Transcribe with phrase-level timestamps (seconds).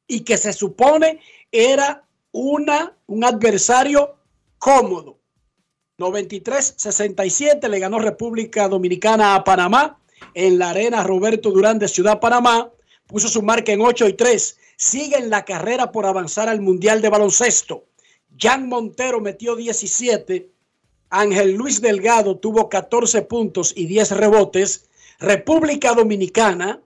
[0.07, 1.19] y que se supone
[1.51, 4.15] era una, un adversario
[4.57, 5.19] cómodo.
[5.99, 9.99] 93-67 le ganó República Dominicana a Panamá
[10.33, 12.71] en la arena Roberto Durán de Ciudad Panamá.
[13.05, 14.57] Puso su marca en 8 y 3.
[14.75, 17.85] Sigue en la carrera por avanzar al Mundial de Baloncesto.
[18.39, 20.49] Jan Montero metió 17.
[21.11, 24.88] Ángel Luis Delgado tuvo 14 puntos y 10 rebotes.
[25.19, 26.81] República Dominicana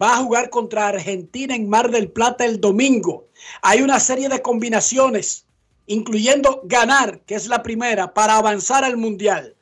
[0.00, 3.28] va a jugar contra Argentina en Mar del Plata el domingo.
[3.62, 5.46] Hay una serie de combinaciones,
[5.86, 9.56] incluyendo ganar, que es la primera, para avanzar al Mundial.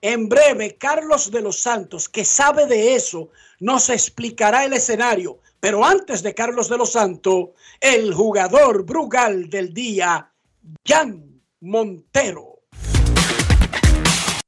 [0.00, 5.40] En breve, Carlos de los Santos, que sabe de eso, nos explicará el escenario.
[5.58, 7.48] Pero antes de Carlos de los Santos,
[7.80, 10.30] el jugador Brugal del día,
[10.86, 12.53] Jan Montero.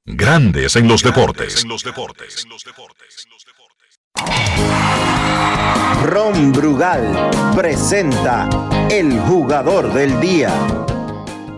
[0.09, 1.65] Grandes en los deportes.
[6.05, 8.49] Ron Brugal presenta
[8.89, 10.51] el jugador del día.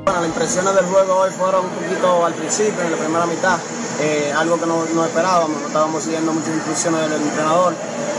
[0.02, 3.58] Bueno, las impresiones del juego hoy fueron un poquito al principio, en la primera mitad,
[4.00, 7.74] eh, algo que no, no esperábamos, no estábamos siguiendo muchas instrucciones del entrenador.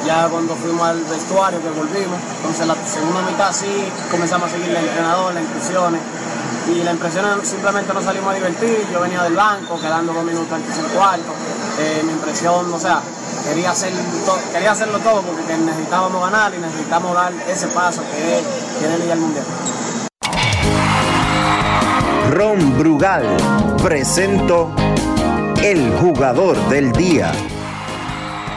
[0.06, 3.66] Ya cuando fuimos al vestuario, que volvimos, entonces la segunda mitad sí
[4.12, 6.02] comenzamos a seguir el entrenador, las instrucciones.
[6.72, 8.86] Y la impresión simplemente nos salimos a divertir.
[8.92, 11.34] Yo venía del banco, quedando dos minutos antes del cuarto.
[11.80, 13.02] Eh, mi impresión, o sea,
[13.44, 13.92] quería, hacer
[14.52, 18.46] quería hacerlo todo porque necesitábamos ganar y necesitamos dar ese paso que es
[18.80, 19.46] querer ir al mundial.
[22.32, 23.26] Ron Brugal
[23.82, 24.72] presento
[25.64, 27.32] el jugador del día.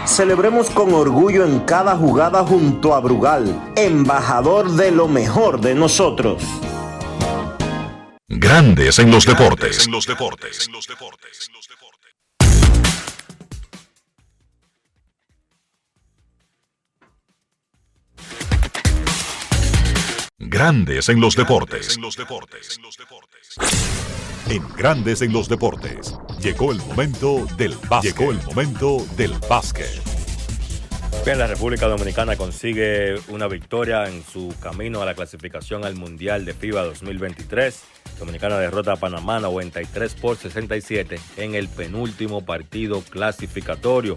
[0.04, 6.42] Celebremos con orgullo en cada jugada junto a Brugal, embajador de lo mejor de nosotros.
[8.34, 9.84] Grandes en los deportes.
[9.84, 10.70] En los deportes.
[20.38, 21.98] Grandes en los deportes.
[24.48, 26.16] En Grandes en los deportes.
[26.40, 28.16] Llegó el momento del básquet.
[28.16, 30.21] Llegó el momento del básquet.
[31.24, 36.44] Bien, la República Dominicana consigue una victoria en su camino a la clasificación al Mundial
[36.44, 37.80] de FIBA 2023.
[38.18, 44.16] Dominicana derrota a Panamá 93 por 67 en el penúltimo partido clasificatorio.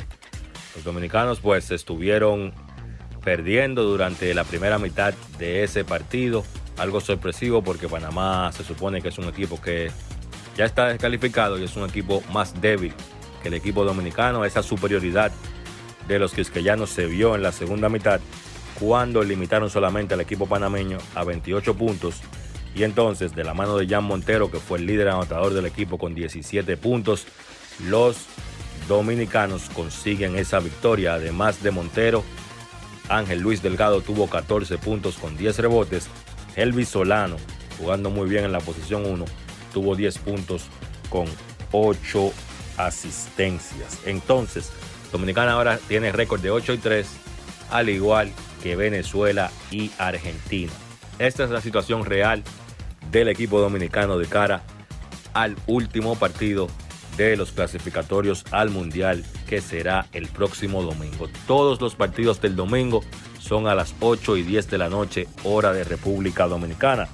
[0.73, 2.53] Los dominicanos pues estuvieron
[3.23, 6.43] perdiendo durante la primera mitad de ese partido.
[6.77, 9.91] Algo sorpresivo porque Panamá se supone que es un equipo que
[10.57, 12.95] ya está descalificado y es un equipo más débil
[13.43, 14.43] que el equipo dominicano.
[14.43, 15.31] Esa superioridad
[16.07, 18.19] de los quisqueyanos se vio en la segunda mitad
[18.79, 22.21] cuando limitaron solamente al equipo panameño a 28 puntos.
[22.75, 25.97] Y entonces, de la mano de Jan Montero, que fue el líder anotador del equipo
[25.97, 27.25] con 17 puntos,
[27.87, 28.25] los
[28.87, 31.13] dominicanos consiguen esa victoria.
[31.13, 32.23] Además de Montero,
[33.07, 36.07] Ángel Luis Delgado tuvo 14 puntos con 10 rebotes.
[36.57, 37.37] Elvis Solano,
[37.77, 39.25] jugando muy bien en la posición 1,
[39.73, 40.63] tuvo 10 puntos
[41.09, 41.27] con
[41.71, 42.31] 8
[42.77, 43.99] asistencias.
[44.05, 44.71] Entonces,
[45.11, 47.07] Dominicana ahora tiene récord de 8 y 3,
[47.71, 48.31] al igual
[48.61, 50.71] que Venezuela y Argentina.
[51.19, 52.43] Esta es la situación real
[53.11, 54.63] del equipo dominicano de cara
[55.33, 56.67] al último partido
[57.17, 61.29] de los clasificatorios al Mundial que será el próximo domingo.
[61.47, 63.03] Todos los partidos del domingo
[63.39, 67.07] son a las 8 y 10 de la noche, hora de República Dominicana.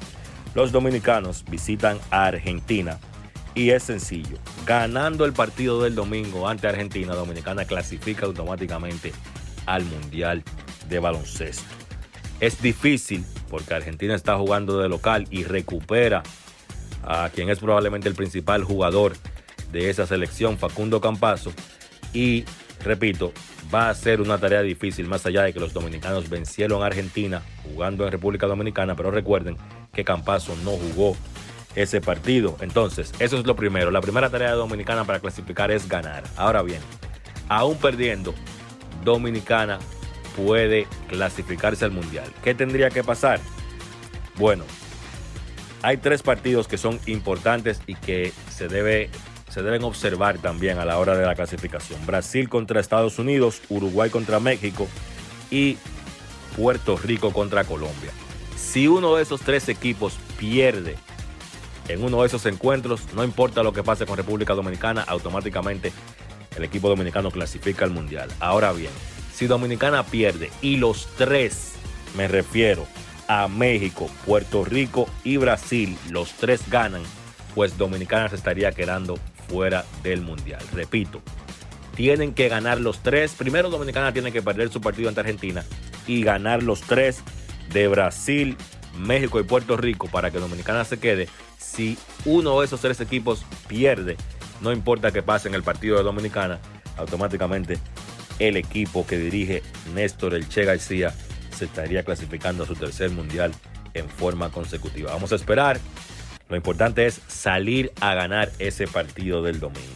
[0.55, 2.99] Los dominicanos visitan a Argentina
[3.55, 4.37] y es sencillo.
[4.65, 9.11] Ganando el partido del domingo ante Argentina, Dominicana clasifica automáticamente
[9.65, 10.43] al Mundial
[10.87, 11.63] de Baloncesto.
[12.39, 16.23] Es difícil porque Argentina está jugando de local y recupera
[17.03, 19.13] a quien es probablemente el principal jugador
[19.71, 21.51] de esa selección, Facundo Campazo.
[22.13, 22.45] Y
[22.83, 23.33] repito,
[23.73, 27.41] va a ser una tarea difícil, más allá de que los dominicanos vencieron a Argentina
[27.63, 29.57] jugando en República Dominicana, pero recuerden
[29.93, 31.15] que Campazo no jugó
[31.75, 32.57] ese partido.
[32.61, 33.91] Entonces, eso es lo primero.
[33.91, 36.23] La primera tarea Dominicana para clasificar es ganar.
[36.37, 36.81] Ahora bien,
[37.49, 38.33] aún perdiendo,
[39.03, 39.79] Dominicana
[40.35, 42.31] puede clasificarse al Mundial.
[42.43, 43.39] ¿Qué tendría que pasar?
[44.37, 44.63] Bueno,
[45.81, 49.09] hay tres partidos que son importantes y que se debe
[49.49, 52.05] se deben observar también a la hora de la clasificación.
[52.05, 54.87] Brasil contra Estados Unidos, Uruguay contra México
[55.49, 55.77] y
[56.55, 58.11] Puerto Rico contra Colombia.
[58.55, 60.95] Si uno de esos tres equipos pierde
[61.87, 65.91] en uno de esos encuentros, no importa lo que pase con República Dominicana, automáticamente
[66.55, 68.29] el equipo dominicano clasifica al Mundial.
[68.39, 68.91] Ahora bien,
[69.33, 71.73] si Dominicana pierde y los tres,
[72.15, 72.85] me refiero
[73.27, 77.01] a México, Puerto Rico y Brasil, los tres ganan,
[77.55, 79.17] pues Dominicana se estaría quedando
[79.47, 80.61] fuera del Mundial.
[80.73, 81.21] Repito,
[81.95, 83.33] tienen que ganar los tres.
[83.33, 85.63] Primero Dominicana tiene que perder su partido ante Argentina
[86.07, 87.21] y ganar los tres
[87.71, 88.57] de Brasil,
[88.97, 91.27] México y Puerto Rico para que Dominicana se quede.
[91.61, 94.17] Si uno de esos tres equipos pierde,
[94.61, 96.59] no importa que pase en el partido de Dominicana,
[96.97, 97.77] automáticamente
[98.39, 99.61] el equipo que dirige
[99.93, 101.13] Néstor Elche García
[101.55, 103.53] se estaría clasificando a su tercer mundial
[103.93, 105.13] en forma consecutiva.
[105.13, 105.79] Vamos a esperar
[106.51, 109.95] lo importante es salir a ganar ese partido del domingo.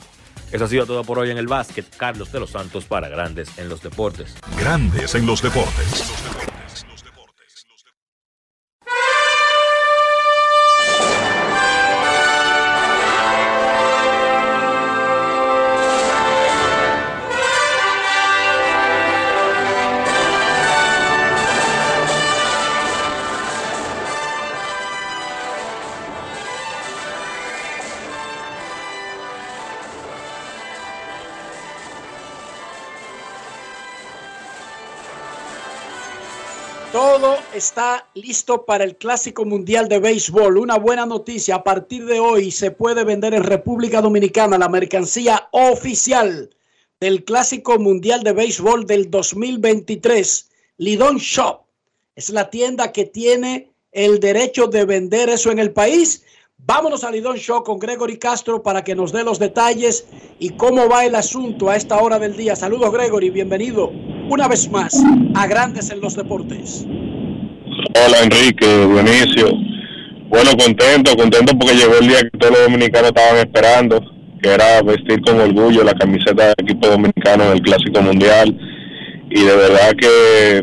[0.54, 1.86] Eso ha sido todo por hoy en el básquet.
[1.98, 4.36] Carlos de los Santos para Grandes en los Deportes.
[4.58, 6.55] Grandes en los Deportes.
[37.56, 40.58] Está listo para el Clásico Mundial de Béisbol.
[40.58, 45.48] Una buena noticia, a partir de hoy se puede vender en República Dominicana la mercancía
[45.52, 46.50] oficial
[47.00, 50.50] del Clásico Mundial de Béisbol del 2023.
[50.78, 51.62] Lidon Shop
[52.16, 56.24] es la tienda que tiene el derecho de vender eso en el país.
[56.58, 60.06] Vámonos a Lidon Shop con Gregory Castro para que nos dé los detalles
[60.40, 62.56] y cómo va el asunto a esta hora del día.
[62.58, 63.92] Saludos Gregory, bienvenido
[64.30, 64.94] una vez más
[65.36, 66.86] a Grandes en los Deportes.
[67.98, 69.54] Hola Enrique, Dionisio.
[70.28, 74.02] Bueno, contento, contento porque llegó el día que todos los dominicanos estaban esperando,
[74.44, 78.54] que era vestir con orgullo la camiseta del equipo dominicano del Clásico Mundial
[79.30, 80.62] y de verdad que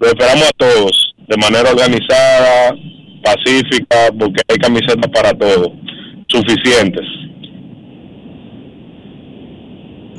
[0.00, 2.76] lo esperamos a todos de manera organizada,
[3.24, 5.70] pacífica, porque hay camisetas para todos,
[6.28, 7.06] suficientes.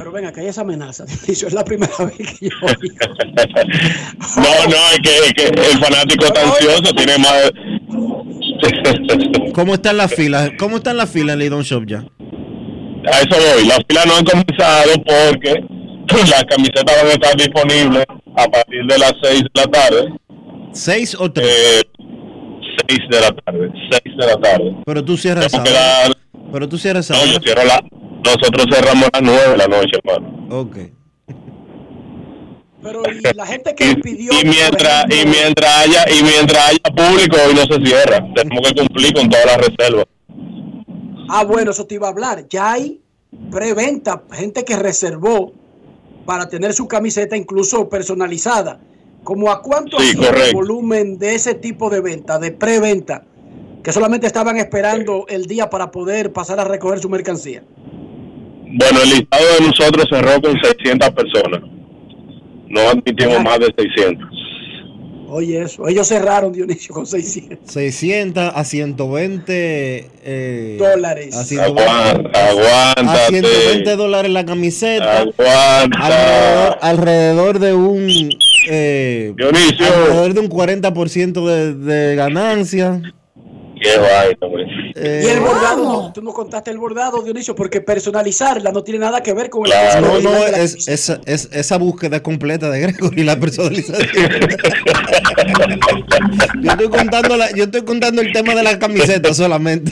[0.01, 2.95] Pero venga, que hay esa amenaza, Dionisio, es la primera vez que yo oigo.
[4.35, 7.51] No, no, es que, es que el fanático está ansioso, tiene más...
[9.53, 10.53] ¿Cómo están las filas?
[10.57, 11.99] ¿Cómo están las filas en Lidon Shop ya?
[11.99, 15.63] A eso voy, las filas no han comenzado porque
[16.31, 18.05] las camisetas van a estar disponibles
[18.37, 20.13] a partir de las 6 de la tarde.
[20.71, 21.47] ¿Seis o tres?
[21.47, 21.81] Eh,
[22.87, 23.71] 6 de la tarde,
[24.03, 24.75] 6 de la tarde.
[24.83, 25.51] Pero tú cierras
[26.51, 27.83] Pero tú cierras no, yo cierro la,
[28.23, 30.47] nosotros cerramos a las 9 de la noche, hermano.
[30.61, 30.77] Ok.
[32.83, 34.31] Pero y la gente que pidió.
[34.33, 38.25] Y mientras, y mientras haya, y mientras haya público, hoy no se cierra.
[38.33, 40.05] Tenemos que cumplir con todas las reservas.
[41.29, 42.47] Ah, bueno, eso te iba a hablar.
[42.49, 42.99] Ya hay
[43.51, 45.53] preventa, gente que reservó
[46.25, 48.79] para tener su camiseta incluso personalizada.
[49.23, 50.57] ¿Cómo a cuánto Sí, el correcto.
[50.57, 53.23] volumen de ese tipo de venta, de preventa,
[53.83, 57.63] que solamente estaban esperando el día para poder pasar a recoger su mercancía?
[58.73, 61.61] Bueno, el listado de nosotros cerró con 600 personas.
[62.69, 64.41] No admitimos más de 600.
[65.33, 65.87] Oye, eso.
[65.87, 71.35] Ellos cerraron, Dionisio, con 600 600 a 120 eh, dólares.
[71.35, 73.39] A 120, Aguanta, a aguántate.
[73.39, 75.19] 120 dólares la camiseta.
[75.19, 75.97] Aguanta.
[76.01, 78.29] Alrededor, alrededor de un
[78.69, 79.85] eh, Dionisio.
[79.85, 83.01] alrededor de un 40% de, de ganancia.
[83.81, 84.65] Qué vaina, güey.
[84.95, 88.99] Eh, Y el bordado, no, tú no contaste el bordado, Dionisio, porque personalizarla no tiene
[88.99, 90.01] nada que ver con el Claro.
[90.01, 90.93] no, no, es, camiseta.
[90.93, 94.07] es, es- esa búsqueda completa de Gregory, la personalización.
[96.61, 99.91] yo, estoy contando la- yo estoy contando el tema de la camiseta solamente.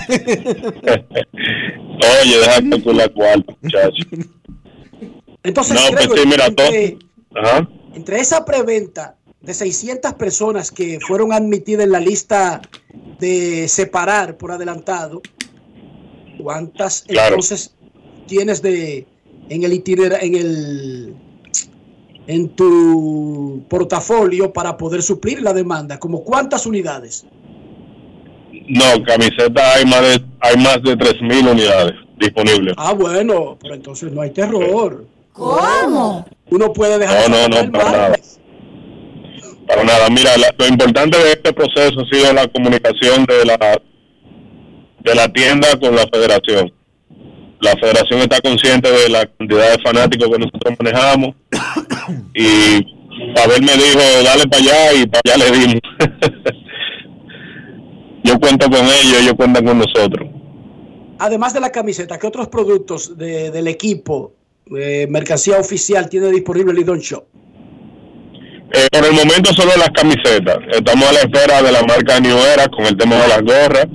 [2.21, 4.03] Oye, déjate con la cuarta, muchacho.
[5.43, 6.97] Entonces, No, pues Gregory, sí, mira, entre,
[7.35, 7.69] Ajá.
[7.95, 12.61] entre esa preventa de 600 personas que fueron admitidas en la lista
[13.19, 15.21] de separar por adelantado,
[16.41, 17.35] ¿cuántas Claro.
[17.35, 17.73] entonces
[18.27, 19.07] tienes de
[19.49, 21.15] en el itinerario, en el
[22.27, 25.97] en tu portafolio para poder suplir la demanda?
[25.99, 27.25] ¿Como cuántas unidades?
[28.67, 32.75] No, camiseta hay más de, hay más de 3.000 unidades disponibles.
[32.77, 35.05] Ah, bueno, pero entonces no hay terror.
[35.33, 36.25] ¿Cómo?
[36.51, 38.38] Uno puede dejar No, no, no, para martes.
[39.69, 43.79] Para nada, mira, lo importante de este proceso ha sido la comunicación de la
[45.01, 46.73] de la tienda con la federación.
[47.61, 51.35] La federación está consciente de la cantidad de fanáticos que nosotros manejamos
[52.33, 52.81] y
[53.35, 55.81] Pavel me dijo, dale para allá y para allá le dimos.
[58.23, 60.27] Yo cuento con ellos, ellos cuentan con nosotros.
[61.19, 64.33] Además de la camiseta, ¿qué otros productos de- del equipo,
[64.75, 67.25] eh, mercancía oficial, tiene disponible el Lidon Shop?
[68.71, 70.57] Eh, por el momento solo las camisetas.
[70.71, 73.87] Estamos a la espera de la marca New Era con el tema de las gorras.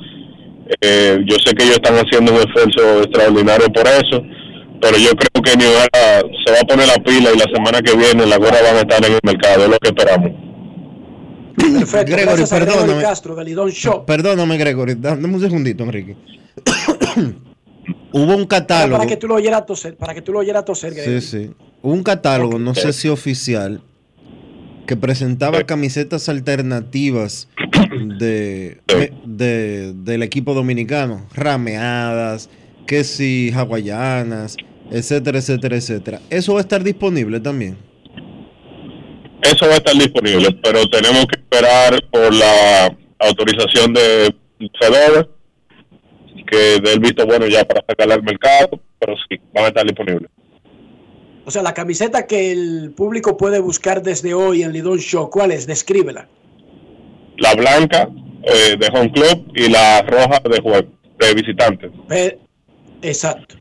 [0.80, 4.22] Eh, yo sé que ellos están haciendo un esfuerzo extraordinario por eso,
[4.80, 7.80] pero yo creo que New Era se va a poner la pila y la semana
[7.82, 10.30] que viene las gorras van a estar en el mercado, es lo que esperamos.
[11.56, 12.12] Perfecto.
[12.12, 13.02] Gregory, Gracias a Gregory perdóname.
[13.02, 14.04] Castro del Lidon Shop.
[14.06, 16.16] Perdóname, Gregory, da- dame un segundito, Enrique.
[18.12, 18.96] Hubo un catálogo.
[18.98, 21.20] Para que tú lo oyeras toser, para que tú lo oyeras toser, Sí, Gregory.
[21.20, 21.50] sí.
[21.82, 23.80] Hubo un catálogo, no sé si oficial,
[24.86, 27.48] que presentaba camisetas alternativas
[28.18, 28.80] de,
[29.24, 32.50] de- del equipo dominicano, rameadas,
[32.86, 34.56] que si hawaianas,
[34.90, 36.20] etcétera, etcétera, etcétera.
[36.30, 37.76] Eso va a estar disponible también.
[39.42, 44.34] Eso va a estar disponible, pero tenemos que esperar por la autorización de
[44.80, 45.28] Fedora,
[46.50, 50.30] que del visto bueno ya para sacarla al mercado, pero sí, van a estar disponibles.
[51.46, 55.52] O sea, la camiseta que el público puede buscar desde hoy en Lidon Shop, ¿cuál
[55.52, 55.66] es?
[55.66, 56.28] Descríbela.
[57.36, 58.08] la blanca
[58.44, 61.90] eh, de home club y la roja de juego de visitante.
[62.08, 62.38] Pe-
[63.02, 63.56] Exacto.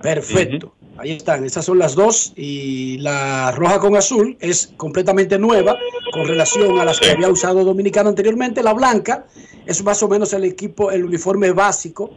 [0.00, 0.72] Perfecto.
[0.98, 5.76] Ahí están, esas son las dos y la roja con azul es completamente nueva
[6.12, 8.62] con relación a las que había usado Dominicano anteriormente.
[8.62, 9.26] La blanca
[9.66, 12.10] es más o menos el equipo, el uniforme básico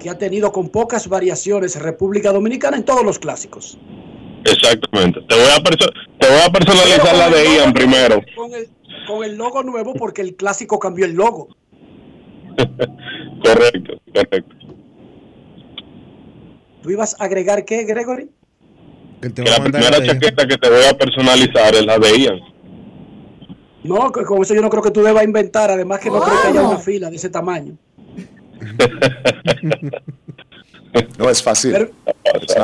[0.00, 3.76] que ha tenido con pocas variaciones República Dominicana en todos los clásicos.
[4.44, 5.20] Exactamente.
[5.28, 8.20] Te voy a perso- te voy a personalizar la de Ian primero.
[8.36, 8.68] Con el,
[9.06, 11.48] con el logo nuevo porque el clásico cambió el logo.
[13.44, 14.56] correcto, correcto.
[16.82, 18.28] ¿Tú ibas a agregar qué, Gregory?
[19.20, 21.98] Que te Que va a la primera chaqueta que te voy a personalizar es la
[21.98, 22.40] de Ian.
[23.84, 26.48] No, con eso yo no creo que tú debas inventar, además que no creo que
[26.48, 27.76] haya una fila de ese tamaño.
[31.18, 31.72] No es fácil.
[31.72, 31.90] Pero-.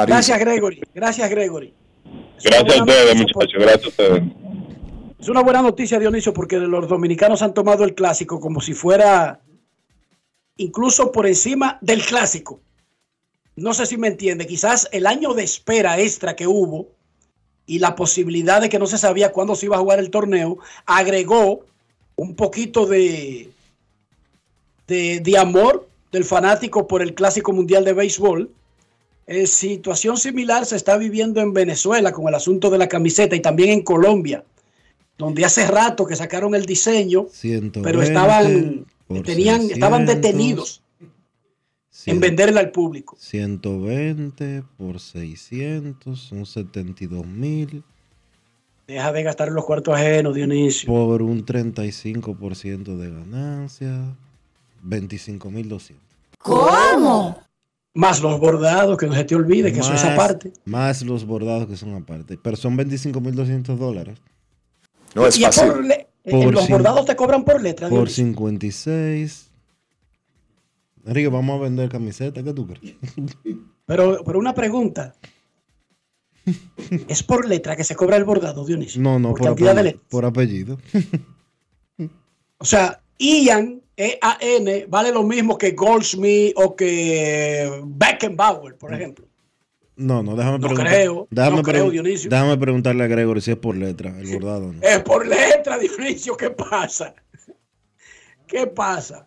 [0.06, 0.82] Gracias, Gregory.
[0.94, 1.73] Gracias, Gregory.
[2.42, 3.54] Gracias a ustedes, muchachos.
[3.54, 4.23] Gracias a ustedes.
[5.18, 9.40] Es una buena noticia, Dionisio, porque los dominicanos han tomado el clásico como si fuera
[10.56, 12.61] incluso por encima del clásico.
[13.56, 14.47] No sé si me entiende.
[14.47, 16.88] Quizás el año de espera extra que hubo
[17.66, 20.58] y la posibilidad de que no se sabía cuándo se iba a jugar el torneo
[20.87, 21.66] agregó
[22.16, 23.50] un poquito de,
[24.87, 28.50] de, de amor del fanático por el clásico mundial de béisbol.
[29.26, 33.40] Eh, situación similar se está viviendo en Venezuela con el asunto de la camiseta y
[33.40, 34.44] también en Colombia,
[35.18, 40.82] donde hace rato que sacaron el diseño, 120 pero estaban, por tenían, estaban 600, detenidos
[42.06, 43.16] en venderla al público.
[43.18, 47.84] 120 por 600 son 72 mil
[48.88, 50.88] Deja de gastar en los cuartos ajenos, Dionisio.
[50.88, 54.16] por un 35% de ganancia,
[54.82, 56.02] 25 mil 200.
[57.94, 60.52] Más los bordados, que no se te olvide que eso es Más- aparte.
[60.64, 64.18] Más los bordados que son aparte, pero son 25 mil 200 dólares.
[65.14, 65.73] No es y es fácil.
[65.73, 67.88] por le- Por en los bordados te cobran por letra.
[67.88, 68.25] Por Dionisio.
[68.26, 69.47] 56.
[71.06, 72.94] Enrique, vamos a vender camisetas, ¿qué tú crees?
[73.87, 75.14] Pero, pero una pregunta.
[77.08, 79.00] ¿Es por letra que se cobra el bordado, Dionisio?
[79.00, 80.11] No, no, por, por, cantidad de apellido, letras.
[80.11, 80.78] por apellido.
[82.61, 89.26] O sea, Ian, E-A-N, vale lo mismo que Goldsmith o que Beckenbauer, por ejemplo.
[89.97, 90.87] No, no, déjame No preguntar.
[90.87, 92.31] creo, déjame, no creo, pregun- Dionisio.
[92.31, 94.81] déjame preguntarle a Gregory si es por letra, el bordado no.
[94.81, 97.12] Es por letra, Dionisio, ¿qué pasa?
[98.47, 99.26] ¿Qué pasa?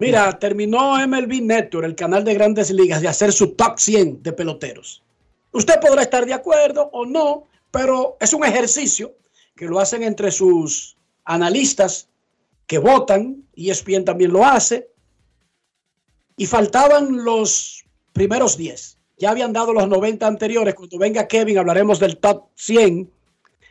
[0.00, 4.32] Mira, terminó MLB Network, el canal de grandes ligas, de hacer su top 100 de
[4.32, 5.02] peloteros.
[5.52, 9.14] Usted podrá estar de acuerdo o no, pero es un ejercicio
[9.56, 12.07] que lo hacen entre sus analistas
[12.68, 14.90] que votan, y ESPN también lo hace,
[16.36, 18.98] y faltaban los primeros 10.
[19.16, 20.74] Ya habían dado los 90 anteriores.
[20.74, 23.10] Cuando venga Kevin hablaremos del top 100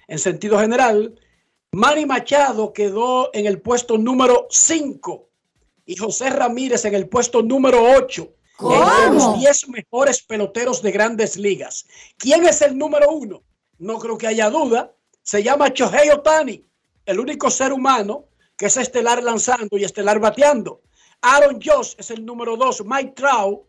[0.08, 1.18] en sentido general.
[1.72, 5.30] Manny Machado quedó en el puesto número 5
[5.86, 8.34] y José Ramírez en el puesto número 8.
[8.60, 11.86] Entre los 10 mejores peloteros de grandes ligas.
[12.18, 13.44] ¿Quién es el número uno?
[13.78, 14.92] No creo que haya duda.
[15.22, 16.66] Se llama Shohei Otani,
[17.06, 18.26] el único ser humano
[18.58, 20.82] que es estelar lanzando y estelar bateando.
[21.22, 22.84] Aaron Josh es el número 2.
[22.86, 23.62] Mike Trout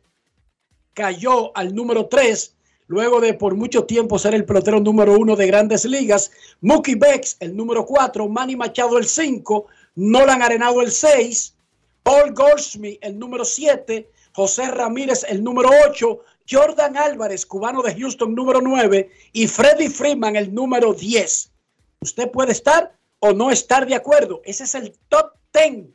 [0.95, 2.57] cayó al número 3
[2.89, 6.33] luego de por mucho tiempo ser el pelotero número uno de grandes ligas.
[6.61, 11.55] Mookie Becks, el número 4, Manny Machado, el 5, Nolan Arenado, el 6,
[12.03, 16.21] Paul Goldschmidt, el número 7, José Ramírez, el número 8,
[16.51, 21.53] Jordan Álvarez, cubano de Houston, número 9, y Freddie Freeman, el número 10.
[22.01, 24.41] Usted puede estar o no estar de acuerdo.
[24.45, 25.87] Ese es el top 10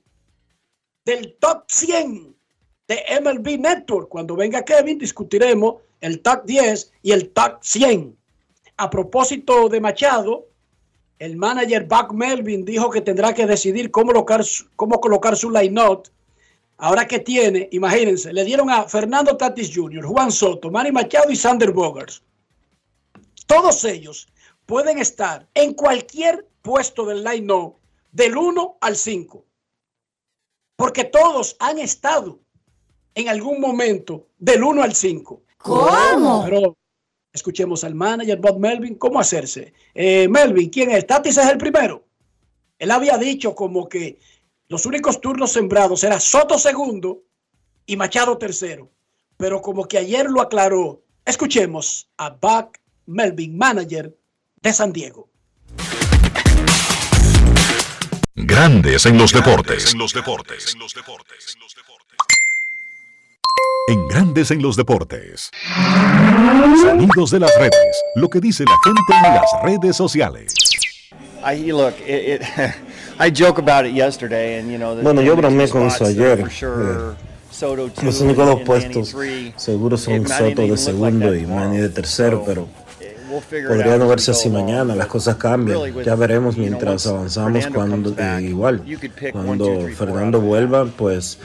[1.05, 2.35] del top 100
[2.87, 4.09] de MLB Network.
[4.09, 8.17] Cuando venga Kevin, discutiremos el top 10 y el top 100.
[8.77, 10.47] A propósito de Machado,
[11.19, 14.43] el manager Buck Melvin dijo que tendrá que decidir cómo colocar,
[14.75, 16.09] cómo colocar su line-up.
[16.77, 21.35] Ahora que tiene, imagínense, le dieron a Fernando Tatis Jr., Juan Soto, Manny Machado y
[21.35, 22.23] Sander Bogers.
[23.45, 24.27] Todos ellos
[24.65, 27.75] pueden estar en cualquier puesto del line-up
[28.11, 29.45] del 1 al 5
[30.75, 32.39] porque todos han estado
[33.15, 35.41] en algún momento del 1 al 5.
[35.57, 36.43] ¿Cómo?
[36.43, 36.75] Pero
[37.31, 39.73] escuchemos al manager Bob Melvin, ¿cómo hacerse?
[39.93, 41.05] Eh, Melvin, ¿quién es?
[41.07, 42.03] Tatis es el primero.
[42.79, 44.19] Él había dicho como que
[44.67, 47.23] los únicos turnos sembrados era Soto segundo
[47.85, 48.89] y Machado tercero.
[49.37, 51.01] Pero como que ayer lo aclaró.
[51.25, 54.15] Escuchemos a Buck Melvin, manager
[54.61, 55.29] de San Diego.
[58.45, 59.93] Grandes en los deportes.
[59.93, 60.75] En los deportes.
[63.87, 65.49] En Grandes en los deportes.
[66.81, 68.03] Sonidos de las redes.
[68.15, 70.53] Lo que dice la gente en las redes sociales.
[75.03, 76.49] Bueno, yo bromeé con eso there ayer.
[76.49, 77.15] two
[78.01, 81.45] Los únicos dos puestos It son Soto de segundo y.
[81.45, 82.67] Manny de tercero, pero
[83.41, 84.95] podría no verse así mañana.
[84.95, 85.79] Las cosas cambian.
[86.03, 88.83] Ya veremos mientras avanzamos Fernando cuando eh, igual.
[89.31, 91.39] Cuando Fernando vuelva, pues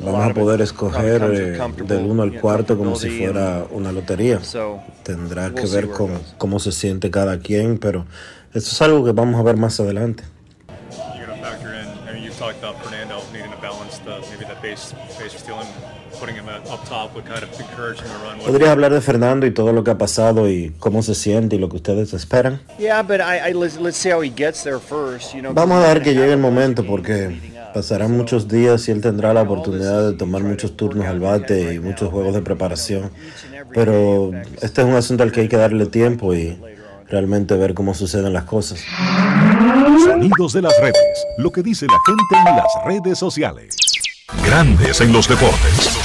[0.00, 4.42] vamos a poder escoger eh, del 1 you al cuarto como si fuera una lotería.
[4.42, 8.06] So, Tendrá que see ver con cómo se siente cada quien, pero
[8.52, 10.24] eso es algo que vamos a ver más adelante.
[15.48, 15.97] you're
[18.44, 21.58] ¿Podrías hablar de Fernando y todo lo que ha pasado y cómo se siente y
[21.58, 22.60] lo que ustedes esperan?
[22.78, 25.34] Yeah, but I, I let's, let's see how he gets there first.
[25.34, 29.00] You know, Vamos a he's que llegue el momento porque pasarán muchos días y él
[29.00, 33.10] tendrá la oportunidad de tomar muchos turnos al bate y muchos juegos de preparación.
[33.72, 36.58] Pero este es un asunto al que hay que darle tiempo y
[37.08, 38.80] realmente ver cómo suceden las cosas.
[40.04, 41.26] Sonidos de las redes.
[41.38, 43.87] Lo que dice la gente en las redes sociales.
[44.36, 45.98] Grandes en los deportes.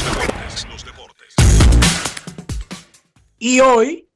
[3.38, 4.08] Y hoy,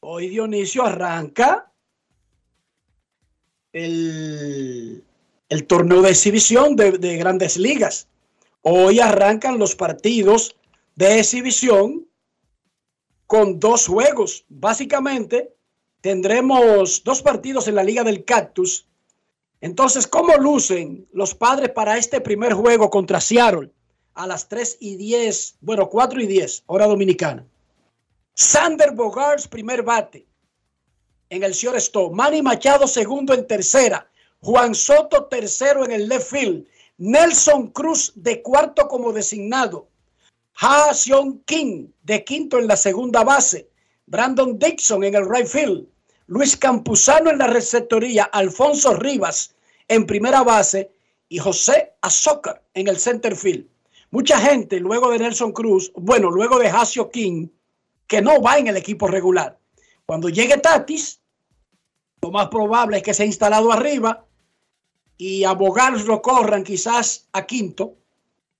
[0.00, 1.72] hoy Dionisio arranca
[3.72, 5.04] el,
[5.48, 8.08] el torneo de exhibición de, de grandes ligas.
[8.62, 10.56] Hoy arrancan los partidos
[10.96, 12.06] de exhibición
[13.26, 14.44] con dos juegos.
[14.48, 15.54] Básicamente,
[16.00, 18.88] tendremos dos partidos en la Liga del Cactus.
[19.62, 23.70] Entonces, ¿cómo lucen los padres para este primer juego contra Seattle
[24.14, 27.46] a las 3 y 10, bueno, 4 y 10, hora dominicana?
[28.34, 30.26] Sander Bogarts, primer bate
[31.30, 32.12] en el shortstop.
[32.12, 34.10] Manny Machado, segundo en tercera.
[34.40, 36.66] Juan Soto, tercero en el left field.
[36.98, 39.86] Nelson Cruz, de cuarto como designado.
[40.56, 43.70] Ha Seon King, de quinto en la segunda base.
[44.06, 45.86] Brandon Dixon en el right field.
[46.32, 48.24] Luis Campuzano en la receptoría.
[48.24, 49.54] Alfonso Rivas
[49.86, 50.90] en primera base.
[51.28, 53.66] Y José Azócar en el center field.
[54.10, 57.48] Mucha gente, luego de Nelson Cruz, bueno, luego de Hasio King,
[58.06, 59.58] que no va en el equipo regular.
[60.06, 61.20] Cuando llegue Tatis,
[62.22, 64.24] lo más probable es que sea instalado arriba
[65.16, 67.94] y a Bogars lo corran quizás a quinto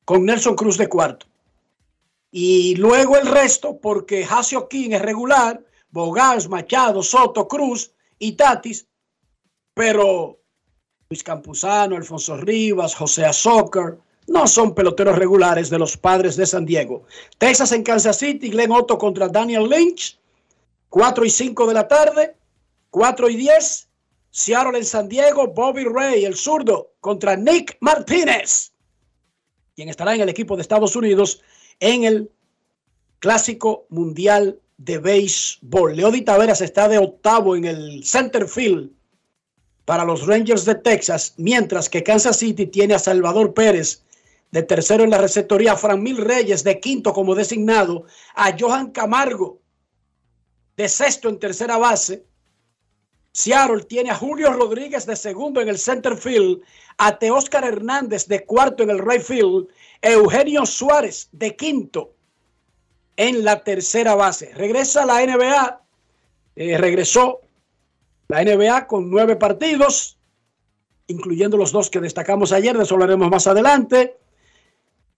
[0.04, 1.26] con Nelson Cruz de cuarto.
[2.30, 8.88] Y luego el resto, porque Hasio King es regular, Bogars, Machado, Soto, Cruz y Tatis,
[9.74, 10.40] pero
[11.08, 16.64] Luis Campuzano, Alfonso Rivas, José Azócar, no son peloteros regulares de los padres de San
[16.64, 17.04] Diego.
[17.36, 20.18] Texas en Kansas City, Glenn Otto contra Daniel Lynch,
[20.88, 22.36] 4 y 5 de la tarde,
[22.90, 23.88] 4 y 10,
[24.30, 28.72] Seattle en San Diego, Bobby Ray, el zurdo, contra Nick Martínez,
[29.74, 31.42] quien estará en el equipo de Estados Unidos
[31.80, 32.30] en el
[33.18, 35.96] Clásico Mundial de Béisbol.
[35.96, 38.90] Leody Taveras está de octavo en el center field
[39.84, 44.02] para los Rangers de Texas, mientras que Kansas City tiene a Salvador Pérez
[44.50, 48.04] de tercero en la receptoría, a Fran Mil Reyes de quinto como designado,
[48.34, 49.60] a Johan Camargo
[50.76, 52.24] de sexto en tercera base.
[53.32, 56.60] Seattle tiene a Julio Rodríguez de segundo en el center field,
[56.98, 59.68] a Teóscar Hernández de cuarto en el right field,
[60.02, 62.14] Eugenio Suárez de quinto
[63.16, 64.52] en la tercera base.
[64.54, 65.80] Regresa la NBA,
[66.56, 67.40] eh, regresó
[68.28, 70.18] la NBA con nueve partidos,
[71.06, 74.16] incluyendo los dos que destacamos ayer, de eso hablaremos más adelante.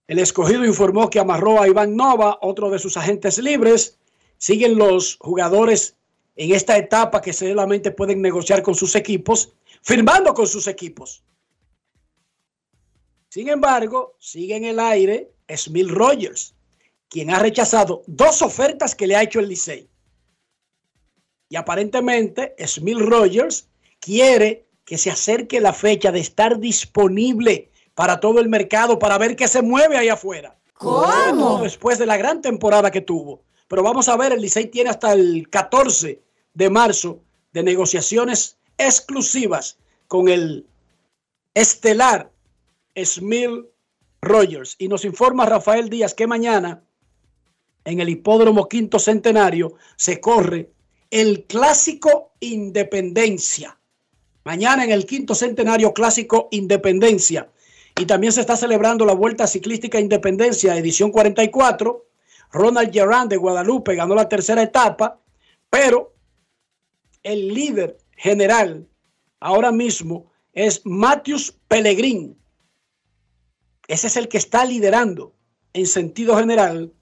[0.07, 3.97] El escogido informó que amarró a Iván Nova, otro de sus agentes libres.
[4.37, 5.95] Siguen los jugadores
[6.35, 11.23] en esta etapa que solamente pueden negociar con sus equipos, firmando con sus equipos.
[13.29, 16.54] Sin embargo, sigue en el aire Smil Rogers,
[17.09, 19.89] quien ha rechazado dos ofertas que le ha hecho el Licey.
[21.49, 23.67] Y aparentemente Smil Rogers
[23.99, 29.35] quiere que se acerque la fecha de estar disponible para todo el mercado para ver
[29.35, 30.57] qué se mueve ahí afuera.
[30.73, 31.61] ¿Cómo?
[31.61, 33.43] Después de la gran temporada que tuvo.
[33.67, 36.21] Pero vamos a ver, el Licey tiene hasta el 14
[36.53, 37.21] de marzo
[37.53, 40.67] de negociaciones exclusivas con el
[41.53, 42.29] estelar
[43.01, 43.67] Smil
[44.21, 44.75] Rogers.
[44.77, 46.83] Y nos informa Rafael Díaz que mañana
[47.85, 50.71] en el hipódromo quinto centenario se corre
[51.11, 53.79] el clásico Independencia.
[54.43, 57.49] Mañana en el quinto centenario clásico Independencia.
[57.97, 62.05] Y también se está celebrando la Vuelta Ciclística Independencia, edición 44.
[62.51, 65.19] Ronald Gerard de Guadalupe ganó la tercera etapa,
[65.69, 66.13] pero
[67.23, 68.87] el líder general
[69.39, 72.37] ahora mismo es Matthews Pellegrin.
[73.87, 75.33] Ese es el que está liderando
[75.73, 76.93] en sentido general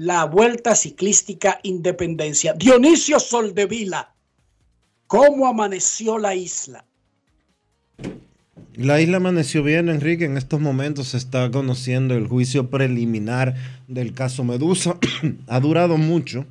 [0.00, 2.54] la Vuelta Ciclística Independencia.
[2.54, 4.14] Dionisio Soldevila,
[5.06, 6.86] ¿cómo amaneció la isla?
[8.72, 10.24] La isla amaneció bien, Enrique.
[10.24, 13.54] En estos momentos se está conociendo el juicio preliminar
[13.88, 14.96] del caso Medusa.
[15.48, 16.46] ha durado mucho,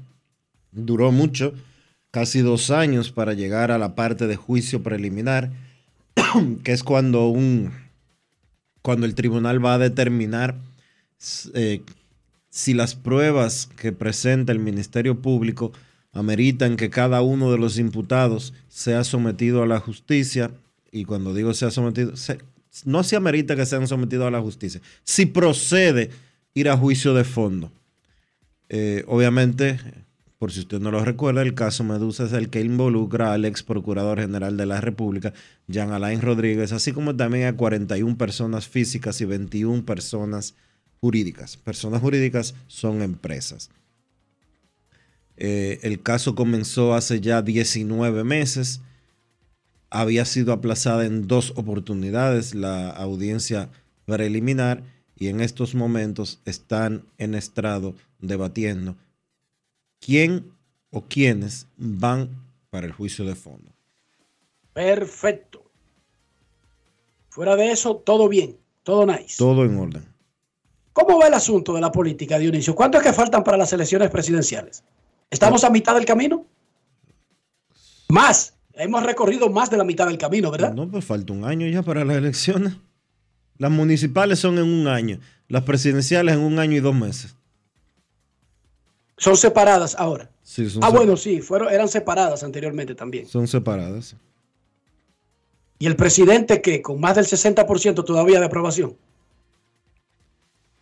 [0.72, 1.54] duró mucho,
[2.12, 5.50] casi dos años para llegar a la parte de juicio preliminar,
[6.64, 7.74] que es cuando un
[8.84, 10.56] cuando el tribunal va a determinar
[11.56, 11.82] eh,
[12.50, 15.72] si las pruebas que presenta el Ministerio Público
[16.12, 20.52] ameritan que cada uno de los imputados sea sometido a la justicia
[20.92, 22.14] y cuando digo sea sometido,
[22.86, 26.10] no se amerita que sean sometidos a la justicia, si procede
[26.54, 27.72] ir a juicio de fondo.
[28.70, 29.80] Eh, obviamente,
[30.38, 33.64] por si usted no lo recuerda, el caso Medusa es el que involucra al ex
[33.64, 35.34] procurador general de la República,
[35.68, 40.56] Jean Alain Rodríguez, así como también a 41 personas físicas y 21 personas
[41.02, 41.58] jurídicas.
[41.58, 43.70] Personas jurídicas son empresas.
[45.38, 48.82] Eh, el caso comenzó hace ya 19 meses.
[49.90, 53.70] Había sido aplazada en dos oportunidades la audiencia
[54.06, 54.84] preliminar
[55.16, 58.96] y en estos momentos están en estrado debatiendo
[60.00, 60.52] quién
[60.92, 62.30] o quiénes van
[62.70, 63.72] para el juicio de fondo.
[64.74, 65.64] Perfecto.
[67.30, 69.36] Fuera de eso, todo bien, todo nice.
[69.38, 70.19] Todo en orden.
[71.00, 72.76] ¿Cómo va el asunto de la política, Dionisio?
[72.76, 74.84] ¿Cuánto es que faltan para las elecciones presidenciales?
[75.30, 76.46] ¿Estamos a mitad del camino?
[78.10, 78.54] Más.
[78.74, 80.74] Hemos recorrido más de la mitad del camino, ¿verdad?
[80.74, 82.74] No, pues falta un año ya para las elecciones.
[83.58, 87.36] Las municipales son en un año, las presidenciales en un año y dos meses.
[89.18, 90.30] Son separadas ahora.
[90.44, 93.26] Sí, son Ah, bueno, sí, fueron, eran separadas anteriormente también.
[93.28, 94.16] Son separadas.
[95.78, 98.96] Y el presidente que con más del 60% todavía de aprobación.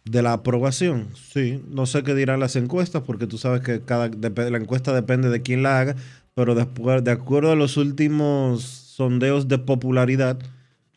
[0.10, 1.62] De la aprobación, sí.
[1.70, 5.41] No sé qué dirán las encuestas, porque tú sabes que cada la encuesta depende de
[5.41, 5.96] quién la haga,
[6.34, 10.39] pero después, de acuerdo a los últimos sondeos de popularidad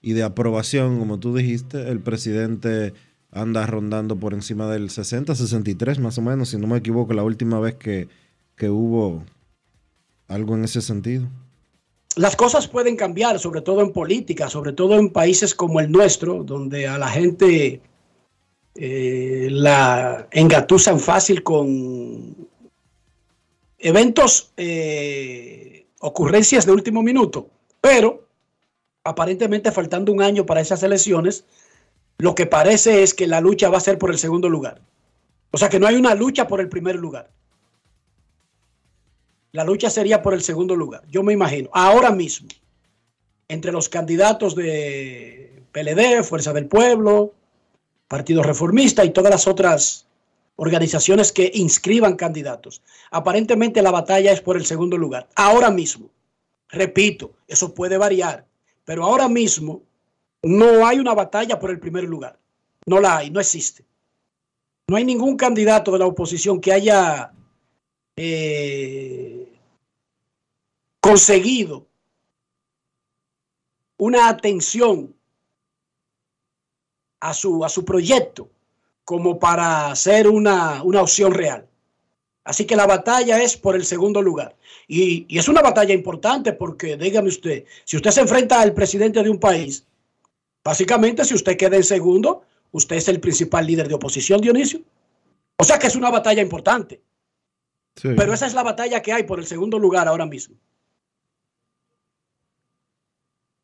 [0.01, 2.95] y de aprobación, como tú dijiste, el presidente
[3.33, 7.25] anda rondando por encima del 60, 63 más o menos, si no me equivoco, la
[7.25, 8.09] última vez que,
[8.57, 9.25] que hubo
[10.29, 11.29] algo en ese sentido.
[12.17, 16.45] Las cosas pueden cambiar, sobre todo en política, sobre todo en países como el nuestro,
[16.45, 17.81] donde a la gente
[18.75, 22.49] eh, la engatusan fácil con
[23.79, 27.49] eventos, eh, ocurrencias de último minuto.
[27.81, 28.27] Pero
[29.05, 31.45] aparentemente faltando un año para esas elecciones,
[32.19, 34.81] lo que parece es que la lucha va a ser por el segundo lugar.
[35.51, 37.31] O sea que no hay una lucha por el primer lugar.
[39.53, 41.71] La lucha sería por el segundo lugar, yo me imagino.
[41.73, 42.49] Ahora mismo,
[43.49, 47.35] entre los candidatos de PLD, Fuerza del Pueblo,
[48.11, 50.05] Partido Reformista y todas las otras
[50.57, 52.83] organizaciones que inscriban candidatos.
[53.13, 55.29] Aparentemente la batalla es por el segundo lugar.
[55.37, 56.11] Ahora mismo,
[56.71, 58.45] repito, eso puede variar,
[58.85, 59.83] pero ahora mismo
[60.43, 62.37] no hay una batalla por el primer lugar.
[62.85, 63.85] No la hay, no existe.
[64.89, 67.33] No hay ningún candidato de la oposición que haya
[68.17, 69.57] eh,
[71.01, 71.87] conseguido
[73.99, 75.15] una atención
[77.21, 78.49] a su, a su proyecto
[79.05, 81.67] como para ser una, una opción real.
[82.45, 84.57] Así que la batalla es por el segundo lugar.
[84.89, 89.23] Y, y es una batalla importante porque, dígame usted, si usted se enfrenta al presidente
[89.23, 89.85] de un país,
[90.65, 94.81] básicamente si usted queda en segundo, usted es el principal líder de oposición, Dionisio.
[95.59, 97.01] O sea que es una batalla importante.
[97.97, 98.09] Sí.
[98.17, 100.57] Pero esa es la batalla que hay por el segundo lugar ahora mismo.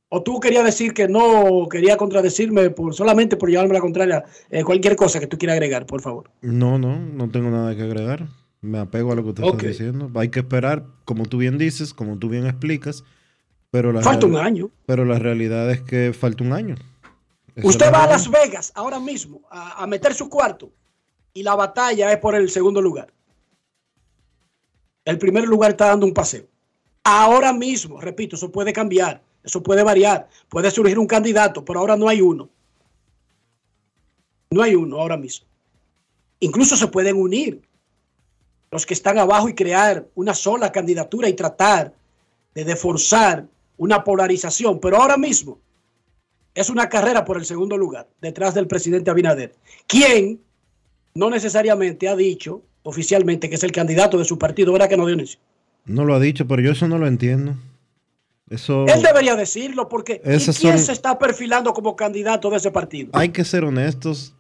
[0.08, 4.24] ¿O tú querías decir que no quería contradecirme por solamente por llevarme la contraria?
[4.50, 6.30] Eh, cualquier cosa que tú quieras agregar, por favor.
[6.42, 8.28] No, no, no tengo nada que agregar.
[8.60, 9.54] Me apego a lo que usted Ok.
[9.56, 10.10] está diciendo.
[10.14, 13.04] Hay que esperar, como tú bien dices, como tú bien explicas.
[13.70, 14.70] Pero la Falta un año.
[14.86, 16.76] Pero la realidad es que falta un año.
[17.62, 18.08] Usted va a.
[18.08, 20.70] Las Vegas ahora mismo a, a meter su cuarto
[21.34, 23.12] y la batalla es por el segundo lugar.
[25.04, 26.46] El primer lugar está dando un paseo.
[27.04, 31.96] Ahora mismo, repito, eso puede cambiar, eso puede variar, puede surgir un candidato, pero ahora
[31.96, 32.50] no hay uno.
[34.50, 35.46] No hay uno ahora mismo.
[36.40, 37.62] Incluso se pueden unir
[38.72, 41.94] los que están abajo y crear una sola candidatura y tratar
[42.54, 45.60] de deforzar una polarización, pero ahora mismo
[46.52, 49.54] es una carrera por el segundo lugar, detrás del presidente Abinader,
[49.86, 50.40] quien
[51.14, 55.06] no necesariamente ha dicho oficialmente que es el candidato de su partido, ¿verdad que no,
[55.06, 55.38] Dionisio?
[55.84, 57.54] No lo ha dicho, pero yo eso no lo entiendo.
[58.48, 62.58] Eso Él debería decirlo porque ¿y Esas quién son- se está perfilando como candidato de
[62.58, 63.10] ese partido?
[63.12, 64.34] hay que ser honestos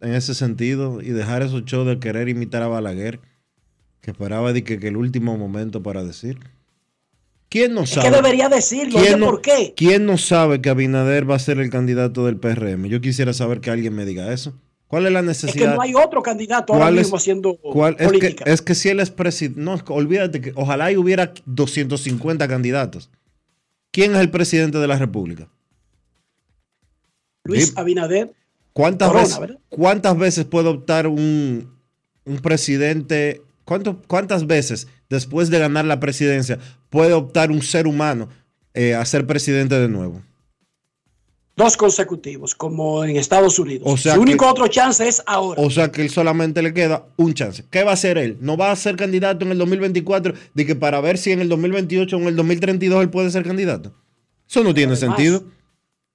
[0.00, 3.20] en ese sentido y dejar esos shows de querer imitar a Balaguer,
[4.00, 6.38] que esperaba de que, que el último momento para decir.
[7.48, 8.08] ¿Quién no Es sabe?
[8.08, 9.74] que debería decirlo, ¿Quién no, ¿por qué?
[9.76, 12.86] ¿Quién no sabe que Abinader va a ser el candidato del PRM?
[12.88, 14.54] Yo quisiera saber que alguien me diga eso.
[14.86, 15.74] ¿Cuál es la Es que necesidad?
[15.74, 18.44] no hay otro candidato ahora ¿Cuál es- mismo haciendo cuál- es, que, política.
[18.46, 23.10] es que si él es presidente, no, es olvídate que ojalá y hubiera 250 candidatos.
[23.92, 25.48] ¿Quién es el presidente de la República?
[27.44, 27.72] Luis.
[27.76, 28.32] Abinader,
[28.72, 29.58] ¿Cuántas, Corona, veces, ¿verdad?
[29.68, 31.76] ¿Cuántas veces puede optar un,
[32.24, 33.42] un presidente?
[33.64, 38.28] cuánto- ¿Cuántas veces después de ganar la presidencia puede optar un ser humano
[38.74, 40.22] eh, a ser presidente de nuevo?
[41.60, 43.82] Dos consecutivos, como en Estados Unidos.
[43.86, 45.60] O sea Su único que- otro chance es ahora.
[45.62, 47.64] O sea que él solamente le queda un chance.
[47.70, 48.38] ¿Qué va a hacer él?
[48.40, 51.48] No va a ser candidato en el 2024 de que para ver si en el
[51.48, 53.92] 2028 o en el 2032 él puede ser candidato.
[54.48, 55.44] Eso no tiene Además, sentido.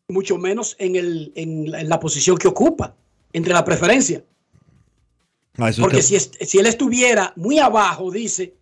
[0.10, 2.96] mucho menos en, el, en, la, en la posición que ocupa,
[3.32, 4.24] entre la preferencia.
[5.58, 8.56] Ah, Porque si, est- si él estuviera muy abajo, dice,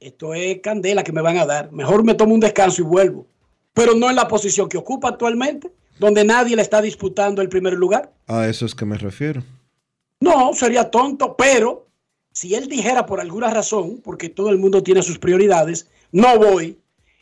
[0.00, 1.70] esto es candela que me van a dar.
[1.72, 3.26] Mejor me tomo un descanso y vuelvo.
[3.74, 5.70] Pero no en la posición que ocupa actualmente,
[6.02, 8.12] donde nadie le está disputando el primer lugar.
[8.26, 9.44] A eso es que me refiero.
[10.18, 11.86] No, sería tonto, pero
[12.32, 16.76] si él dijera por alguna razón, porque todo el mundo tiene sus prioridades, no voy,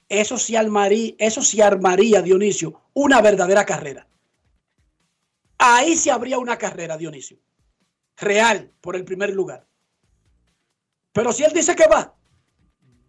[0.08, 4.06] eso sí armaría, eso sí armaría Dionisio, una verdadera carrera.
[5.58, 7.36] Ahí sí habría una carrera, Dionisio.
[8.16, 9.66] Real, por el primer lugar.
[11.12, 12.14] Pero si él dice que va,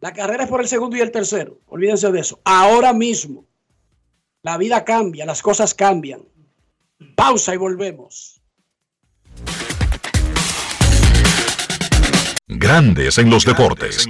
[0.02, 1.62] la carrera es por el segundo y el tercero.
[1.68, 2.42] Olvídense de eso.
[2.44, 3.46] Ahora mismo,
[4.44, 6.24] la vida cambia, las cosas cambian.
[7.16, 8.42] Pausa y volvemos.
[12.48, 14.08] Grandes en los deportes.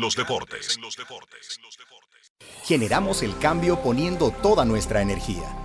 [2.64, 5.56] Generamos el cambio poniendo toda nuestra energía.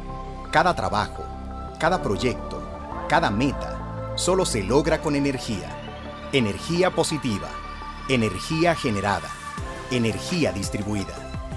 [0.50, 1.24] Cada trabajo,
[1.79, 2.62] cada proyecto,
[3.09, 5.70] cada meta, solo se logra con energía.
[6.33, 7.48] Energía positiva.
[8.09, 9.31] Energía generada.
[9.90, 11.25] Energía distribuida.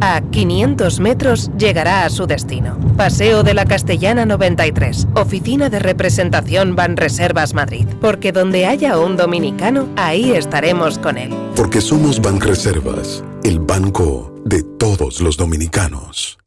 [0.00, 2.78] A 500 metros llegará a su destino.
[2.96, 7.84] Paseo de la Castellana 93, Oficina de Representación Banreservas Madrid.
[8.00, 11.34] Porque donde haya un dominicano, ahí estaremos con él.
[11.56, 16.38] Porque somos Banreservas, el banco de todos los dominicanos.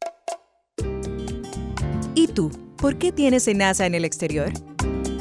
[2.14, 2.50] ¿Y tú?
[2.78, 4.50] ¿Por qué tienes NASA en el exterior?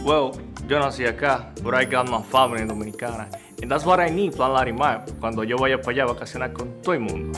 [0.06, 0.32] Well,
[0.70, 3.28] yo nací acá, but I got my family dominicana.
[3.62, 6.82] And that's what I need, Plan Larimar, cuando yo vaya para allá a vacacionar con
[6.82, 7.38] todo el mundo.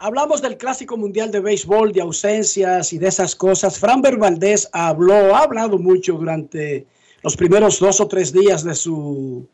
[0.00, 3.80] Hablamos del Clásico Mundial de Béisbol, de ausencias y de esas cosas.
[3.80, 6.86] Franber Valdés habló, ha hablado mucho durante
[7.24, 9.48] los primeros dos o tres días de su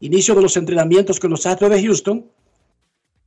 [0.00, 2.26] inicio de los entrenamientos con los Astros de Houston.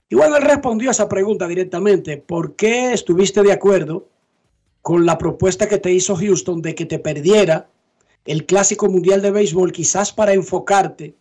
[0.10, 2.18] Y bueno, él respondió a esa pregunta directamente.
[2.18, 4.10] ¿Por qué estuviste de acuerdo
[4.82, 7.70] con la propuesta que te hizo Houston de que te perdiera
[8.26, 11.16] el Clásico Mundial de Béisbol, quizás para enfocarte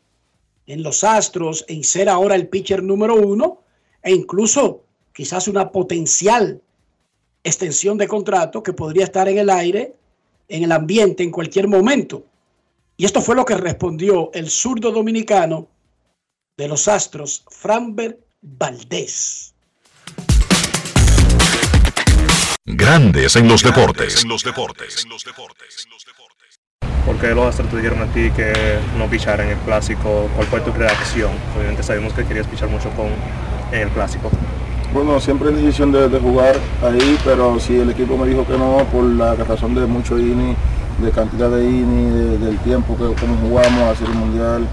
[0.67, 3.63] en los Astros, en ser ahora el pitcher número uno
[4.03, 4.88] e incluso
[5.19, 6.63] quizás una potencial
[7.43, 9.97] extensión de contrato que podría estar en el aire,
[10.47, 12.23] en el ambiente, en cualquier momento.
[12.97, 15.67] Y esto fue lo que respondió el zurdo dominicano
[16.57, 19.57] de los Astros, Franber Valdés.
[22.65, 24.23] Grandes en los deportes.
[24.23, 25.05] En los deportes.
[27.05, 30.31] Porque los Astros te dijeron a ti que no pichara en el clásico?
[30.37, 31.33] ¿Cuál fue tu reacción?
[31.57, 33.09] Obviamente sabemos que querías pichar mucho con
[33.73, 34.31] en el clásico.
[34.93, 38.57] Bueno, siempre es decisión de, de, jugar ahí, pero si el equipo me dijo que
[38.57, 40.57] no, por la razón de mucho INI,
[41.03, 44.67] de cantidad de INI, de, del tiempo que como jugamos a hacer el mundial,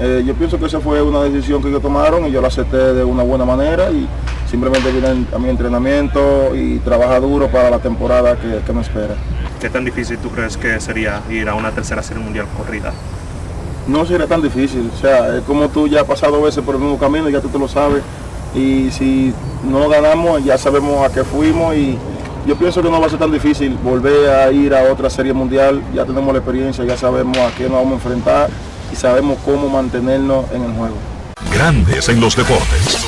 [0.00, 2.78] eh, yo pienso que esa fue una decisión que ellos tomaron y yo la acepté
[2.78, 4.08] de una buena manera y
[4.50, 9.16] simplemente vine a mi entrenamiento y trabaja duro para la temporada que, que me espera.
[9.60, 12.94] ¿Qué tan difícil tú crees que sería ir a una tercera serie mundial corrida?
[13.86, 16.80] No sería tan difícil, o sea, es como tú ya has pasado veces por el
[16.80, 18.02] mismo camino, ya tú te lo sabes
[18.54, 19.32] y si
[19.64, 21.98] no ganamos ya sabemos a qué fuimos y
[22.46, 25.34] yo pienso que no va a ser tan difícil volver a ir a otra serie
[25.34, 28.50] mundial, ya tenemos la experiencia, ya sabemos a qué nos vamos a enfrentar
[28.90, 30.96] y sabemos cómo mantenernos en el juego.
[31.52, 33.06] Grandes en los deportes.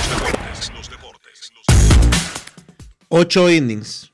[3.09, 4.13] Ocho innings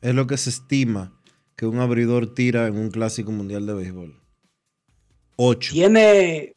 [0.00, 1.12] es lo que se estima
[1.54, 4.20] que un abridor tira en un clásico mundial de béisbol.
[5.36, 5.72] Ocho.
[5.72, 6.54] Tiene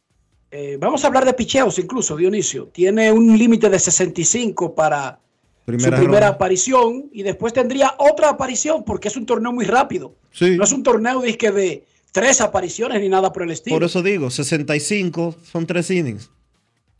[0.52, 2.66] eh, vamos a hablar de picheos incluso, Dionisio.
[2.66, 5.18] Tiene un límite de 65 para
[5.64, 6.36] primera su primera ronda.
[6.36, 10.14] aparición y después tendría otra aparición porque es un torneo muy rápido.
[10.30, 10.56] Sí.
[10.56, 13.76] No es un torneo de, de tres apariciones ni nada por el estilo.
[13.76, 16.30] Por eso digo, 65 son tres innings.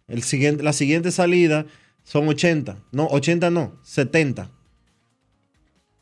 [0.08, 1.66] El siguiente, la siguiente salida
[2.04, 2.78] son 80.
[2.90, 4.50] No, 80 no, 70.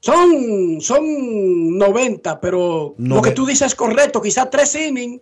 [0.00, 4.22] Son, son 90, pero lo que tú dices es correcto.
[4.22, 5.20] Quizás tres innings,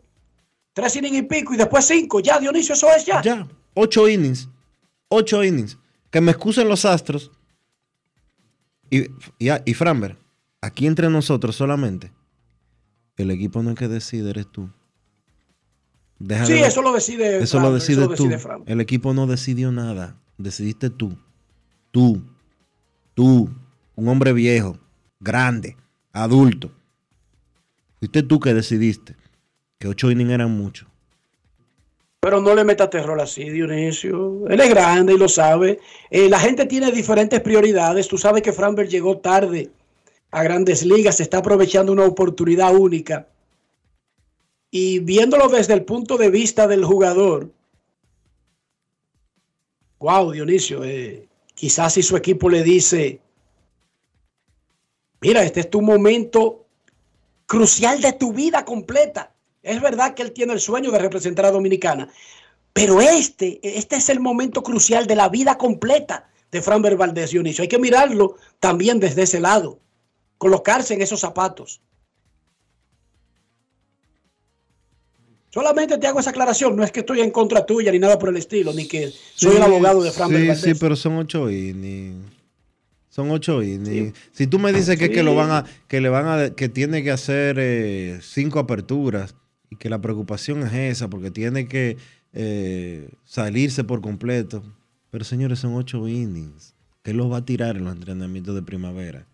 [0.78, 2.20] tres innings y pico y después cinco.
[2.20, 3.20] Ya, Dionisio, eso es ya.
[3.20, 4.48] Ya, ocho innings.
[5.08, 5.76] Ocho innings.
[6.10, 7.32] Que me excusen los astros.
[8.88, 10.16] Y, y, y Framber,
[10.60, 12.12] aquí entre nosotros solamente,
[13.16, 14.70] el equipo no es que decide, eres tú.
[16.20, 17.42] Deja sí, eso lo decide.
[17.42, 18.30] Eso lo decide eso tú.
[18.66, 20.16] el equipo no decidió nada.
[20.36, 21.18] Decidiste tú.
[21.90, 22.22] Tú.
[23.14, 23.50] Tú.
[23.96, 24.78] Un hombre viejo,
[25.18, 25.76] grande,
[26.12, 26.70] adulto.
[27.98, 29.16] Fuiste tú que decidiste
[29.78, 30.86] que ocho innings eran mucho.
[32.20, 34.48] Pero no le metas terror así, Dionisio.
[34.48, 35.78] Él es grande y lo sabe.
[36.10, 38.08] Eh, la gente tiene diferentes prioridades.
[38.08, 39.70] Tú sabes que Framberg llegó tarde
[40.32, 41.16] a grandes ligas.
[41.16, 43.28] Se está aprovechando una oportunidad única
[44.70, 47.50] y viéndolo desde el punto de vista del jugador,
[49.98, 53.20] wow, Dionisio, eh, quizás si su equipo le dice,
[55.20, 56.66] mira, este es tu momento
[57.46, 59.32] crucial de tu vida completa.
[59.68, 62.08] Es verdad que él tiene el sueño de representar a Dominicana,
[62.72, 67.60] pero este, este es el momento crucial de la vida completa de Fran Valdés, Dionisio.
[67.60, 69.78] Hay que mirarlo también desde ese lado,
[70.38, 71.82] colocarse en esos zapatos.
[75.50, 78.30] Solamente te hago esa aclaración, no es que estoy en contra tuya ni nada por
[78.30, 82.24] el estilo, ni que soy el abogado de Fran Sí, sí, pero son ocho innings.
[83.10, 84.16] Son ocho innings.
[84.32, 87.02] Si tú me dices que, que lo van a, que le van a, que tiene
[87.02, 89.34] que hacer eh, cinco aperturas
[89.70, 91.96] y que la preocupación es esa, porque tiene que
[92.32, 94.62] eh, salirse por completo.
[95.10, 96.74] Pero señores, son ocho innings.
[97.02, 99.26] ¿Qué los va a tirar en los entrenamientos de primavera?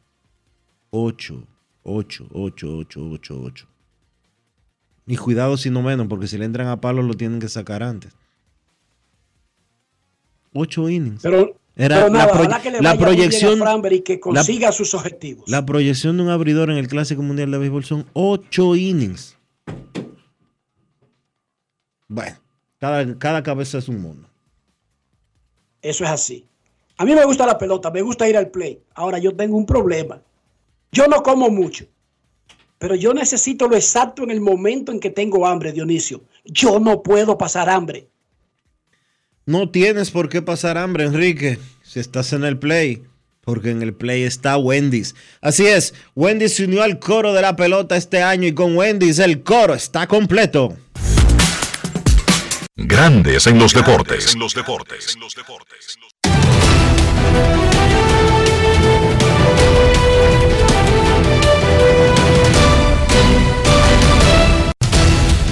[0.90, 1.46] Ocho,
[1.82, 3.66] ocho, ocho, ocho, ocho, ocho.
[5.06, 7.82] Y cuidado si no menos, porque si le entran a palos lo tienen que sacar
[7.82, 8.12] antes.
[10.52, 11.20] Ocho innings.
[11.22, 13.60] Pero, Era la, que le la proyección
[13.90, 15.48] y que consiga sus objetivos.
[15.48, 19.36] La proyección de un abridor en el Clásico Mundial de Béisbol son ocho innings.
[22.08, 22.36] Bueno,
[22.78, 24.28] cada, cada cabeza es un mundo.
[25.82, 26.46] Eso es así.
[26.96, 28.80] A mí me gusta la pelota, me gusta ir al play.
[28.94, 30.22] Ahora yo tengo un problema.
[30.92, 31.86] Yo no como mucho.
[32.78, 36.22] Pero yo necesito lo exacto en el momento en que tengo hambre, Dionisio.
[36.44, 38.08] Yo no puedo pasar hambre.
[39.46, 43.02] No tienes por qué pasar hambre, Enrique, si estás en el play,
[43.42, 45.14] porque en el play está Wendy's.
[45.40, 49.18] Así es, Wendy's se unió al coro de la pelota este año y con Wendy's
[49.18, 50.76] el coro está completo.
[52.76, 54.34] Grandes en los deportes.
[54.34, 55.14] En los deportes.
[55.14, 55.96] En los deportes.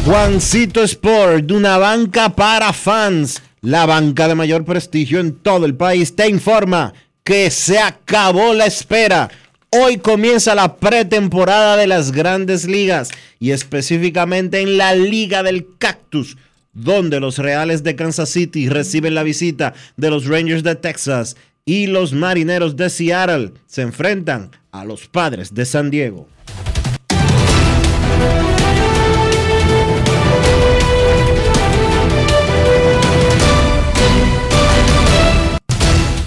[0.04, 6.16] Juancito Sport, una banca para fans, la banca de mayor prestigio en todo el país,
[6.16, 6.92] te informa
[7.22, 9.30] que se acabó la espera.
[9.70, 16.36] Hoy comienza la pretemporada de las grandes ligas y específicamente en la Liga del Cactus,
[16.72, 21.86] donde los Reales de Kansas City reciben la visita de los Rangers de Texas y
[21.86, 26.28] los Marineros de Seattle se enfrentan a los Padres de San Diego.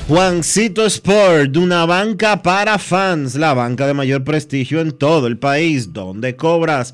[0.07, 5.93] Juancito Sport, una banca para fans, la banca de mayor prestigio en todo el país,
[5.93, 6.93] donde cobras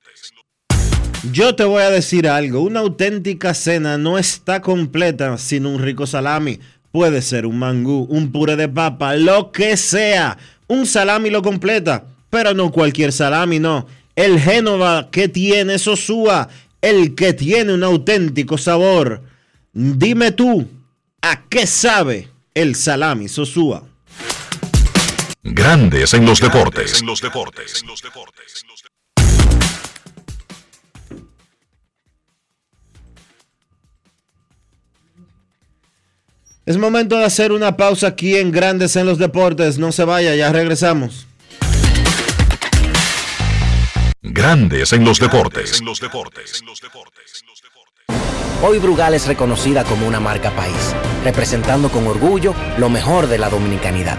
[1.29, 6.07] Yo te voy a decir algo, una auténtica cena no está completa sin un rico
[6.07, 6.59] salami.
[6.91, 10.39] Puede ser un mangú, un puré de papa, lo que sea.
[10.67, 13.85] Un salami lo completa, pero no cualquier salami, no.
[14.15, 16.49] El Génova que tiene Sosúa,
[16.81, 19.21] el que tiene un auténtico sabor.
[19.73, 20.67] Dime tú,
[21.21, 23.83] ¿a qué sabe el salami Sosúa?
[25.43, 26.99] Grandes en los deportes.
[26.99, 27.83] En los deportes.
[36.71, 39.77] Es momento de hacer una pausa aquí en Grandes en los deportes.
[39.77, 41.27] No se vaya, ya regresamos.
[44.21, 45.81] Grandes en los deportes.
[48.63, 50.95] Hoy Brugal es reconocida como una marca país,
[51.25, 54.17] representando con orgullo lo mejor de la dominicanidad.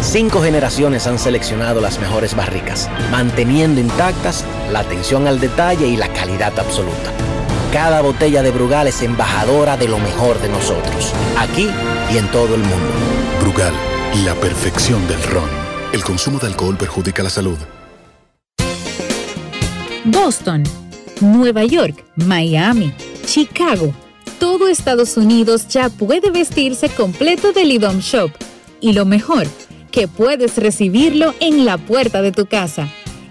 [0.00, 6.10] Cinco generaciones han seleccionado las mejores barricas, manteniendo intactas la atención al detalle y la
[6.10, 7.12] calidad absoluta.
[7.72, 11.68] Cada botella de Brugal es embajadora de lo mejor de nosotros, aquí
[12.12, 12.92] y en todo el mundo.
[13.40, 13.74] Brugal,
[14.24, 15.48] la perfección del ron.
[15.92, 17.58] El consumo de alcohol perjudica la salud.
[20.04, 20.62] Boston,
[21.20, 22.92] Nueva York, Miami,
[23.24, 23.92] Chicago.
[24.38, 28.30] Todo Estados Unidos ya puede vestirse completo del IDOM Shop.
[28.80, 29.46] Y lo mejor,
[29.90, 32.88] que puedes recibirlo en la puerta de tu casa.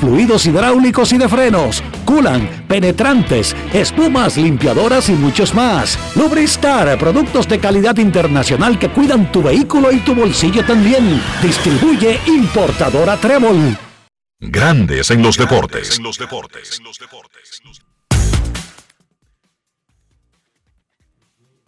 [0.00, 5.98] fluidos hidráulicos y de frenos, culan, penetrantes, espumas, limpiadoras y muchos más.
[6.16, 11.20] Lubristar, productos de calidad internacional que cuidan tu vehículo y tu bolsillo también.
[11.42, 13.76] Distribuye importadora Trébol.
[14.40, 16.00] Grandes en los deportes.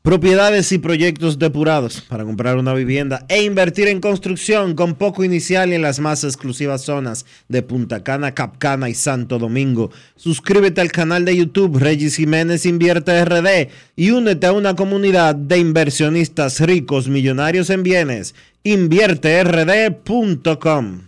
[0.03, 5.71] Propiedades y proyectos depurados para comprar una vivienda e invertir en construcción con poco inicial
[5.71, 9.91] y en las más exclusivas zonas de Punta Cana, Capcana y Santo Domingo.
[10.15, 13.67] Suscríbete al canal de YouTube Regis Jiménez Invierte RD
[13.97, 18.33] y únete a una comunidad de inversionistas ricos millonarios en bienes.
[18.63, 21.06] InvierteRD.com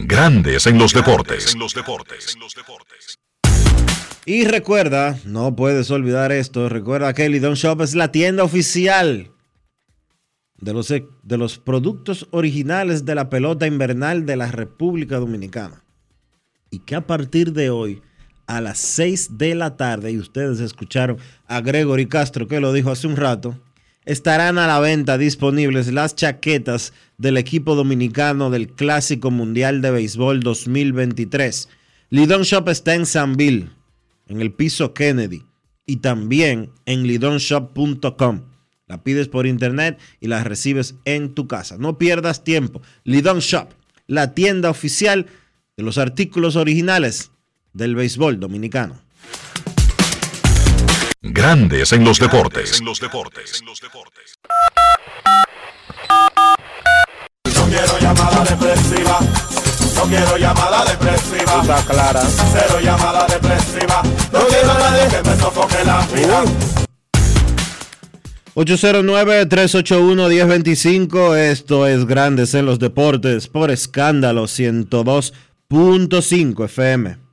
[0.00, 1.56] Grandes en los deportes.
[4.24, 9.32] Y recuerda, no puedes olvidar esto, recuerda que Lidon Shop es la tienda oficial
[10.56, 15.82] de los, de los productos originales de la pelota invernal de la República Dominicana.
[16.70, 18.00] Y que a partir de hoy,
[18.46, 21.18] a las 6 de la tarde, y ustedes escucharon
[21.48, 23.58] a Gregory Castro que lo dijo hace un rato,
[24.08, 30.40] estarán a la venta disponibles las chaquetas del equipo dominicano del Clásico Mundial de Béisbol
[30.40, 31.68] 2023.
[32.08, 33.68] Lidon Shop está en Sanville,
[34.26, 35.44] en el piso Kennedy,
[35.84, 38.40] y también en lidonshop.com.
[38.86, 41.76] La pides por internet y la recibes en tu casa.
[41.76, 42.80] No pierdas tiempo.
[43.04, 43.68] Lidon Shop,
[44.06, 45.26] la tienda oficial
[45.76, 47.30] de los artículos originales
[47.74, 48.94] del béisbol dominicano.
[51.20, 52.80] Grandes en los deportes.
[52.80, 52.92] No
[57.68, 59.18] quiero llamada depresiva.
[59.96, 61.60] No quiero llamada depresiva.
[61.60, 62.22] Está clara.
[62.22, 64.00] Cero llamada depresiva.
[64.32, 66.44] No quiero a nadie que me sofoque la vida.
[68.54, 71.36] 809-381-1025.
[71.36, 77.27] Esto es Grandes en los Deportes por escándalo 102.5 FM.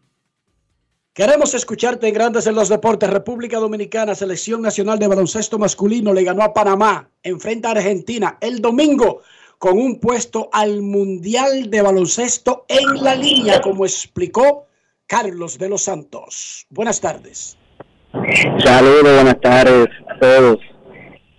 [1.16, 3.10] Queremos escucharte en Grandes en los Deportes.
[3.10, 8.62] República Dominicana, Selección Nacional de Baloncesto Masculino, le ganó a Panamá, enfrenta a Argentina el
[8.62, 9.22] domingo
[9.58, 14.66] con un puesto al Mundial de Baloncesto en la línea, como explicó
[15.08, 16.68] Carlos de los Santos.
[16.70, 17.58] Buenas tardes.
[18.62, 20.58] Saludos, buenas tardes a todos.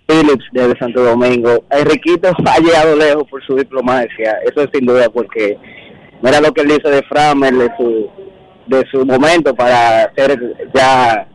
[0.07, 1.65] Phillips desde Santo Domingo.
[1.69, 5.55] Enriquito ha llegado lejos por su diplomacia, eso es sin duda, porque
[6.23, 8.26] mira lo que él dice de Framer, de su
[8.67, 10.39] de su momento para ser
[10.73, 11.27] ya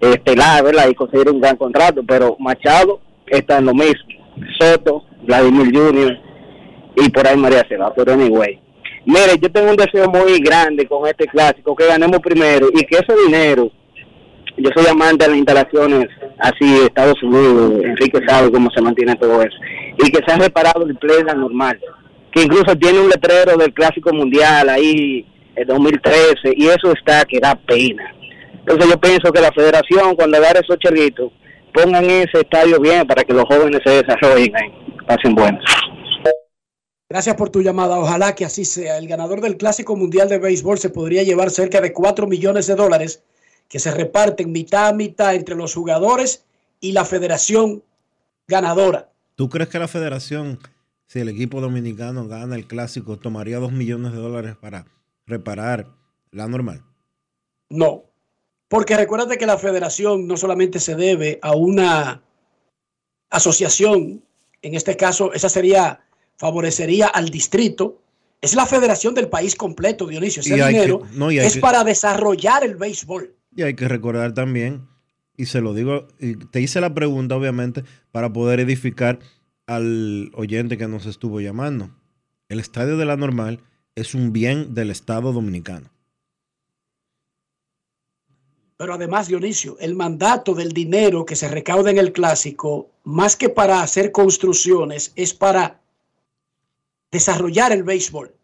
[0.00, 0.88] estelar, ¿verdad?
[0.88, 4.08] Y conseguir un gran contrato, pero Machado está en lo mismo.
[4.58, 6.18] Soto, Vladimir Junior
[6.96, 8.58] y por ahí María Cela, pero anyway.
[9.04, 12.96] Mire, yo tengo un deseo muy grande con este clásico, que ganemos primero y que
[12.96, 13.70] ese dinero,
[14.56, 16.08] yo soy amante de las instalaciones
[16.38, 19.56] así de Estados Unidos, Enrique sabe cómo se mantiene todo eso,
[19.98, 21.78] y que se ha reparado el play normal,
[22.30, 25.26] que incluso tiene un letrero del clásico mundial ahí
[25.56, 28.14] el 2013 y eso está que da pena.
[28.52, 31.32] Entonces yo pienso que la federación cuando agarre esos chelitos
[31.72, 34.72] pongan ese estadio bien para que los jóvenes se desarrollen ahí,
[35.06, 35.64] pasen buenos.
[37.08, 37.98] Gracias por tu llamada.
[37.98, 38.96] Ojalá que así sea.
[38.96, 42.74] El ganador del Clásico Mundial de Béisbol se podría llevar cerca de 4 millones de
[42.74, 43.22] dólares
[43.68, 46.46] que se reparten mitad a mitad entre los jugadores
[46.80, 47.82] y la federación
[48.48, 49.10] ganadora.
[49.34, 50.58] ¿Tú crees que la federación
[51.12, 54.86] si el equipo dominicano gana el clásico, tomaría dos millones de dólares para
[55.26, 55.88] reparar
[56.30, 56.84] la normal.
[57.70, 58.04] No,
[58.68, 62.22] porque recuérdate que la federación no solamente se debe a una
[63.30, 64.22] asociación,
[64.62, 66.00] en este caso, esa sería,
[66.36, 68.02] favorecería al distrito,
[68.40, 70.40] es la federación del país completo, Dionisio.
[70.40, 73.34] Ese dinero que- no, es que- para desarrollar el béisbol.
[73.54, 74.88] Y hay que recordar también,
[75.36, 79.18] y se lo digo, y te hice la pregunta obviamente para poder edificar
[79.66, 81.90] al oyente que nos estuvo llamando.
[82.48, 83.60] El estadio de la normal
[83.94, 85.90] es un bien del Estado dominicano.
[88.76, 93.48] Pero además, Dionisio, el mandato del dinero que se recauda en el clásico, más que
[93.48, 95.80] para hacer construcciones, es para
[97.10, 98.34] desarrollar el béisbol.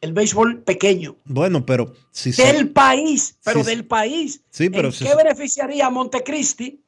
[0.00, 1.16] El béisbol pequeño.
[1.24, 4.42] Bueno, pero si se- Del país, pero del país.
[4.50, 6.82] Sí, pero ¿En si qué se- beneficiaría a Montecristi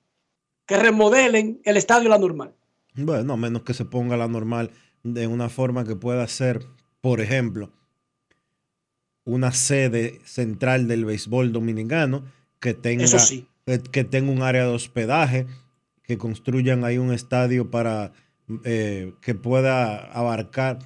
[0.64, 2.54] que remodelen el estadio La Normal?
[2.94, 4.70] Bueno, a menos que se ponga la normal
[5.02, 6.66] de una forma que pueda ser,
[7.00, 7.70] por ejemplo,
[9.24, 12.24] una sede central del béisbol dominicano
[12.60, 13.46] que tenga, sí.
[13.66, 15.46] que, que tenga un área de hospedaje,
[16.02, 18.12] que construyan ahí un estadio para
[18.64, 20.78] eh, que pueda abarcar,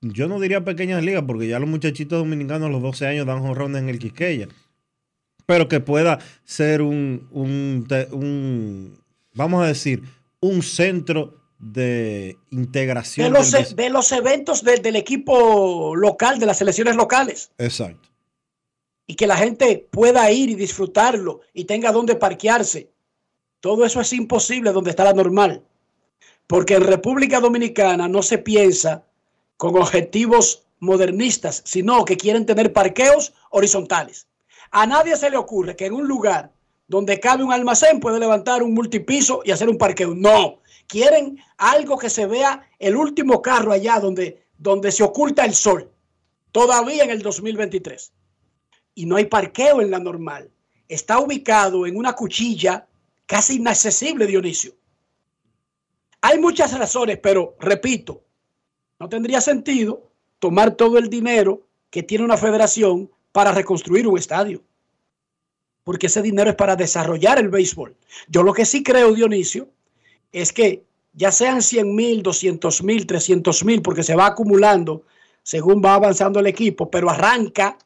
[0.00, 3.40] yo no diría pequeñas ligas, porque ya los muchachitos dominicanos a los 12 años dan
[3.40, 4.48] jonrones en el Quisqueya,
[5.46, 8.98] pero que pueda ser un, un,
[9.34, 10.02] vamos a decir,
[10.40, 13.32] un centro de De integración.
[13.32, 17.50] los, del béis- de los eventos del- del equipo local, de las selecciones locales.
[17.58, 18.08] Exacto.
[19.04, 22.88] y que la gente pueda ir y disfrutarlo y tenga donde parquearse.
[23.60, 25.62] Todo eso es imposible donde está la normal.
[26.46, 29.04] Porque en República Dominicana no se piensa
[29.56, 34.28] con objetivos modernistas, sino que quieren tener parqueos horizontales.
[34.70, 36.52] A nadie se le ocurre que en un lugar
[36.86, 40.14] donde cabe un almacén puede levantar un multipiso y hacer un parqueo.
[40.14, 40.60] No,
[40.92, 45.90] quieren algo que se vea el último carro allá donde, donde se oculta el sol,
[46.52, 48.12] todavía en el 2023
[48.94, 50.50] y no hay parqueo en la normal.
[50.86, 52.86] Está ubicado en una cuchilla
[53.24, 54.74] casi inaccesible, Dionisio.
[56.20, 58.22] Hay muchas razones, pero repito,
[59.00, 64.62] no tendría sentido tomar todo el dinero que tiene una federación para reconstruir un estadio.
[65.84, 67.96] Porque ese dinero es para desarrollar el béisbol.
[68.28, 69.70] Yo lo que sí creo, Dionisio,
[70.32, 75.04] es que ya sean 100 mil, 200 mil, 300 mil, porque se va acumulando
[75.42, 77.78] según va avanzando el equipo, pero arranca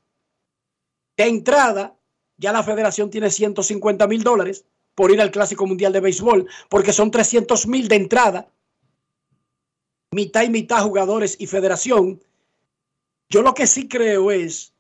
[1.17, 1.97] de entrada,
[2.37, 6.93] ya la federación tiene 150 mil dólares por ir al Clásico Mundial de Béisbol, porque
[6.93, 8.49] son 300 mil de entrada,
[10.11, 12.23] mitad y mitad jugadores y federación.
[13.29, 14.75] Yo lo que sí creo es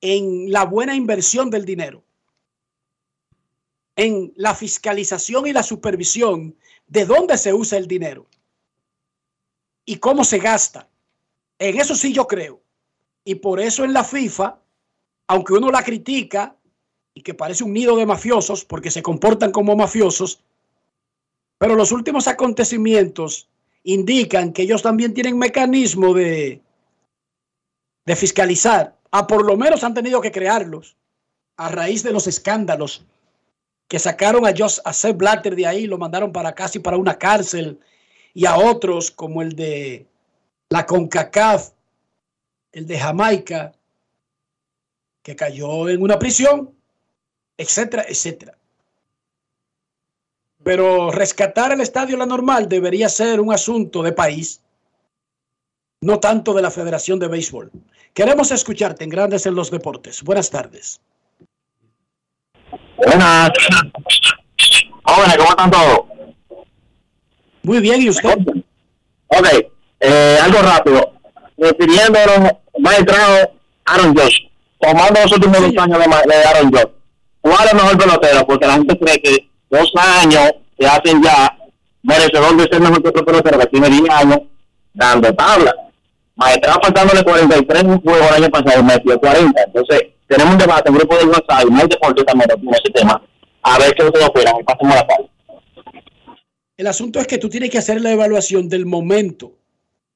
[0.00, 2.04] en la buena inversión del dinero,
[3.96, 8.26] en la fiscalización y la supervisión de dónde se usa el dinero
[9.84, 10.88] y cómo se gasta.
[11.58, 12.62] En eso sí yo creo.
[13.24, 14.62] Y por eso en la FIFA
[15.32, 16.56] aunque uno la critica
[17.14, 20.42] y que parece un nido de mafiosos porque se comportan como mafiosos,
[21.56, 23.48] pero los últimos acontecimientos
[23.82, 26.60] indican que ellos también tienen mecanismo de,
[28.04, 30.96] de fiscalizar, a por lo menos han tenido que crearlos
[31.56, 33.06] a raíz de los escándalos
[33.92, 37.18] que sacaron a, Jos, a Sepp Blatter de ahí, lo mandaron para casi para una
[37.18, 37.78] cárcel,
[38.32, 40.06] y a otros como el de
[40.70, 41.72] la CONCACAF,
[42.72, 43.72] el de Jamaica,
[45.22, 46.74] que cayó en una prisión,
[47.58, 48.56] etcétera, etcétera.
[50.64, 54.62] Pero rescatar el estadio La Normal debería ser un asunto de país,
[56.00, 57.70] no tanto de la Federación de Béisbol.
[58.14, 60.22] Queremos escucharte en Grandes en los Deportes.
[60.22, 61.02] Buenas tardes.
[62.96, 63.50] Buenas.
[65.04, 66.00] Jóvenes, ¿cómo están todos?
[67.62, 68.36] Muy bien, ¿y usted?
[69.28, 69.46] Ok,
[70.00, 71.12] eh, algo rápido.
[71.58, 73.52] Refiriéndonos, maestrado
[73.84, 74.36] Aaron Josh,
[74.80, 76.90] tomando los últimos dos años de, de Aaron Josh,
[77.40, 78.46] ¿cuál es el mejor pelotero?
[78.46, 81.56] Porque la gente cree que dos años se hacen ya
[82.02, 84.38] merecedor de ser mejor que otro pelotero que tiene 10 años
[84.92, 85.72] dando tabla.
[86.34, 89.62] Maestrado faltándole 43 juegos el año pasado, metió 40.
[89.62, 90.02] Entonces,
[90.32, 93.22] tenemos un debate en grupo de WhatsApp hay deporte también en ese tema.
[93.62, 94.54] A ver qué ustedes opinan.
[94.60, 95.30] Y pasemos la tarde.
[96.78, 99.52] El asunto es que tú tienes que hacer la evaluación del momento.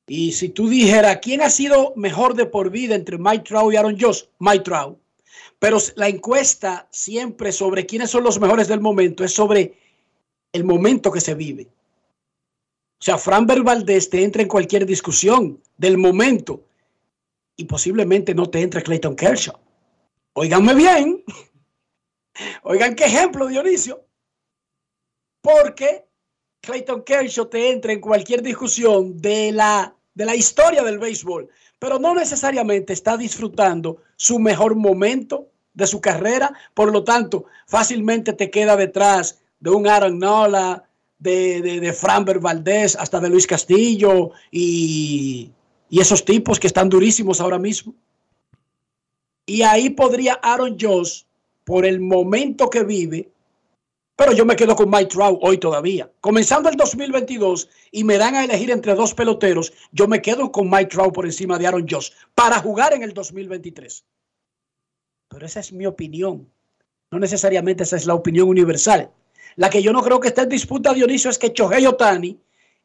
[0.07, 3.77] Y si tú dijeras, ¿quién ha sido mejor de por vida entre Mike Trout y
[3.77, 4.23] Aaron Josh?
[4.39, 4.99] Mike Trout.
[5.59, 9.75] Pero la encuesta siempre sobre quiénes son los mejores del momento es sobre
[10.53, 11.69] el momento que se vive.
[12.99, 16.62] O sea, Fran Valdez te entra en cualquier discusión del momento
[17.57, 19.66] y posiblemente no te entre Clayton Kershaw.
[20.39, 21.24] Óiganme bien.
[22.62, 24.05] Oigan qué ejemplo, Dionisio.
[25.41, 26.05] Porque
[26.61, 31.99] Clayton Kershaw te entra en cualquier discusión de la de la historia del béisbol, pero
[31.99, 38.51] no necesariamente está disfrutando su mejor momento de su carrera, por lo tanto, fácilmente te
[38.51, 44.30] queda detrás de un Aaron Nola, de, de, de Framber Valdés, hasta de Luis Castillo
[44.51, 45.53] y,
[45.91, 47.95] y esos tipos que están durísimos ahora mismo.
[49.47, 51.22] Y ahí podría Aaron Josh,
[51.64, 53.30] por el momento que vive,
[54.16, 56.11] pero yo me quedo con Mike Trout hoy todavía.
[56.20, 60.70] Comenzando el 2022 y me dan a elegir entre dos peloteros, yo me quedo con
[60.70, 64.05] Mike Trout por encima de Aaron Josh para jugar en el 2023.
[65.28, 66.49] Pero esa es mi opinión.
[67.11, 69.11] No necesariamente esa es la opinión universal.
[69.57, 72.38] La que yo no creo que esté en disputa, Dionisio, es que Chohei Otani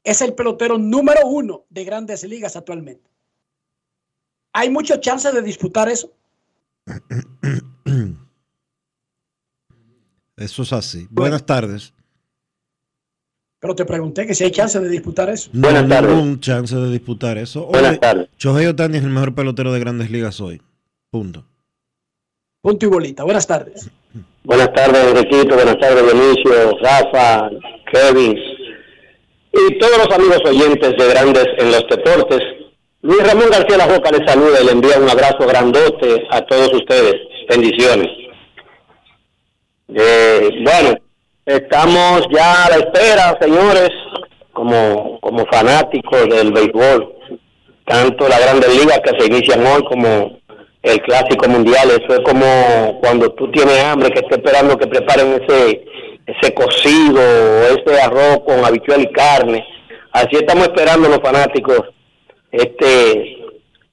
[0.03, 3.09] es el pelotero número uno de grandes ligas actualmente.
[4.53, 6.11] ¿Hay muchas chances de disputar eso?
[10.37, 11.07] Eso es así.
[11.09, 11.93] Buenas tardes.
[13.59, 15.51] Pero te pregunté que si hay chance de disputar eso.
[15.53, 17.67] No hay ningún chance de disputar eso.
[17.67, 18.27] Buenas tardes.
[18.37, 20.59] Chohei Otani es el mejor pelotero de grandes ligas hoy.
[21.11, 21.45] Punto.
[22.59, 23.23] Punto y bolita.
[23.23, 23.91] Buenas tardes.
[24.43, 25.53] Buenas tardes, Enriquito.
[25.53, 27.51] Buenas tardes, Benicio, Rafa,
[27.91, 28.35] Kevin
[29.53, 32.39] y todos los amigos oyentes de Grandes en los Deportes.
[33.03, 36.71] Luis Ramón García La Roca les saluda y le envía un abrazo grandote a todos
[36.71, 37.15] ustedes.
[37.49, 38.07] Bendiciones.
[39.89, 40.95] Eh, bueno,
[41.43, 43.89] estamos ya a la espera, señores,
[44.53, 47.15] como, como fanáticos del béisbol,
[47.85, 50.39] tanto la Grandes Ligas que se inician hoy como
[50.83, 51.89] el Clásico Mundial.
[51.89, 55.85] Eso es como cuando tú tienes hambre, que estás esperando que preparen ese,
[56.27, 59.65] ese cocido o ese arroz con habichuel y carne.
[60.11, 61.81] Así estamos esperando los fanáticos
[62.51, 63.37] este,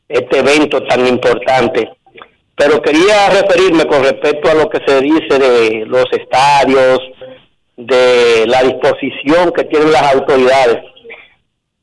[0.09, 1.91] este evento tan importante.
[2.57, 6.99] Pero quería referirme con respecto a lo que se dice de los estadios,
[7.77, 10.79] de la disposición que tienen las autoridades.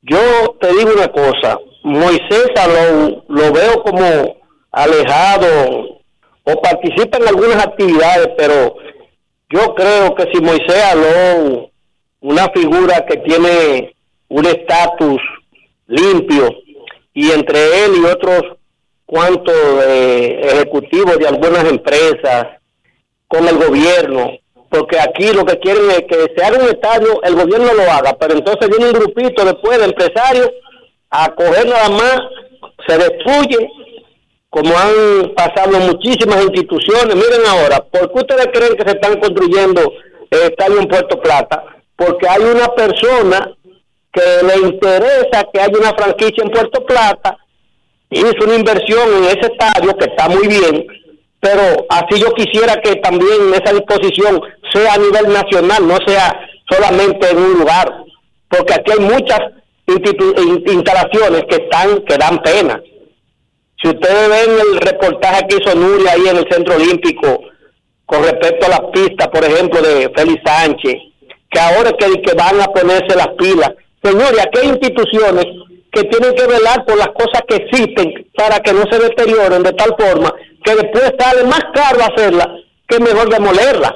[0.01, 4.37] Yo te digo una cosa, Moisés lo, lo veo como
[4.71, 6.01] alejado
[6.43, 8.75] o participa en algunas actividades, pero
[9.49, 11.71] yo creo que si Moisés Aló,
[12.21, 13.95] una figura que tiene
[14.27, 15.21] un estatus
[15.87, 16.49] limpio,
[17.15, 18.43] y entre él y otros
[19.07, 19.55] cuantos
[19.87, 22.47] eh, ejecutivos de algunas empresas,
[23.27, 24.31] con el gobierno,
[24.69, 28.15] porque aquí lo que quieren es que se haga un estadio, el gobierno lo haga,
[28.19, 30.51] pero entonces viene un grupito después de empresarios
[31.09, 32.19] a coger nada más,
[32.87, 33.69] se destruye,
[34.49, 37.15] como han pasado muchísimas instituciones.
[37.15, 39.81] Miren ahora, ¿por qué ustedes creen que se están construyendo
[40.29, 41.63] el estadio en Puerto Plata?
[41.95, 43.55] Porque hay una persona
[44.15, 47.37] que le interesa que haya una franquicia en Puerto Plata,
[48.09, 50.87] hizo una inversión en ese estadio que está muy bien,
[51.41, 54.41] pero así yo quisiera que también esa disposición
[54.73, 56.33] sea a nivel nacional, no sea
[56.69, 57.91] solamente en un lugar,
[58.49, 59.39] porque aquí hay muchas
[59.85, 62.81] instalaciones que están que dan pena.
[63.81, 67.41] Si ustedes ven el reportaje que hizo Nuria ahí en el Centro Olímpico
[68.05, 70.95] con respecto a las pistas, por ejemplo, de Félix Sánchez,
[71.51, 73.71] que ahora que, que van a ponerse las pilas,
[74.05, 75.45] Señores, aquí hay instituciones
[75.91, 79.73] que tienen que velar por las cosas que existen para que no se deterioren de
[79.73, 80.31] tal forma
[80.63, 82.47] que después sale más caro hacerlas
[82.87, 83.93] que mejor demolerlas.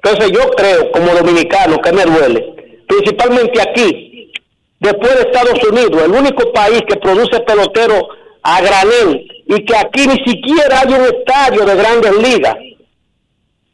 [0.00, 4.32] Entonces yo creo, como dominicano, que me duele, principalmente aquí,
[4.78, 8.08] después de Estados Unidos, el único país que produce pelotero
[8.44, 12.54] a granel y que aquí ni siquiera hay un estadio de grandes ligas,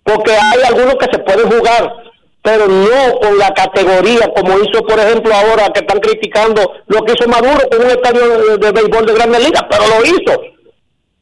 [0.02, 2.06] porque hay algunos que se pueden jugar
[2.46, 7.14] pero no con la categoría como hizo, por ejemplo, ahora que están criticando lo que
[7.14, 10.42] hizo Maduro con un estadio de, béisbol de grandes ligas, pero lo hizo.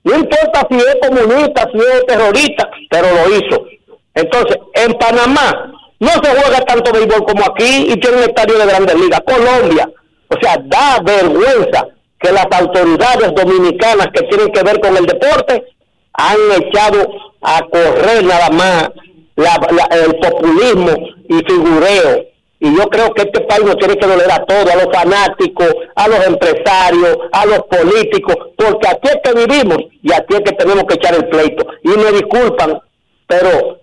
[0.03, 3.65] No importa si es comunista, si es terrorista, pero lo hizo.
[4.13, 8.67] Entonces, en Panamá no se juega tanto béisbol como aquí y tiene un estadio de
[8.67, 9.21] grandes ligas.
[9.27, 9.89] Colombia,
[10.29, 11.89] o sea, da vergüenza
[12.21, 15.65] que las autoridades dominicanas que tienen que ver con el deporte
[16.13, 17.09] han echado
[17.41, 18.91] a correr nada más
[19.37, 20.93] el populismo
[21.29, 22.27] y figureo.
[22.61, 25.75] Y yo creo que este país nos tiene que doler a todos, a los fanáticos,
[25.97, 30.53] a los empresarios, a los políticos, porque aquí es que vivimos y aquí es que
[30.53, 31.67] tenemos que echar el pleito.
[31.83, 32.81] Y me disculpan,
[33.27, 33.81] pero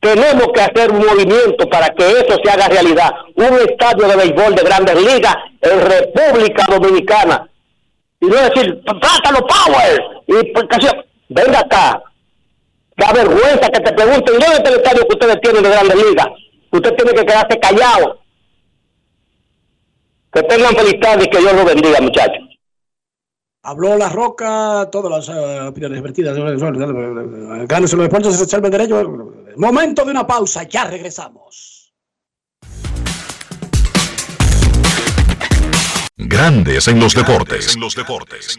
[0.00, 3.10] tenemos que hacer un movimiento para que eso se haga realidad.
[3.36, 7.48] Un estadio de béisbol de grandes ligas en República Dominicana.
[8.20, 10.02] Y no decir, trátalo Power.
[10.26, 10.66] Y pues,
[11.28, 12.02] venga acá,
[12.96, 16.28] Da vergüenza que te pregunten, ¿dónde está el estadio que ustedes tienen de Grandes Ligas?
[16.70, 18.20] Usted tiene que quedarse callado.
[20.32, 22.48] Que tengan feliz tarde y que Dios los bendiga, muchachos.
[23.64, 26.36] Habló La Roca, todas las uh, opiniones vertidas.
[26.36, 29.32] Gánese los deportes, se el derecho.
[29.56, 31.92] Momento de una pausa, ya regresamos.
[36.16, 37.74] Gran Grandes en los deportes.
[37.74, 38.58] En los deportes.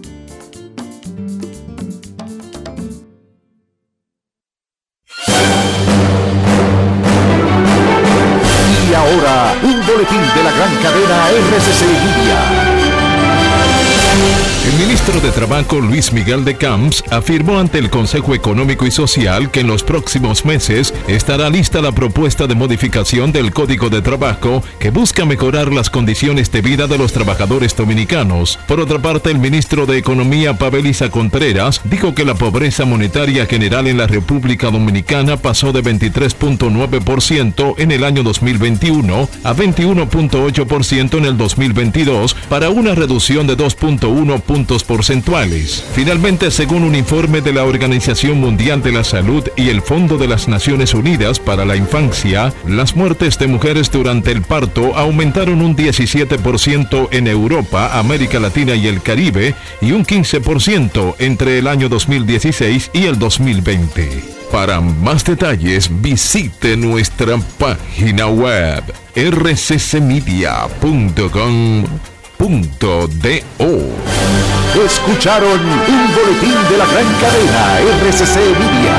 [15.79, 20.43] Luis Miguel de Camps afirmó ante el Consejo Económico y Social que en los próximos
[20.43, 25.89] meses estará lista la propuesta de modificación del Código de Trabajo que busca mejorar las
[25.89, 28.59] condiciones de vida de los trabajadores dominicanos.
[28.67, 33.87] Por otra parte, el ministro de Economía Pavelisa Contreras dijo que la pobreza monetaria general
[33.87, 41.37] en la República Dominicana pasó de 23.9% en el año 2021 a 21.8% en el
[41.37, 45.60] 2022 para una reducción de 2.1 puntos porcentuales.
[45.67, 50.27] Finalmente, según un informe de la Organización Mundial de la Salud y el Fondo de
[50.27, 55.75] las Naciones Unidas para la Infancia, las muertes de mujeres durante el parto aumentaron un
[55.75, 62.91] 17% en Europa, América Latina y el Caribe y un 15% entre el año 2016
[62.93, 64.41] y el 2020.
[64.51, 68.83] Para más detalles visite nuestra página web
[69.15, 69.71] rccmedia.com
[74.83, 78.95] Escucharon un boletín de la gran cadena RCC Media.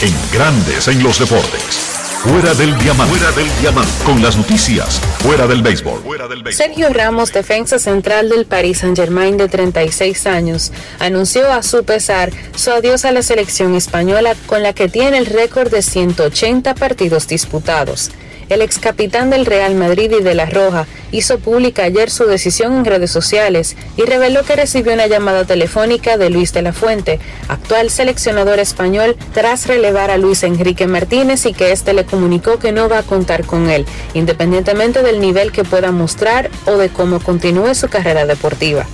[0.00, 1.90] En Grandes en los deportes.
[2.22, 3.18] Fuera del diamante.
[3.18, 3.92] Fuera del diamante.
[4.04, 4.98] Con las noticias.
[5.18, 6.04] Fuera del béisbol.
[6.52, 12.70] Sergio Ramos, defensa central del Paris Saint-Germain de 36 años, anunció a su pesar su
[12.70, 18.10] adiós a la selección española con la que tiene el récord de 180 partidos disputados.
[18.50, 22.74] El ex capitán del Real Madrid y de la Roja hizo pública ayer su decisión
[22.74, 27.20] en redes sociales y reveló que recibió una llamada telefónica de Luis de la Fuente,
[27.46, 32.72] actual seleccionador español, tras relevar a Luis Enrique Martínez y que éste le comunicó que
[32.72, 37.20] no va a contar con él, independientemente del nivel que pueda mostrar o de cómo
[37.20, 38.84] continúe su carrera deportiva.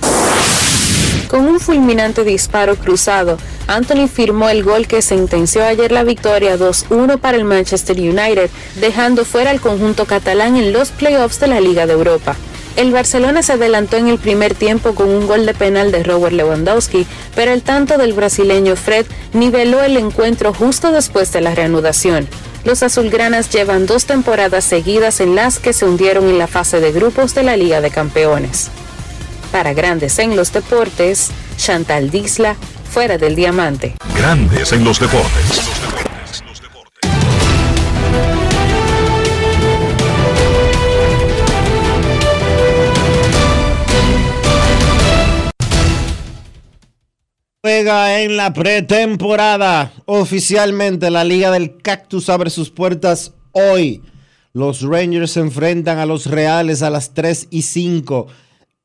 [1.27, 7.19] Con un fulminante disparo cruzado, Anthony firmó el gol que sentenció ayer la victoria 2-1
[7.19, 8.49] para el Manchester United,
[8.79, 12.37] dejando fuera al conjunto catalán en los playoffs de la Liga de Europa.
[12.77, 16.33] El Barcelona se adelantó en el primer tiempo con un gol de penal de Robert
[16.33, 17.05] Lewandowski,
[17.35, 22.27] pero el tanto del brasileño Fred niveló el encuentro justo después de la reanudación.
[22.63, 26.91] Los azulgranas llevan dos temporadas seguidas en las que se hundieron en la fase de
[26.91, 28.69] grupos de la Liga de Campeones.
[29.57, 32.55] Para Grandes en los Deportes, Chantal Disla,
[32.91, 33.95] fuera del diamante.
[34.15, 35.61] Grandes en los deportes.
[47.63, 49.91] Juega en la pretemporada.
[50.05, 54.03] Oficialmente la Liga del Cactus abre sus puertas hoy.
[54.53, 58.27] Los Rangers se enfrentan a los Reales a las 3 y 5.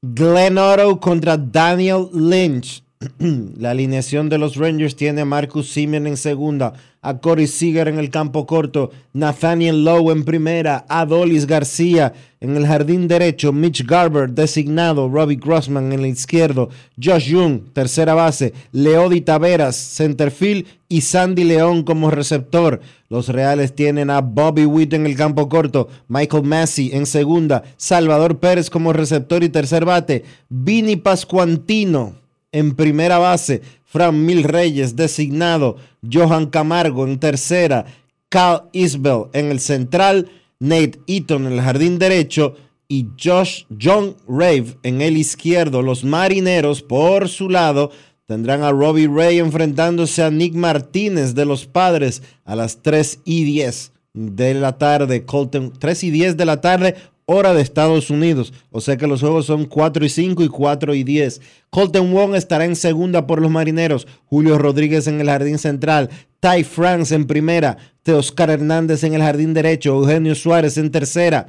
[0.05, 2.83] Glenn Otto contra Daniel Lynch.
[3.59, 7.99] La alineación de los Rangers tiene a Marcus Simeon en segunda, a Corey Seager en
[7.99, 14.31] el campo corto, Nathaniel Lowe en primera, Adolis García en el jardín derecho, Mitch Garber
[14.31, 16.71] designado, Robbie Grossman en el izquierdo,
[17.03, 22.81] Josh Young, tercera base, Leody Taveras, centerfield y Sandy León como receptor.
[23.09, 28.39] Los Reales tienen a Bobby Witt en el campo corto, Michael Massey en segunda, Salvador
[28.39, 32.22] Pérez como receptor y tercer bate, Vini Pascuantino
[32.53, 35.77] en primera base, Fran Mil Reyes designado,
[36.11, 37.87] Johan Camargo en tercera,
[38.29, 40.31] Cal Isbell en el central,
[40.61, 42.55] Nate Eaton en el jardín derecho
[42.89, 45.83] y Josh John Rave en el izquierdo.
[45.83, 47.91] Los marineros, por su lado,
[48.27, 53.45] tendrán a Robbie Ray enfrentándose a Nick Martínez de los padres a las 3 y
[53.45, 55.25] 10 de la tarde.
[55.25, 56.97] Colton, 3 y 10 de la tarde,
[57.27, 58.53] hora de Estados Unidos.
[58.71, 61.41] O sea que los juegos son 4 y 5 y 4 y 10.
[61.71, 64.07] Colton Wong estará en segunda por los marineros.
[64.27, 66.11] Julio Rodríguez en el jardín central.
[66.41, 67.79] Ty France en primera.
[68.03, 69.95] Teoscar Hernández en el jardín derecho.
[69.95, 71.49] Eugenio Suárez en tercera.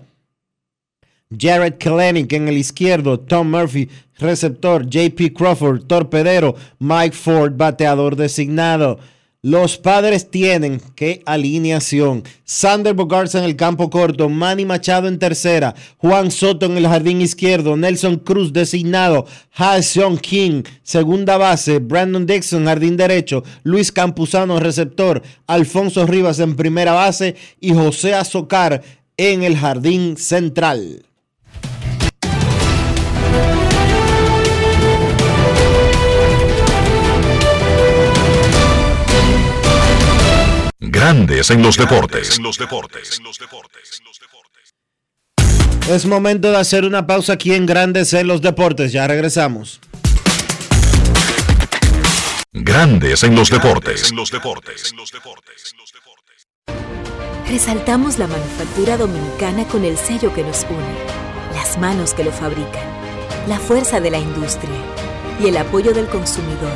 [1.37, 8.99] Jared Kalenic en el izquierdo, Tom Murphy, receptor, JP Crawford, torpedero, Mike Ford, bateador designado.
[9.45, 12.23] Los padres tienen, qué alineación.
[12.45, 17.19] Sander Bogarts en el campo corto, Manny Machado en tercera, Juan Soto en el jardín
[17.19, 19.25] izquierdo, Nelson Cruz designado,
[19.81, 26.93] Seong King, segunda base, Brandon Dixon, jardín derecho, Luis Campuzano, receptor, Alfonso Rivas en primera
[26.93, 28.81] base y José Azocar
[29.17, 31.03] en el jardín central.
[40.85, 42.41] Grandes en los deportes.
[45.89, 48.91] Es momento de hacer una pausa aquí en Grandes en los deportes.
[48.91, 49.79] Ya regresamos.
[52.51, 54.11] Grandes en los deportes.
[57.47, 62.83] Resaltamos la manufactura dominicana con el sello que nos une, las manos que lo fabrican,
[63.47, 64.75] la fuerza de la industria
[65.41, 66.75] y el apoyo del consumidor,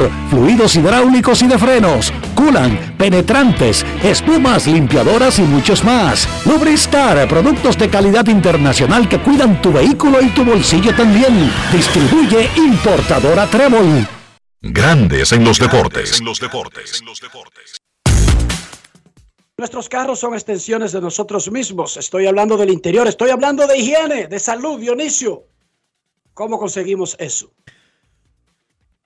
[0.29, 6.27] fluidos hidráulicos y de frenos, culan, penetrantes, espumas, limpiadoras y muchos más.
[6.45, 11.51] Lubristar, productos de calidad internacional que cuidan tu vehículo y tu bolsillo también.
[11.71, 14.07] Distribuye importadora Trébol.
[14.61, 16.21] Grandes en los deportes.
[19.57, 21.97] Nuestros carros son extensiones de nosotros mismos.
[21.97, 25.43] Estoy hablando del interior, estoy hablando de higiene, de salud, Dionisio.
[26.33, 27.53] ¿Cómo conseguimos eso?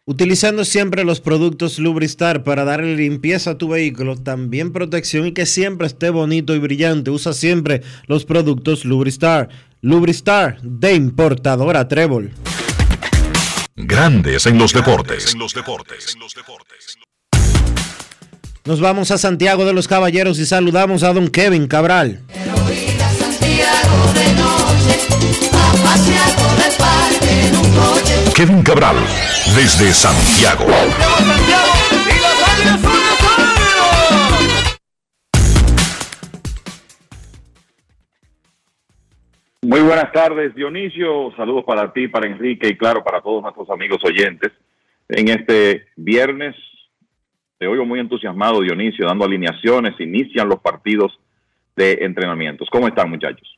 [0.07, 5.47] Utilizando siempre los productos Lubristar para darle limpieza a tu vehículo, también protección y que
[5.47, 7.09] siempre esté bonito y brillante.
[7.09, 9.49] Usa siempre los productos Lubristar.
[9.81, 12.33] Lubristar de importadora Trébol.
[13.75, 15.35] Grandes en los deportes.
[18.63, 22.21] Nos vamos a Santiago de los Caballeros y saludamos a don Kevin Cabral.
[28.35, 28.97] Kevin Cabral,
[29.55, 30.65] desde Santiago.
[39.61, 41.33] Muy buenas tardes, Dionisio.
[41.37, 44.51] Saludos para ti, para Enrique y claro, para todos nuestros amigos oyentes.
[45.07, 46.57] En este viernes,
[47.57, 49.97] te oigo muy entusiasmado, Dionisio, dando alineaciones.
[49.97, 51.17] Inician los partidos
[51.77, 52.67] de entrenamientos.
[52.69, 53.57] ¿Cómo están, muchachos?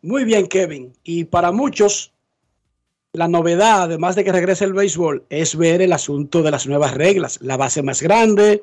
[0.00, 0.92] Muy bien, Kevin.
[1.02, 2.12] Y para muchos,
[3.12, 6.94] la novedad, además de que regrese el béisbol, es ver el asunto de las nuevas
[6.94, 7.38] reglas.
[7.42, 8.62] La base más grande,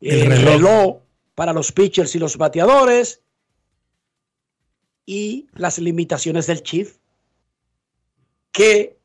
[0.00, 1.00] el, reloj.
[1.34, 3.20] para los pitchers y los bateadores
[5.04, 6.96] y las limitaciones del chief.
[8.52, 8.96] Que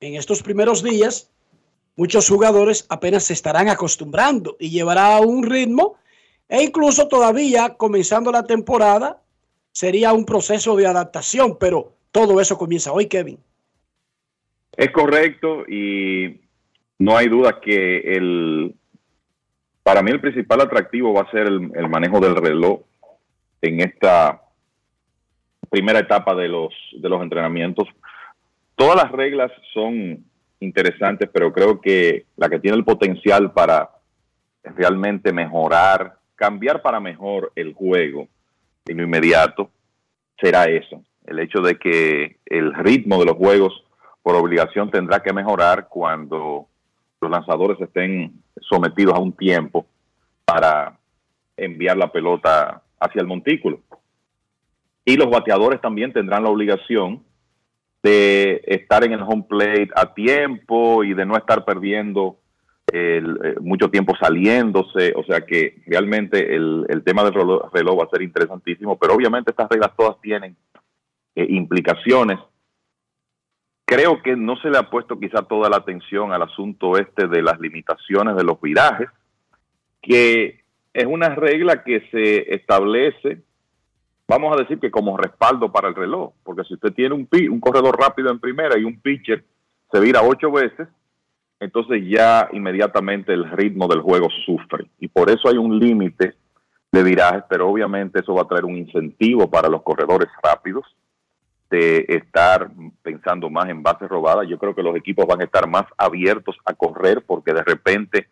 [0.00, 1.30] en estos primeros días
[1.94, 5.96] muchos jugadores apenas se estarán acostumbrando y llevará un ritmo
[6.48, 9.22] e incluso todavía comenzando la temporada
[9.70, 13.38] sería un proceso de adaptación, pero todo eso comienza hoy, Kevin.
[14.76, 16.40] Es correcto y
[16.98, 18.74] no hay duda que el
[19.82, 22.80] para mí el principal atractivo va a ser el, el manejo del reloj
[23.60, 24.40] en esta
[25.68, 27.88] primera etapa de los de los entrenamientos.
[28.76, 30.24] Todas las reglas son
[30.60, 33.90] interesantes, pero creo que la que tiene el potencial para
[34.62, 38.28] realmente mejorar, cambiar para mejor el juego
[38.86, 39.70] en lo inmediato
[40.40, 43.81] será eso, el hecho de que el ritmo de los juegos
[44.22, 46.66] por obligación tendrá que mejorar cuando
[47.20, 49.86] los lanzadores estén sometidos a un tiempo
[50.44, 50.98] para
[51.56, 53.80] enviar la pelota hacia el montículo.
[55.04, 57.22] Y los bateadores también tendrán la obligación
[58.02, 62.38] de estar en el home plate a tiempo y de no estar perdiendo
[62.92, 65.12] el, eh, mucho tiempo saliéndose.
[65.16, 69.50] O sea que realmente el, el tema del reloj, va a ser interesantísimo, pero obviamente
[69.50, 70.56] estas reglas todas tienen
[71.34, 72.38] eh, implicaciones
[73.94, 77.42] Creo que no se le ha puesto quizá toda la atención al asunto este de
[77.42, 79.08] las limitaciones de los virajes,
[80.00, 80.62] que
[80.92, 83.42] es una regla que se establece
[84.32, 87.60] vamos a decir que como respaldo para el reloj, porque si usted tiene un, un
[87.60, 89.44] corredor rápido en primera y un pitcher
[89.90, 90.88] se vira ocho veces,
[91.60, 94.86] entonces ya inmediatamente el ritmo del juego sufre.
[94.98, 96.34] Y por eso hay un límite
[96.90, 100.84] de virajes, pero obviamente eso va a traer un incentivo para los corredores rápidos
[101.72, 102.70] de estar
[103.02, 104.46] pensando más en bases robadas.
[104.46, 108.28] Yo creo que los equipos van a estar más abiertos a correr porque de repente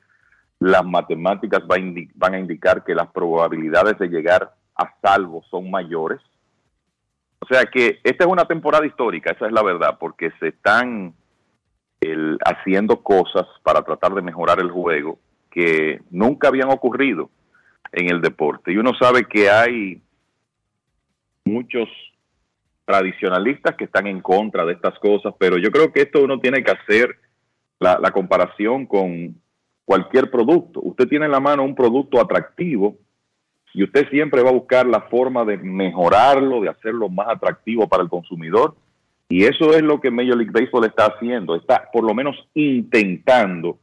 [0.58, 6.20] las matemáticas van a indicar que las probabilidades de llegar a salvo son mayores.
[7.38, 11.14] O sea que esta es una temporada histórica, esa es la verdad, porque se están
[12.44, 15.18] haciendo cosas para tratar de mejorar el juego
[15.50, 17.30] que nunca habían ocurrido
[17.92, 18.70] en el deporte.
[18.70, 20.02] Y uno sabe que hay
[21.46, 21.88] muchos
[22.90, 26.64] tradicionalistas que están en contra de estas cosas, pero yo creo que esto uno tiene
[26.64, 27.16] que hacer
[27.78, 29.36] la, la comparación con
[29.84, 30.80] cualquier producto.
[30.82, 32.96] Usted tiene en la mano un producto atractivo
[33.72, 38.02] y usted siempre va a buscar la forma de mejorarlo, de hacerlo más atractivo para
[38.02, 38.74] el consumidor.
[39.28, 43.78] Y eso es lo que Major League Baseball está haciendo, está por lo menos intentando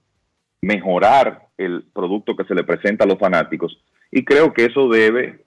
[0.62, 3.82] mejorar el producto que se le presenta a los fanáticos.
[4.12, 5.46] Y creo que eso debe,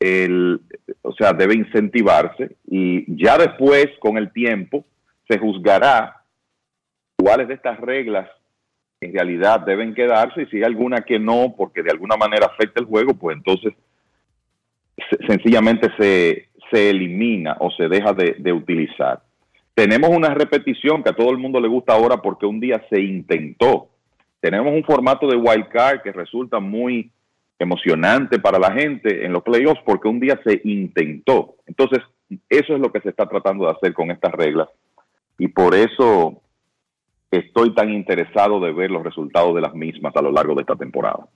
[0.00, 0.60] el,
[1.02, 4.84] o sea, debe incentivarse y ya después, con el tiempo,
[5.28, 6.22] se juzgará
[7.16, 8.28] cuáles de estas reglas
[9.00, 12.80] en realidad deben quedarse y si hay alguna que no, porque de alguna manera afecta
[12.80, 13.74] el juego, pues entonces
[15.10, 19.22] se- sencillamente se, se elimina o se deja de, de utilizar.
[19.74, 23.00] Tenemos una repetición que a todo el mundo le gusta ahora porque un día se
[23.00, 23.90] intentó.
[24.40, 27.10] Tenemos un formato de wild card que resulta muy
[27.58, 31.56] emocionante para la gente en los playoffs porque un día se intentó.
[31.66, 32.00] Entonces,
[32.48, 34.68] eso es lo que se está tratando de hacer con estas reglas.
[35.38, 36.40] Y por eso
[37.30, 40.76] estoy tan interesado de ver los resultados de las mismas a lo largo de esta
[40.76, 41.26] temporada.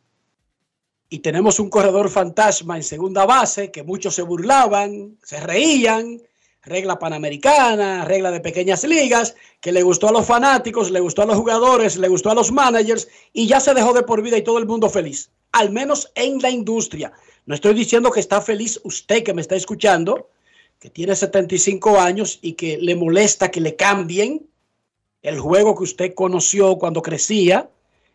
[1.09, 6.19] Y tenemos un corredor fantasma en segunda base que muchos se burlaban, se reían,
[6.63, 11.27] regla panamericana, regla de pequeñas ligas, que le gustó a los fanáticos, le gustó a
[11.27, 14.43] los jugadores, le gustó a los managers y ya se dejó de por vida y
[14.43, 17.13] todo el mundo feliz, al menos en la industria.
[17.47, 20.29] No estoy diciendo que está feliz usted que me está escuchando,
[20.79, 24.47] que tiene 75 años y que le molesta que le cambien
[25.23, 27.71] el juego que usted conoció cuando crecía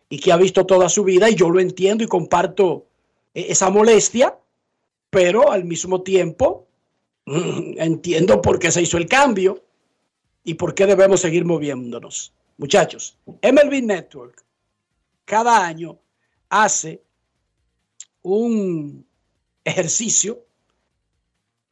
[0.08, 2.86] y que ha visto toda su vida, y yo lo entiendo y comparto
[3.34, 4.36] eh, esa molestia,
[5.10, 6.65] pero al mismo tiempo
[7.76, 9.62] entiendo por qué se hizo el cambio
[10.44, 12.32] y por qué debemos seguir moviéndonos.
[12.56, 14.44] Muchachos, MLB Network
[15.24, 15.98] cada año
[16.48, 17.02] hace
[18.22, 19.04] un
[19.64, 20.46] ejercicio,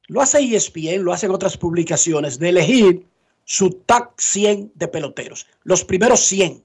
[0.09, 3.07] lo hace ESPN, lo hacen otras publicaciones, de elegir
[3.45, 6.63] su top 100 de peloteros, los primeros 100.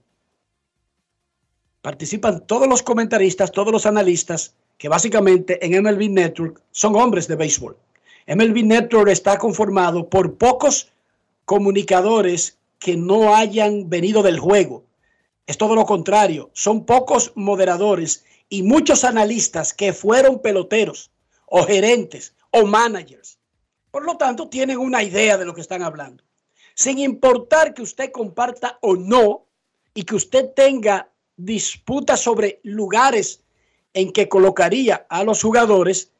[1.82, 7.36] Participan todos los comentaristas, todos los analistas que básicamente en MLB Network son hombres de
[7.36, 7.78] béisbol.
[8.30, 10.92] MLB Network está conformado por pocos
[11.46, 14.84] comunicadores que no hayan venido del juego.
[15.48, 21.10] Es todo lo contrario, son pocos moderadores y muchos analistas que fueron peloteros
[21.48, 23.40] o gerentes o managers.
[23.90, 26.24] Por lo tanto, tienen una idea de lo que están hablando.
[26.76, 29.48] Sin importar que usted comparta o no
[29.96, 33.42] y que usted tenga disputas sobre lugares
[33.96, 36.12] en que colocaría a los jugadores,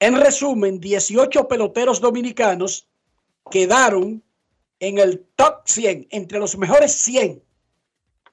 [0.00, 2.86] en resumen, 18 peloteros dominicanos
[3.50, 4.22] quedaron
[4.80, 7.42] en el top 100, entre los mejores 100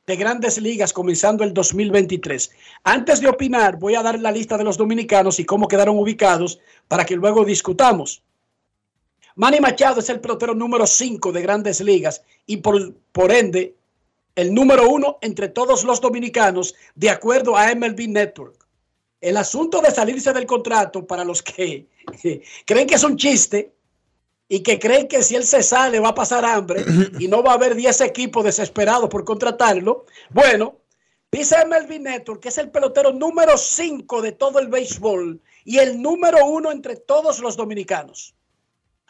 [0.05, 2.51] de grandes ligas comenzando el 2023.
[2.83, 6.59] Antes de opinar, voy a dar la lista de los dominicanos y cómo quedaron ubicados
[6.87, 8.21] para que luego discutamos.
[9.35, 13.75] Manny Machado es el pelotero número 5 de grandes ligas y por, por ende
[14.35, 18.64] el número uno entre todos los dominicanos de acuerdo a MLB Network.
[19.25, 21.87] El asunto de salirse del contrato para los que
[22.65, 23.73] creen que es un chiste
[24.47, 26.85] y que creen que si él se sale va a pasar hambre
[27.19, 30.05] y no va a haber 10 equipos desesperados por contratarlo.
[30.29, 30.77] Bueno,
[31.31, 35.99] dice MLB Network que es el pelotero número 5 de todo el béisbol y el
[35.99, 38.35] número uno entre todos los dominicanos.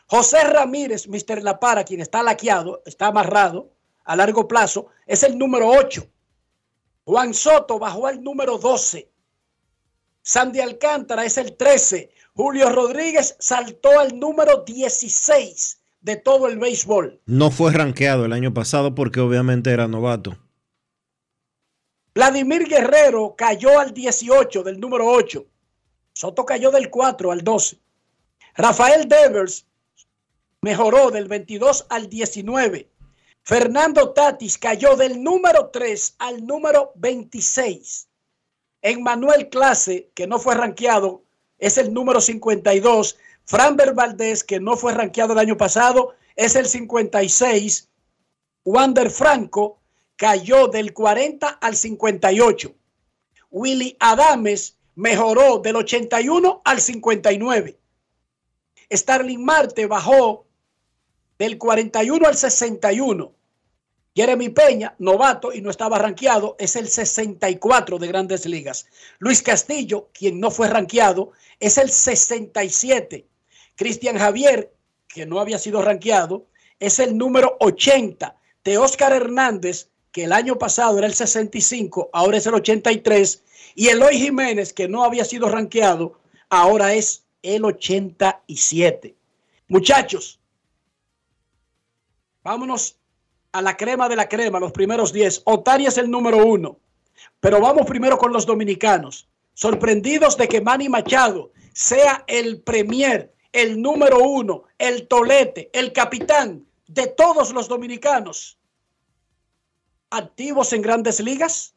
[0.08, 1.44] José Ramírez, Mr.
[1.44, 3.70] La Para, quien está laqueado, está amarrado
[4.06, 6.08] a largo plazo, es el número 8.
[7.04, 9.10] Juan Soto bajó al número 12.
[10.27, 12.10] Sandy Alcántara es el 13.
[12.34, 17.22] Julio Rodríguez saltó al número 16 de todo el béisbol.
[17.27, 20.35] No fue rankeado el año pasado porque obviamente era novato.
[22.15, 25.45] Vladimir Guerrero cayó al 18 del número 8.
[26.11, 27.77] Soto cayó del 4 al 12.
[28.56, 29.68] Rafael Devers
[30.60, 32.89] mejoró del 22 al 19.
[33.43, 38.07] Fernando Tatis cayó del número 3 al número 26.
[38.86, 41.24] En Manuel Clase, que no fue rankeado,
[41.57, 46.68] es el número 52, Framber Valdés, que no fue rankeado el año pasado, es el
[46.68, 47.90] 56.
[48.64, 49.80] Wander Franco
[50.16, 52.76] cayó del 40 al 58.
[53.49, 57.80] Willy Adames mejoró del 81 al 59.
[58.91, 60.45] Starling Marte bajó
[61.40, 63.34] del 41 al 61.
[64.16, 68.88] Jeremy Peña, novato y no estaba rankeado, es el 64 de grandes ligas.
[69.20, 73.28] Luis Castillo, quien no fue rankeado, es el 67.
[73.76, 74.74] Cristian Javier,
[75.10, 76.46] que no había sido rankeado,
[76.80, 78.38] es el número 80.
[78.64, 83.44] De Oscar Hernández, que el año pasado era el 65, ahora es el 83.
[83.76, 86.20] Y Eloy Jiménez, que no había sido rankeado,
[86.50, 89.14] ahora es el 87.
[89.68, 90.40] Muchachos,
[92.44, 92.98] vámonos
[93.56, 95.44] a la crema de la crema, los primeros 10.
[95.45, 96.77] Otari es el número uno.
[97.40, 99.30] Pero vamos primero con los dominicanos.
[99.53, 106.65] Sorprendidos de que Manny Machado sea el premier, el número uno, el tolete, el capitán
[106.88, 108.60] de todos los dominicanos
[110.10, 111.73] activos en grandes ligas.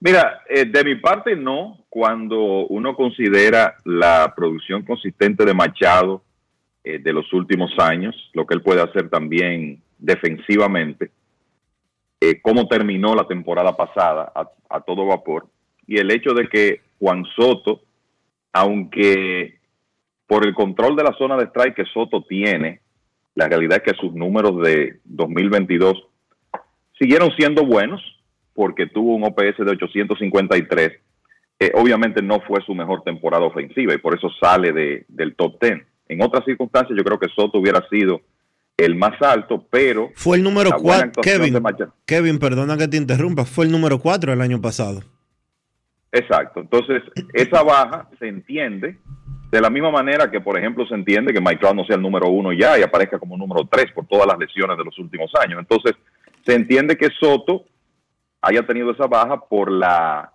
[0.00, 6.24] Mira, eh, de mi parte no, cuando uno considera la producción consistente de Machado
[6.84, 11.10] eh, de los últimos años, lo que él puede hacer también defensivamente,
[12.20, 14.32] eh, cómo terminó la temporada pasada
[14.68, 15.46] a, todo vapor,
[15.86, 17.82] y el hecho de que Juan Soto,
[18.52, 19.58] aunque
[20.26, 22.80] por el control de la zona de strike que Soto tiene,
[23.34, 26.08] la realidad es que sus números de 2022
[26.98, 28.02] siguieron siendo buenos,
[28.54, 30.92] porque tuvo un OPS de 853.
[31.60, 35.60] Eh, obviamente no fue su mejor temporada ofensiva y por eso sale de, del top
[35.62, 35.82] 10.
[36.08, 38.20] En otras circunstancias yo creo que Soto hubiera sido
[38.76, 40.10] el más alto, pero...
[40.14, 41.60] Fue el número 4, Kevin,
[42.06, 45.02] Kevin, perdona que te interrumpa, fue el número 4 el año pasado.
[46.12, 47.02] Exacto, entonces
[47.34, 48.98] esa baja se entiende
[49.50, 52.02] de la misma manera que, por ejemplo, se entiende que Mike Trout no sea el
[52.02, 55.30] número uno ya y aparezca como número tres por todas las lesiones de los últimos
[55.42, 55.58] años.
[55.58, 55.94] Entonces,
[56.44, 57.64] se entiende que Soto
[58.42, 60.32] haya tenido esa baja por la,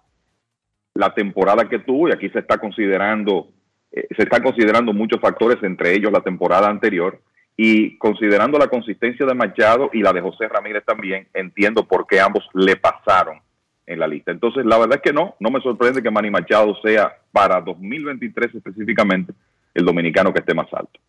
[0.96, 3.50] la temporada que tuvo y aquí se está considerando
[3.94, 7.20] eh, se están considerando muchos factores entre ellos la temporada anterior
[7.56, 12.20] y considerando la consistencia de Machado y la de José Ramírez también entiendo por qué
[12.20, 13.40] ambos le pasaron
[13.86, 14.32] en la lista.
[14.32, 18.56] Entonces, la verdad es que no, no me sorprende que Manny Machado sea para 2023
[18.56, 19.34] específicamente
[19.76, 21.00] el dominicano que esté más alto.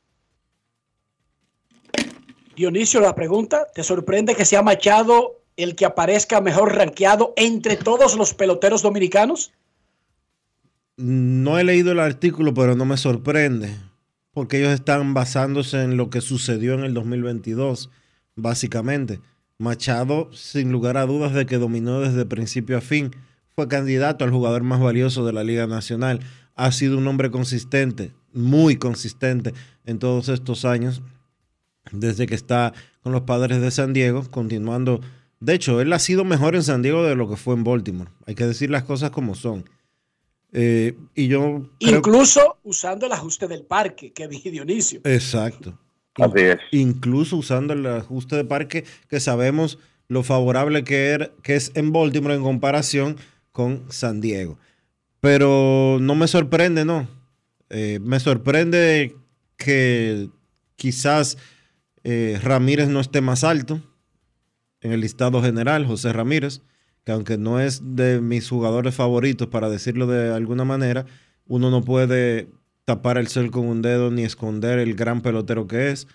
[2.54, 8.16] Dionisio, la pregunta, ¿te sorprende que sea Machado el que aparezca mejor rankeado entre todos
[8.16, 9.52] los peloteros dominicanos?
[10.96, 13.76] No he leído el artículo, pero no me sorprende,
[14.32, 17.90] porque ellos están basándose en lo que sucedió en el 2022,
[18.36, 19.20] básicamente.
[19.58, 23.10] Machado, sin lugar a dudas de que dominó desde principio a fin,
[23.54, 26.20] fue candidato al jugador más valioso de la Liga Nacional.
[26.54, 29.54] Ha sido un hombre consistente, muy consistente
[29.84, 31.02] en todos estos años,
[31.92, 32.72] desde que está
[33.02, 35.00] con los padres de San Diego, continuando
[35.44, 38.10] de hecho, él ha sido mejor en San Diego de lo que fue en Baltimore.
[38.26, 39.68] Hay que decir las cosas como son.
[40.56, 45.00] Eh, y yo Incluso usando el ajuste del parque, que vi Dionisio.
[45.02, 45.78] Exacto.
[46.14, 46.58] Así es.
[46.70, 51.92] Incluso usando el ajuste de parque, que sabemos lo favorable que, er, que es en
[51.92, 53.16] Baltimore en comparación
[53.50, 54.56] con San Diego.
[55.18, 57.08] Pero no me sorprende, ¿no?
[57.68, 59.16] Eh, me sorprende
[59.56, 60.30] que
[60.76, 61.36] quizás
[62.04, 63.80] eh, Ramírez no esté más alto
[64.82, 66.60] en el listado general, José Ramírez,
[67.04, 71.06] que aunque no es de mis jugadores favoritos, para decirlo de alguna manera,
[71.46, 72.48] uno no puede
[72.84, 76.06] tapar el sol con un dedo ni esconder el gran pelotero que es.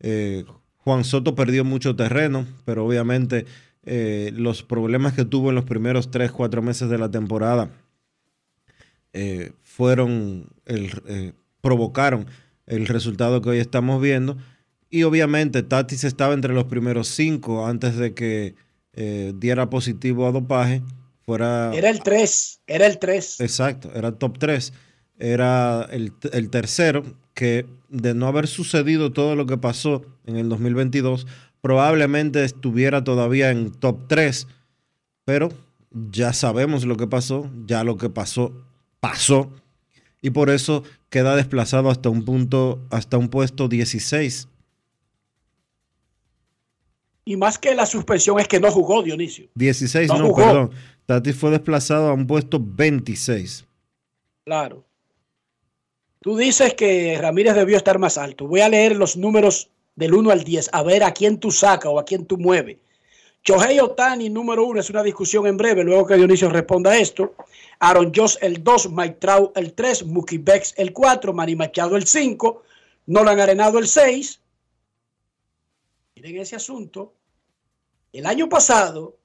[0.00, 0.44] Eh,
[0.78, 3.46] Juan Soto perdió mucho terreno, pero obviamente
[3.84, 7.70] eh, los problemas que tuvo en los primeros 3, 4 meses de la temporada
[9.12, 10.48] eh, fueron
[11.60, 12.26] provocaron
[12.66, 14.36] el resultado que hoy estamos viendo.
[14.90, 18.54] Y obviamente Tatis estaba entre los primeros cinco antes de que
[18.94, 20.82] eh, diera positivo a dopaje.
[21.24, 21.72] Fuera...
[21.74, 23.40] Era el 3, era el 3.
[23.40, 24.72] Exacto, era top 3.
[25.18, 27.04] Era el, el, tercero
[27.34, 31.26] que de no haber sucedido todo lo que pasó en el 2022,
[31.60, 34.48] probablemente estuviera todavía en top 3,
[35.24, 35.50] pero
[35.92, 38.52] ya sabemos lo que pasó, ya lo que pasó,
[38.98, 39.52] pasó,
[40.20, 44.48] y por eso queda desplazado hasta un punto, hasta un puesto 16
[47.24, 49.48] y más que la suspensión es que no jugó Dionisio.
[49.54, 50.70] 16, no, perdón.
[51.06, 53.66] Tati fue desplazado a un puesto 26.
[54.44, 54.84] Claro.
[56.20, 58.46] Tú dices que Ramírez debió estar más alto.
[58.46, 61.90] Voy a leer los números del 1 al 10, a ver a quién tú sacas
[61.92, 62.78] o a quién tú mueves.
[63.44, 67.34] Shohei Otani, número uno, es una discusión en breve, luego que Dionisio responda a esto.
[67.80, 72.06] Aaron Josh, el 2, Mike Trout, el 3, Mookie Becks, el 4, Manny Machado, el
[72.06, 72.62] 5,
[73.06, 74.41] Nolan Arenado, el 6.
[76.22, 77.14] Miren ese asunto.
[78.12, 79.18] El año pasado,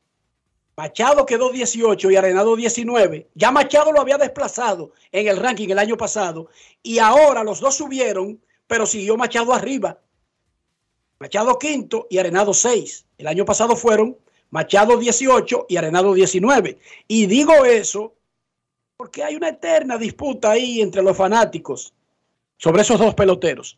[0.76, 3.30] Machado quedó 18 y Arenado 19.
[3.36, 6.50] Ya Machado lo había desplazado en el ranking el año pasado
[6.82, 10.00] y ahora los dos subieron, pero siguió Machado arriba.
[11.20, 13.06] Machado quinto y Arenado 6.
[13.20, 14.18] El año pasado fueron
[14.50, 16.80] Machado 18 y Arenado 19.
[17.08, 18.16] Y digo eso
[18.96, 21.94] porque hay una eterna disputa ahí entre los fanáticos
[22.58, 23.78] sobre esos dos peloteros.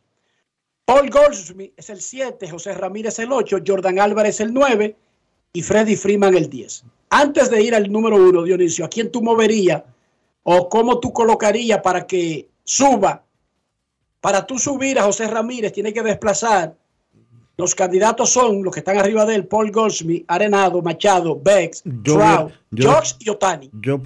[0.90, 4.96] Paul Goldsmith es el 7, José Ramírez el 8, Jordan Álvarez el 9
[5.54, 6.84] y Freddy Freeman el 10.
[7.12, 9.84] Antes de ir al número 1, Dionisio, ¿a quién tú moverías
[10.42, 13.24] o cómo tú colocarías para que suba?
[14.20, 16.76] Para tú subir a José Ramírez, tiene que desplazar
[17.56, 22.52] los candidatos son los que están arriba de él, Paul Goldsmith, Arenado, Machado, Bex, Trout,
[22.74, 23.70] George y Otani.
[23.74, 24.02] Yo,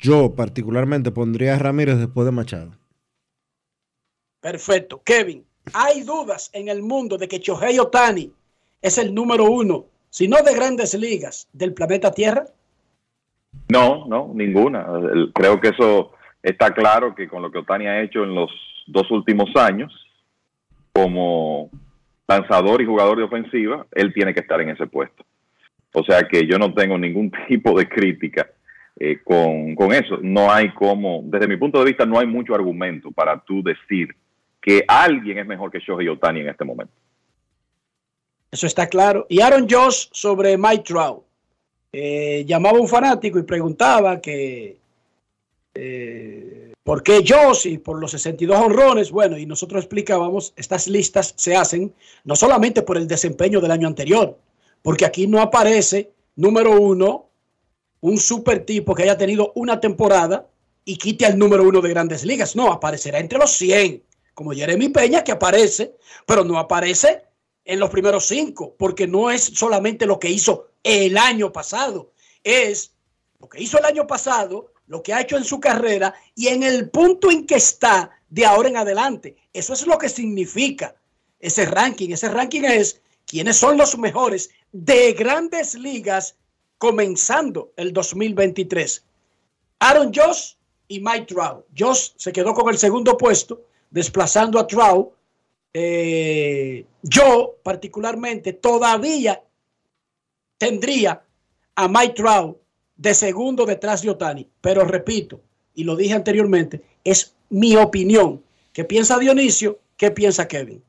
[0.00, 2.72] yo particularmente pondría a Ramírez después de Machado.
[4.40, 5.00] Perfecto.
[5.04, 8.32] Kevin, ¿hay dudas en el mundo de que Shohei Otani
[8.82, 12.46] es el número uno, si no de grandes ligas, del planeta Tierra?
[13.68, 14.86] No, no, ninguna.
[15.34, 16.12] Creo que eso
[16.42, 18.50] está claro que con lo que Otani ha hecho en los
[18.86, 19.92] dos últimos años,
[20.92, 21.70] como
[22.28, 25.24] lanzador y jugador de ofensiva, él tiene que estar en ese puesto.
[25.92, 28.48] O sea que yo no tengo ningún tipo de crítica
[28.98, 30.18] eh, con, eso.
[30.22, 34.14] No hay como, desde mi punto de vista, no hay mucho argumento para tú decir
[34.66, 36.92] que alguien es mejor que Shohei Otani en este momento.
[38.50, 39.26] Eso está claro.
[39.28, 41.22] Y Aaron Josh sobre Mike Trout.
[41.92, 44.76] Eh, llamaba un fanático y preguntaba que
[45.72, 47.52] eh, ¿Por qué yo?
[47.52, 51.92] Si por los 62 honrones, bueno, y nosotros explicábamos, estas listas se hacen
[52.24, 54.38] no solamente por el desempeño del año anterior,
[54.82, 57.26] porque aquí no aparece, número uno,
[58.00, 60.46] un super tipo que haya tenido una temporada
[60.84, 62.54] y quite al número uno de grandes ligas.
[62.54, 64.02] No, aparecerá entre los 100,
[64.36, 65.96] como Jeremy Peña, que aparece,
[66.26, 67.24] pero no aparece
[67.64, 72.12] en los primeros cinco, porque no es solamente lo que hizo el año pasado,
[72.44, 72.92] es
[73.40, 76.62] lo que hizo el año pasado lo que ha hecho en su carrera y en
[76.62, 79.36] el punto en que está de ahora en adelante.
[79.54, 80.94] Eso es lo que significa
[81.40, 82.10] ese ranking.
[82.10, 86.36] Ese ranking es quiénes son los mejores de grandes ligas
[86.76, 89.02] comenzando el 2023.
[89.78, 90.56] Aaron Josh
[90.88, 91.64] y Mike Trout.
[91.76, 95.12] Josh se quedó con el segundo puesto, desplazando a Trout.
[95.72, 99.42] Eh, yo particularmente todavía
[100.58, 101.22] tendría
[101.74, 102.56] a Mike Trout
[102.96, 104.48] de segundo detrás de Otani.
[104.60, 105.40] Pero repito,
[105.74, 108.42] y lo dije anteriormente, es mi opinión.
[108.72, 109.78] ¿Qué piensa Dionisio?
[109.96, 110.82] ¿Qué piensa Kevin?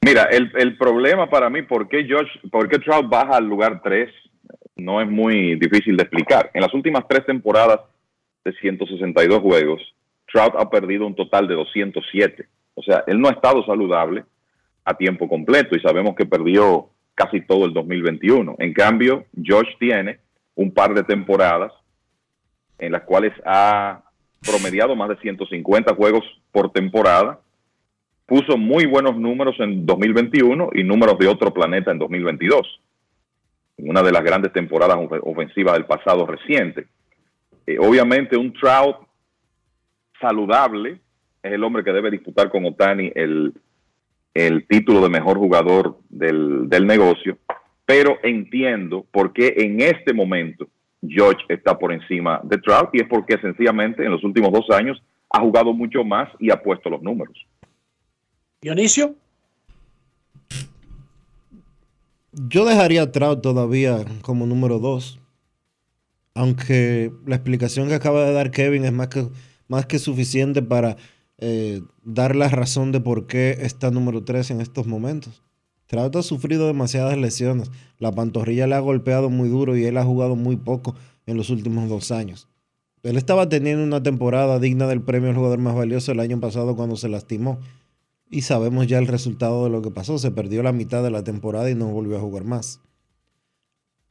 [0.00, 4.08] Mira, el, problema para mí, ¿por qué, Josh, ¿por qué Trout baja al lugar 3?
[4.76, 6.50] No es muy difícil de explicar.
[6.54, 7.80] En las últimas tres temporadas
[8.44, 9.82] de 162 juegos,
[10.32, 12.46] Trout ha perdido un total de 207.
[12.74, 14.24] O sea, él no ha estado saludable
[14.84, 18.56] a tiempo completo y sabemos que perdió casi todo el 2021.
[18.58, 20.20] En cambio, Josh tiene
[20.54, 21.72] un par de temporadas
[22.78, 24.02] en las cuales ha
[24.46, 27.40] promediado más de 150 juegos por temporada,
[28.26, 32.80] puso muy buenos números en 2021 y números de otro planeta en 2022,
[33.78, 36.86] una de las grandes temporadas ofensivas del pasado reciente.
[37.66, 39.05] Eh, obviamente un Trout
[40.20, 41.00] saludable
[41.42, 43.52] es el hombre que debe disputar con Otani el,
[44.34, 47.38] el título de mejor jugador del, negocio,
[47.84, 50.68] pero entiendo por qué en este momento
[51.06, 55.02] George está por encima de Trout y es porque sencillamente en los últimos dos años
[55.30, 57.46] ha jugado mucho más y ha puesto los números.
[58.60, 59.14] Dionisio.
[62.32, 65.18] Yo dejaría a Trout todavía como número dos,
[66.34, 69.26] aunque la explicación que acaba de dar Kevin es más que,
[69.68, 70.96] más que suficiente para
[71.38, 75.42] eh, dar la razón de por qué está número 3 en estos momentos.
[75.86, 77.70] Trout ha sufrido demasiadas lesiones.
[77.98, 80.94] La pantorrilla le ha golpeado muy duro y él ha jugado muy poco
[81.26, 82.48] en los últimos dos años.
[83.02, 86.74] Él estaba teniendo una temporada digna del premio al jugador más valioso el año pasado
[86.74, 87.60] cuando se lastimó.
[88.28, 90.18] Y sabemos ya el resultado de lo que pasó.
[90.18, 92.80] Se perdió la mitad de la temporada y no volvió a jugar más.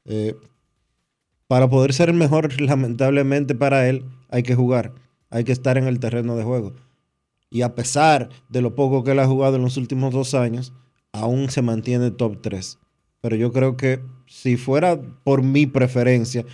[0.05, 0.37] Eh,
[1.47, 4.93] para poder ser el mejor, lamentablemente para él, hay que jugar.
[5.35, 6.71] Hay que estar en el terreno de juego
[7.49, 10.73] y a pesar de lo poco que él ha jugado en los últimos dos años,
[11.11, 12.79] aún se mantiene top 3.
[13.19, 16.45] Pero yo creo que si fuera por mi preferencia,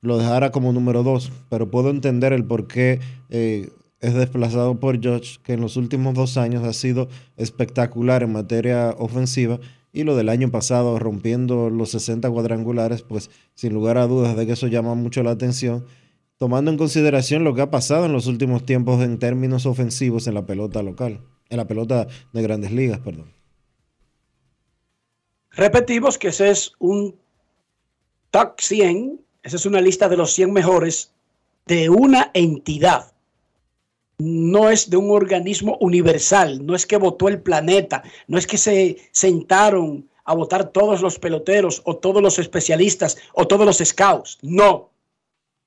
[0.00, 1.32] lo dejara como número 2.
[1.48, 3.00] Pero puedo entender el por qué
[3.30, 3.70] eh,
[4.00, 8.94] es desplazado por George, que en los últimos dos años ha sido espectacular en materia
[8.98, 9.58] ofensiva
[9.92, 14.46] y lo del año pasado rompiendo los 60 cuadrangulares, pues sin lugar a dudas de
[14.46, 15.84] que eso llama mucho la atención,
[16.38, 20.34] tomando en consideración lo que ha pasado en los últimos tiempos en términos ofensivos en
[20.34, 21.20] la pelota local,
[21.50, 23.32] en la pelota de grandes ligas, perdón.
[25.50, 27.16] Repetimos que ese es un
[28.30, 31.12] top 100, esa es una lista de los 100 mejores
[31.66, 33.12] de una entidad.
[34.18, 38.58] No es de un organismo universal, no es que votó el planeta, no es que
[38.58, 44.38] se sentaron a votar todos los peloteros o todos los especialistas o todos los scouts.
[44.42, 44.90] No.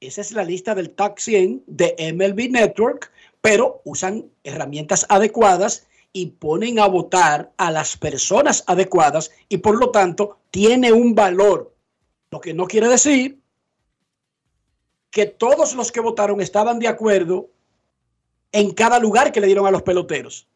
[0.01, 6.25] Esa es la lista del top 100 de MLB Network, pero usan herramientas adecuadas y
[6.25, 11.75] ponen a votar a las personas adecuadas y por lo tanto tiene un valor.
[12.31, 13.39] Lo que no quiere decir
[15.11, 17.51] que todos los que votaron estaban de acuerdo
[18.51, 20.47] en cada lugar que le dieron a los peloteros.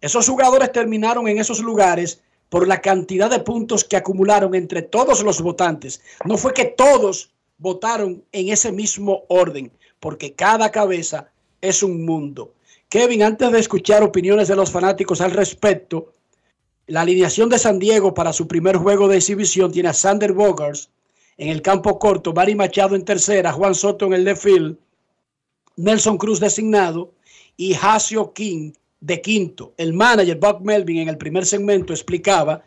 [0.00, 5.22] Esos jugadores terminaron en esos lugares por la cantidad de puntos que acumularon entre todos
[5.22, 6.00] los votantes.
[6.24, 12.52] No fue que todos votaron en ese mismo orden, porque cada cabeza es un mundo.
[12.88, 16.12] Kevin, antes de escuchar opiniones de los fanáticos al respecto,
[16.86, 20.90] la alineación de San Diego para su primer juego de exhibición tiene a Sander Bogars
[21.36, 24.76] en el campo corto, Barry Machado en tercera, Juan Soto en el left field,
[25.76, 27.12] Nelson Cruz designado
[27.56, 29.74] y Hasio King de quinto.
[29.76, 32.62] El manager Bob Melvin en el primer segmento explicaba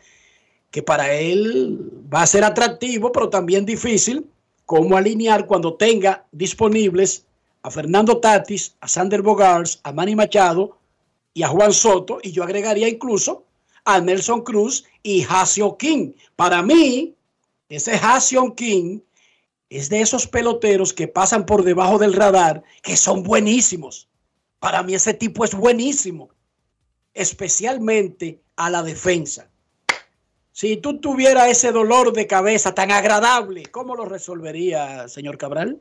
[0.71, 1.79] que para él
[2.13, 4.25] va a ser atractivo, pero también difícil,
[4.67, 7.25] cómo alinear cuando tenga disponibles
[7.63, 10.77] a Fernando Tatis, a Sander Bogars, a Manny Machado
[11.33, 13.45] y a Juan Soto, y yo agregaría incluso
[13.85, 16.11] a Nelson Cruz y Hasio King.
[16.35, 17.15] Para mí,
[17.69, 18.99] ese Hasio King
[19.69, 24.09] es de esos peloteros que pasan por debajo del radar, que son buenísimos.
[24.59, 26.29] Para mí ese tipo es buenísimo,
[27.13, 29.49] especialmente a la defensa.
[30.57, 35.77] Si tú tuvieras ese dolor de cabeza tan agradable, ¿cómo lo resolvería, señor Cabral?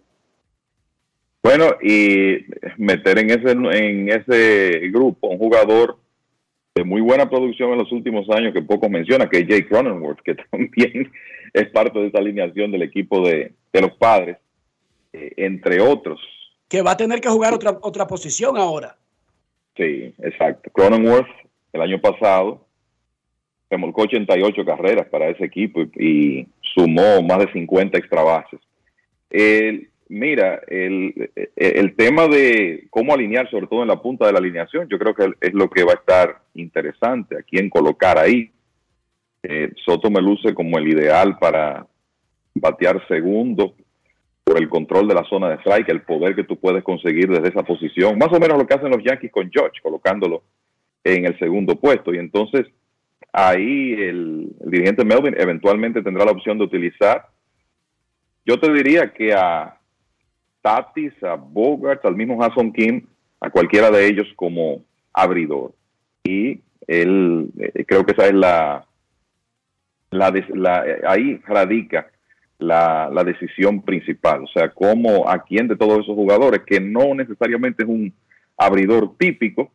[1.43, 2.45] Bueno, y
[2.77, 5.97] meter en ese, en ese grupo un jugador
[6.75, 10.21] de muy buena producción en los últimos años que poco menciona, que es Jake Cronenworth,
[10.21, 11.11] que también
[11.55, 14.37] es parte de esa alineación del equipo de, de los padres,
[15.15, 16.21] eh, entre otros.
[16.69, 18.95] Que va a tener que jugar otra, otra posición ahora.
[19.75, 20.69] Sí, exacto.
[20.71, 21.31] Cronenworth,
[21.73, 22.66] el año pasado,
[23.71, 28.61] remolcó 88 carreras para ese equipo y, sumó más de 50 extra bases.
[29.31, 34.39] El, Mira, el, el, tema de cómo alinear, sobre todo en la punta de la
[34.39, 38.53] alineación, yo creo que es lo que va a estar interesante, a quién colocar ahí.
[39.43, 41.89] Eh, Soto me luce como el ideal para
[42.55, 43.75] batear segundo
[44.45, 47.49] por el control de la zona de strike, el poder que tú puedes conseguir desde
[47.49, 50.45] esa posición, más o menos lo que hacen los Yankees con George, colocándolo
[51.03, 52.15] en el segundo puesto.
[52.15, 52.65] Y entonces
[53.37, 57.29] ahí el, dirigente Melvin eventualmente tendrá la opción de utilizar,
[58.47, 59.79] yo te diría que a
[60.63, 63.07] Tatis, a Bogart, al mismo Hassan Kim,
[63.41, 64.83] a cualquiera de ellos como
[65.13, 65.75] abridor.
[66.25, 68.87] Y él, eh, creo que esa es la,
[70.11, 72.07] la, ahí radica
[72.59, 74.45] la, la, decisión principal.
[74.45, 78.15] O sea, cómo, a quién de todos esos jugadores, que no necesariamente es un
[78.57, 79.71] abridor típico,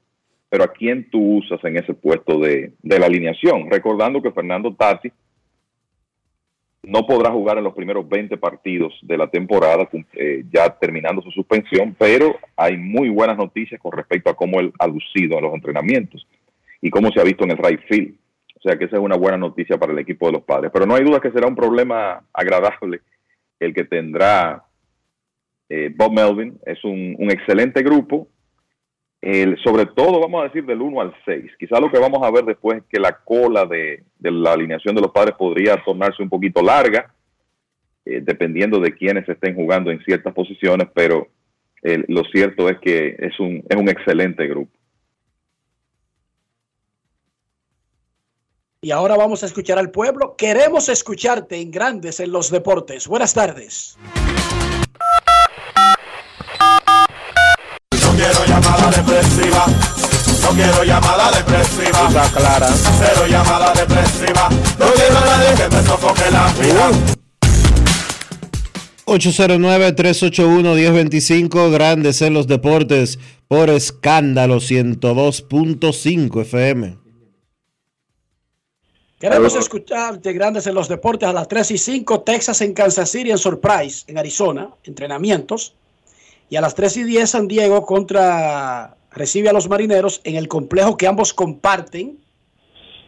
[0.51, 3.71] pero a quién tú usas en ese puesto de, de la alineación.
[3.71, 5.13] Recordando que Fernando Tatis
[6.83, 11.31] no podrá jugar en los primeros 20 partidos de la temporada, eh, ya terminando su
[11.31, 15.53] suspensión, pero hay muy buenas noticias con respecto a cómo él ha lucido en los
[15.53, 16.27] entrenamientos
[16.81, 18.15] y cómo se ha visto en el right field.
[18.57, 20.69] O sea que esa es una buena noticia para el equipo de los padres.
[20.73, 22.99] Pero no hay duda que será un problema agradable
[23.57, 24.65] el que tendrá
[25.69, 26.59] eh, Bob Melvin.
[26.65, 28.27] Es un, un excelente grupo
[29.63, 31.51] sobre todo, vamos a decir, del 1 al 6.
[31.59, 35.01] Quizá lo que vamos a ver después es que la cola de, la alineación de
[35.01, 37.13] los padres podría tornarse un poquito larga,
[38.03, 41.27] eh, dependiendo de quiénes estén jugando en ciertas posiciones, pero
[41.83, 44.71] eh, lo cierto es que es un, es un excelente grupo.
[48.83, 50.35] Y ahora vamos a escuchar al pueblo.
[50.35, 53.07] Queremos escucharte en Grandes en los Deportes.
[53.07, 53.95] Buenas tardes.
[60.53, 62.07] Quiero llamada depresiva.
[62.07, 62.69] Está clara.
[62.99, 64.49] Cero llamada depresiva.
[64.79, 66.91] No quiero a nadie que me sofoque la vida.
[69.05, 76.97] 809-381-1025, Grandes en los Deportes, por escándalo 102.5 FM.
[79.19, 83.31] Queremos escucharte, Grandes en los Deportes, a las 3 y 5, Texas en Kansas City,
[83.31, 85.75] en Surprise, en Arizona, entrenamientos.
[86.49, 90.47] Y a las 3 y 10 San Diego contra recibe a los marineros en el
[90.47, 92.17] complejo que ambos comparten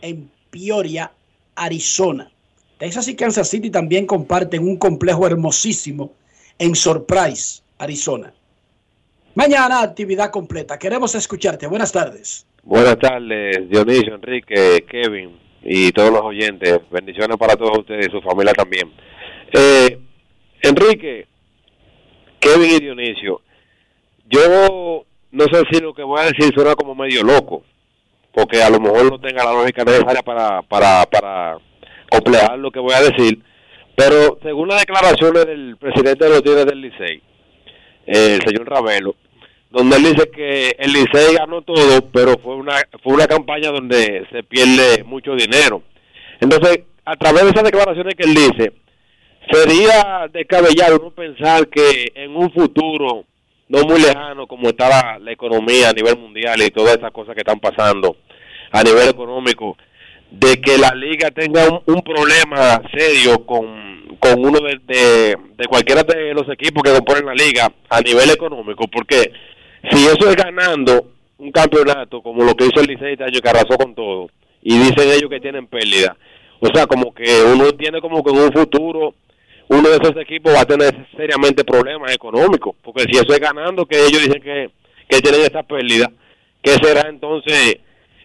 [0.01, 1.11] en Peoria,
[1.55, 2.29] Arizona.
[2.77, 6.13] Texas y Kansas City también comparten un complejo hermosísimo
[6.59, 8.33] en Surprise, Arizona.
[9.35, 10.77] Mañana actividad completa.
[10.77, 11.65] Queremos escucharte.
[11.67, 12.45] Buenas tardes.
[12.63, 16.79] Buenas tardes, Dionisio, Enrique, Kevin y todos los oyentes.
[16.91, 18.91] Bendiciones para todos ustedes y su familia también.
[19.51, 19.99] Eh,
[20.61, 21.27] Enrique,
[22.39, 23.41] Kevin y Dionisio,
[24.29, 27.63] yo no sé si lo que voy a decir suena como medio loco,
[28.31, 31.57] porque a lo mejor no tenga la lógica necesaria para, para, para
[32.09, 33.39] completar lo que voy a decir,
[33.95, 37.21] pero según las declaraciones del presidente de los Tigres del Licey,
[38.05, 39.15] el señor Ravelo,
[39.71, 44.27] donde él dice que el Licey ganó todo, pero fue una, fue una campaña donde
[44.31, 45.81] se pierde mucho dinero.
[46.39, 48.73] Entonces, a través de esas declaraciones que él dice,
[49.51, 53.25] sería descabellado uno pensar que en un futuro
[53.73, 57.41] no muy lejano como está la, economía a nivel mundial y todas esas cosas que
[57.41, 58.17] están pasando
[58.71, 59.75] a nivel económico,
[60.29, 66.35] de que la liga tenga un, problema serio con, con uno de, de, cualquiera de
[66.35, 69.31] los equipos que componen la liga a nivel económico, porque
[69.91, 71.07] si eso es ganando
[71.39, 74.29] un campeonato como lo que hizo el Licey este año que arrasó con todo
[74.61, 76.15] y dicen ellos que tienen pérdida,
[76.59, 79.15] o sea, como que uno entiende como que un futuro
[79.69, 83.85] uno de esos equipos va a tener seriamente problemas económicos, porque si eso es ganando
[83.85, 84.71] que ellos dicen que,
[85.07, 86.11] que tienen esa pérdida,
[86.61, 87.77] ¿qué será entonces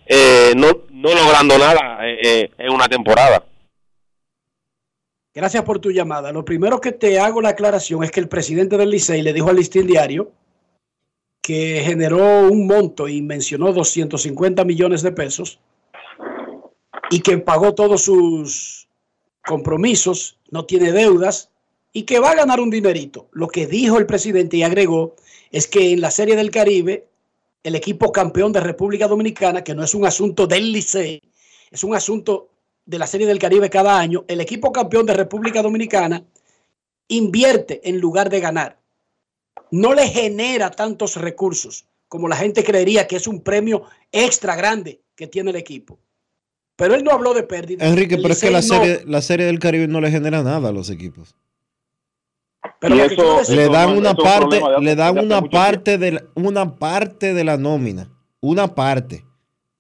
[0.07, 3.45] eh, no, no logrando nada eh, eh, en una temporada?
[5.35, 6.33] Gracias por tu llamada.
[6.33, 9.51] Lo primero que te hago la aclaración es que el presidente del Licey le dijo
[9.51, 10.33] al Listín Diario
[11.41, 15.61] que generó un monto y mencionó 250 millones de pesos
[17.11, 18.88] y que pagó todos sus
[19.45, 21.51] compromisos, no tiene deudas
[21.93, 23.29] y que va a ganar un dinerito.
[23.33, 25.17] Lo que dijo el presidente y agregó
[25.51, 27.07] es que en la Serie del Caribe,
[27.63, 31.21] el equipo campeón de República Dominicana, que no es un asunto del Licey,
[31.71, 32.49] es un asunto
[32.85, 36.25] de la Serie del Caribe cada año, el equipo campeón de República Dominicana
[37.09, 38.79] invierte en lugar de ganar.
[39.71, 45.03] No le genera tantos recursos como la gente creería que es un premio extra grande
[45.15, 45.99] que tiene el equipo.
[46.79, 47.85] Pero él no habló de pérdida.
[47.85, 50.69] Enrique, pero es que la no- serie, la serie del Caribe no le genera nada
[50.69, 51.35] a los equipos.
[52.81, 55.19] Pero Y lo que eso- decir- le dan una Eso es un parte, le dan
[55.19, 58.09] una parte de la, una parte de la nómina,
[58.41, 59.25] una parte.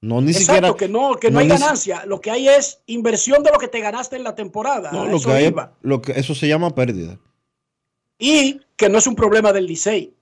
[0.00, 2.04] No ni Exacto, siquiera que no, que no, no hay ganancia.
[2.06, 4.90] Lo que hay es inversión de lo que te ganaste en la temporada.
[4.92, 5.72] no, lo eso que hay, iba.
[5.82, 7.18] lo que eso se llama pérdida.
[8.18, 10.12] Y que no es un problema del Licey.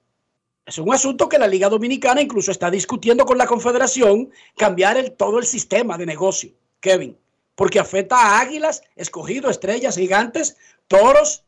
[0.67, 5.13] Es un asunto que la Liga Dominicana incluso está discutiendo con la Confederación cambiar el,
[5.13, 6.51] todo el sistema de negocio,
[6.87, 7.17] Kevin,
[7.57, 10.57] porque afecta a águilas, escogido, estrellas, gigantes,
[10.87, 11.43] toros,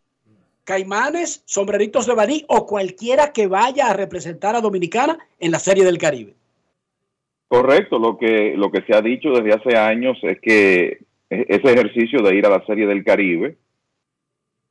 [0.64, 5.84] caimanes, sombreritos de baní o cualquiera que vaya a representar a Dominicana en la Serie
[5.84, 6.34] del Caribe.
[7.46, 10.98] Correcto, lo que, lo que se ha dicho desde hace años es que
[11.30, 13.56] e- ese ejercicio de ir a la Serie del Caribe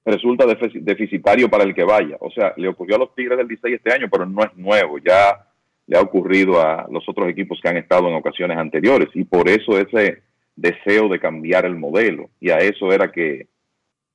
[0.06, 2.18] resulta defici- deficitario para el que vaya.
[2.20, 4.98] O sea, le ocurrió a los Tigres del 16 este año, pero no es nuevo,
[5.00, 5.48] ya
[5.88, 9.50] le ha ocurrido a los otros equipos que han estado en ocasiones anteriores y por
[9.50, 10.22] eso ese
[10.58, 13.48] deseo de cambiar el modelo y a eso era que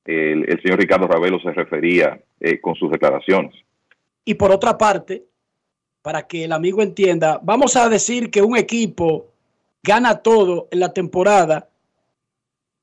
[0.05, 3.55] el, señor Ricardo Ravelo se refería eh, con sus declaraciones.
[4.25, 5.23] Y por otra parte,
[6.01, 9.27] para que el amigo entienda, vamos a decir que un equipo
[9.81, 11.69] gana todo en la temporada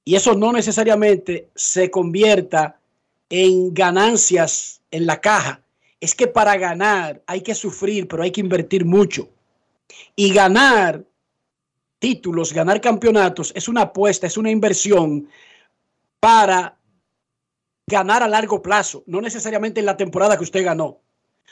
[0.05, 2.81] y eso no necesariamente se convierta
[3.29, 5.61] en ganancias en la caja.
[6.01, 9.29] Es que para ganar hay que sufrir, pero hay que invertir mucho.
[10.17, 11.05] Y ganar
[12.01, 15.29] títulos, ganar campeonatos es una apuesta, es una inversión
[16.19, 16.77] para
[17.87, 21.01] ganar a largo plazo, no necesariamente en la temporada que usted ganó.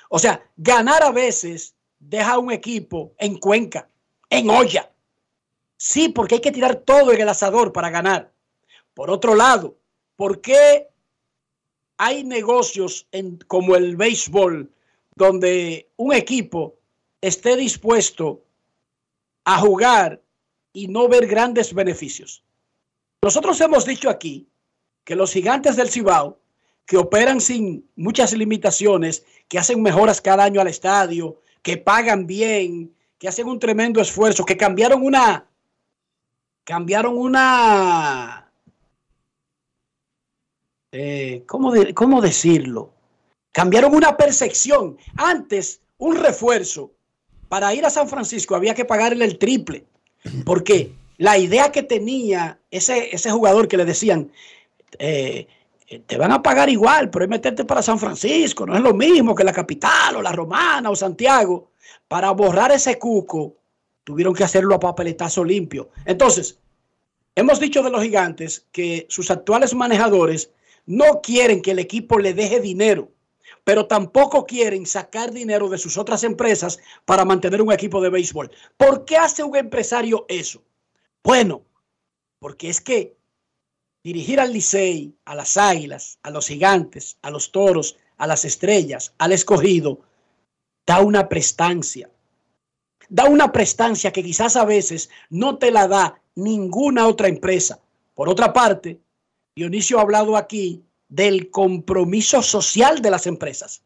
[0.08, 3.88] O sea, ganar a veces deja a un equipo en cuenca,
[4.30, 4.90] en olla.
[5.76, 8.32] Sí, porque hay que tirar todo en el asador para ganar.
[8.94, 9.76] Por otro lado,
[10.16, 10.88] ¿por qué
[11.98, 14.72] hay negocios en- como el béisbol
[15.14, 16.76] donde un equipo
[17.20, 18.44] esté dispuesto
[19.44, 20.22] a jugar
[20.82, 22.44] y no ver grandes beneficios?
[23.22, 24.48] Nosotros hemos dicho aquí
[25.04, 26.38] que los gigantes del Cibao,
[26.86, 32.94] que operan sin muchas limitaciones, que hacen mejoras cada año al estadio, que pagan bien,
[33.18, 35.46] que hacen un tremendo esfuerzo, que cambiaron una,
[36.64, 38.50] cambiaron una,
[40.92, 42.92] eh, ¿cómo, cómo decirlo?
[43.52, 44.96] Cambiaron una percepción.
[45.16, 46.92] Antes, un refuerzo
[47.48, 49.86] para ir a San Francisco había que pagarle el triple,
[50.44, 54.30] porque la idea que tenía ese, ese jugador que le decían,
[54.98, 55.46] eh,
[55.88, 58.94] eh, te van a pagar igual, pero es meterte para San Francisco, no es lo
[58.94, 61.70] mismo que la capital o la romana o Santiago.
[62.06, 63.56] Para borrar ese cuco,
[64.04, 65.90] tuvieron que hacerlo a papeletazo limpio.
[66.04, 66.58] Entonces,
[67.38, 70.50] Hemos dicho de los gigantes que sus actuales manejadores
[70.86, 73.12] no quieren que el equipo le deje dinero,
[73.68, 78.50] pero tampoco quieren sacar dinero de sus otras empresas para mantener un equipo de béisbol.
[78.78, 80.62] ¿Por qué hace un empresario eso?
[81.22, 81.60] Bueno,
[82.38, 83.18] porque es que
[84.02, 89.12] dirigir al Licey, a las Águilas, a los Gigantes, a los Toros, a las Estrellas,
[89.18, 90.00] al Escogido,
[90.86, 92.08] da una prestancia.
[93.10, 97.78] Da una prestancia que quizás a veces no te la da ninguna otra empresa.
[98.14, 98.98] Por otra parte,
[99.54, 103.82] Dionisio ha hablado aquí del compromiso social de las empresas.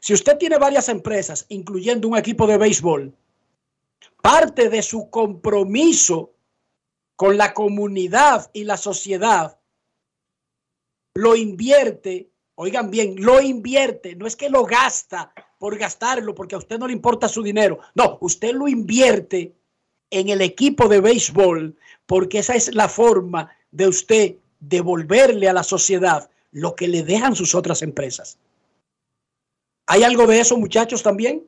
[0.00, 3.14] Si usted tiene varias empresas, incluyendo un equipo de béisbol,
[4.20, 6.32] parte de su compromiso
[7.16, 9.58] con la comunidad y la sociedad
[11.14, 16.58] lo invierte, oigan bien, lo invierte, no es que lo gasta por gastarlo porque a
[16.58, 19.54] usted no le importa su dinero, no, usted lo invierte
[20.10, 21.76] en el equipo de béisbol
[22.06, 27.34] porque esa es la forma de usted devolverle a la sociedad lo que le dejan
[27.34, 28.38] sus otras empresas.
[29.86, 31.44] ¿Hay algo de eso, muchachos, también?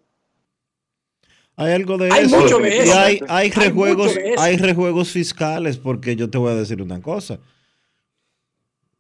[1.56, 2.38] Hay algo de Hay eso.
[2.38, 2.98] mucho de Y eso.
[2.98, 4.42] hay, hay Hay rejuegos, mucho de eso.
[4.42, 7.38] hay rejuegos fiscales, porque yo te voy a decir una cosa.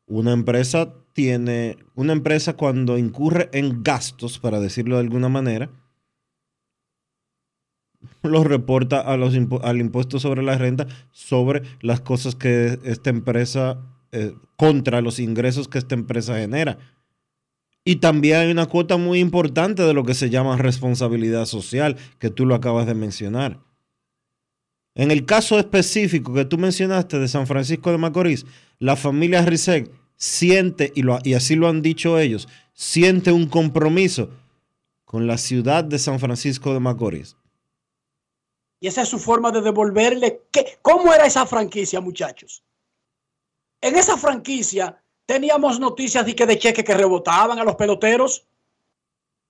[0.06, 5.68] Una empresa tiene, una empresa cuando incurre en gastos, para decirlo de alguna manera,
[8.22, 13.82] los reporta a los al impuesto sobre la renta sobre las cosas que esta empresa,
[14.16, 16.78] eh, contra los ingresos que esta empresa genera.
[17.84, 22.30] Y también hay una cuota muy importante de lo que se llama responsabilidad social, que
[22.30, 23.60] tú lo acabas de mencionar.
[24.94, 28.46] En el caso específico que tú mencionaste de San Francisco de Macorís,
[28.78, 34.30] la familia Rizek siente, y, lo- y así lo han dicho ellos, siente un compromiso
[35.04, 37.36] con la ciudad de San Francisco de Macorís.
[38.80, 40.42] Y esa es su forma de devolverle.
[40.50, 40.78] ¿Qué?
[40.82, 42.64] ¿Cómo era esa franquicia, muchachos?
[43.80, 48.46] En esa franquicia teníamos noticias de que de cheques que rebotaban a los peloteros,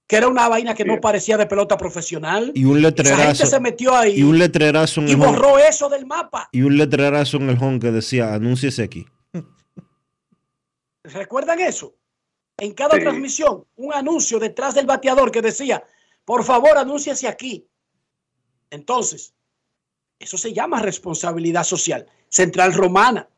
[0.06, 2.52] que era una vaina que no parecía de pelota profesional.
[2.54, 5.26] Y un Esa gente letrerazo, se metió ahí y un letrerazo en y el home,
[5.26, 6.48] borró eso del mapa.
[6.52, 9.06] y un letrerazo en el home que decía, anúnciese aquí.
[11.04, 11.94] ¿Recuerdan eso?
[12.58, 15.84] En cada transmisión, un anuncio detrás del bateador que decía,
[16.24, 17.68] por favor, anúnciese aquí.
[18.70, 19.34] Entonces,
[20.18, 22.06] eso se llama responsabilidad social.
[22.28, 23.28] Central Romana.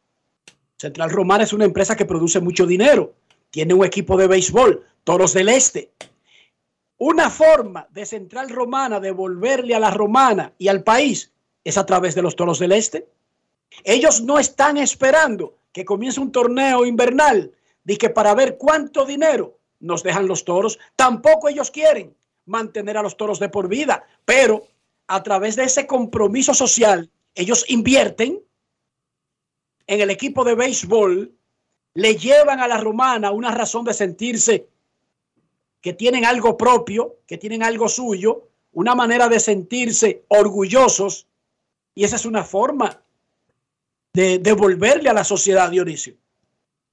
[0.78, 3.14] Central Romana es una empresa que produce mucho dinero.
[3.50, 5.92] Tiene un equipo de béisbol, Toros del Este.
[6.98, 11.32] Una forma de Central Romana devolverle a la Romana y al país
[11.64, 13.08] es a través de los Toros del Este.
[13.84, 17.52] Ellos no están esperando que comience un torneo invernal
[17.96, 20.78] que para ver cuánto dinero nos dejan los toros.
[20.96, 22.14] Tampoco ellos quieren
[22.44, 24.66] mantener a los toros de por vida, pero
[25.06, 28.42] a través de ese compromiso social, ellos invierten
[29.88, 31.34] en el equipo de béisbol,
[31.94, 34.68] le llevan a la romana una razón de sentirse
[35.80, 41.26] que tienen algo propio, que tienen algo suyo, una manera de sentirse orgullosos,
[41.94, 43.02] y esa es una forma
[44.12, 46.14] de devolverle a la sociedad, Dionisio.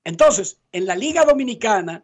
[0.04, 2.04] Entonces, en la Liga Dominicana,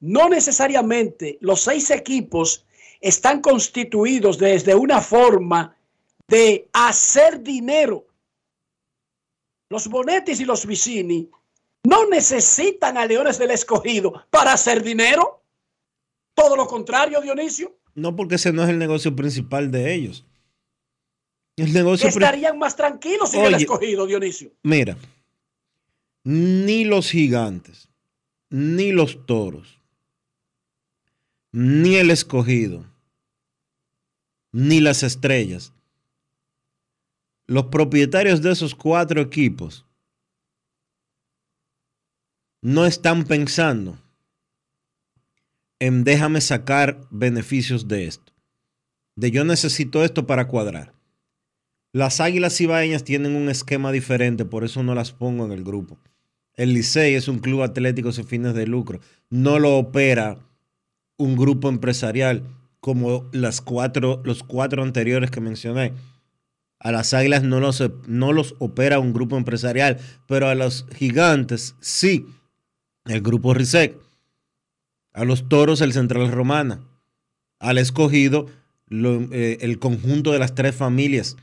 [0.00, 2.66] no necesariamente los seis equipos
[3.00, 5.76] están constituidos desde una forma
[6.26, 8.06] de hacer dinero.
[9.72, 11.30] Los Bonetis y los Vicini
[11.84, 15.42] no necesitan a Leones del Escogido para hacer dinero.
[16.34, 17.74] Todo lo contrario, Dionisio.
[17.94, 20.26] No porque ese no es el negocio principal de ellos.
[21.56, 24.52] El negocio Estarían más tranquilos sin el escogido, Dionisio.
[24.62, 24.98] Mira,
[26.22, 27.88] ni los gigantes,
[28.50, 29.80] ni los toros,
[31.50, 32.84] ni el escogido,
[34.52, 35.72] ni las estrellas,
[37.52, 39.84] los propietarios de esos cuatro equipos
[42.62, 43.98] no están pensando
[45.78, 48.32] en déjame sacar beneficios de esto,
[49.16, 50.94] de yo necesito esto para cuadrar.
[51.92, 55.98] Las Águilas Ibaeñas tienen un esquema diferente, por eso no las pongo en el grupo.
[56.54, 59.00] El Licey es un club atlético sin fines de lucro.
[59.28, 60.38] No lo opera
[61.18, 62.44] un grupo empresarial
[62.80, 65.92] como las cuatro, los cuatro anteriores que mencioné.
[66.82, 71.76] A las Águilas no los, no los opera un grupo empresarial, pero a los gigantes
[71.80, 72.26] sí.
[73.04, 73.96] El grupo RISEC.
[75.12, 76.80] A los toros el Central Romana.
[77.60, 78.46] Al escogido
[78.90, 81.36] eh, el conjunto de las tres familias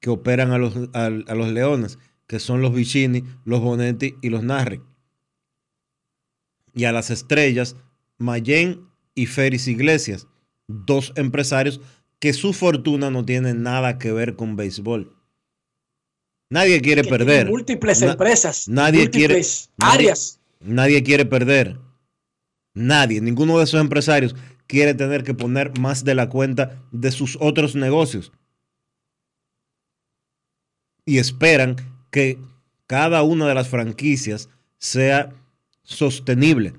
[0.00, 4.42] que operan a los, a los leones, que son los Vicini, los Bonetti y los
[4.42, 4.80] Narri.
[6.72, 7.76] Y a las estrellas,
[8.16, 8.80] Mayen
[9.14, 10.26] y Feris Iglesias,
[10.68, 11.82] dos empresarios
[12.20, 15.16] que su fortuna no tiene nada que ver con béisbol.
[16.50, 17.48] Nadie quiere que perder.
[17.48, 19.92] múltiples Na- empresas, Nadie múltiples quiere.
[19.92, 20.40] áreas.
[20.60, 21.78] Nadie, quiere perder.
[22.74, 24.34] Nadie, ninguno de esos empresarios
[24.66, 28.30] quiere tener que poner más de la cuenta de sus otros negocios.
[31.06, 31.76] Y esperan
[32.10, 32.38] que
[32.86, 34.48] cada una de las franquicias
[34.78, 35.32] sea
[35.82, 36.74] sostenible.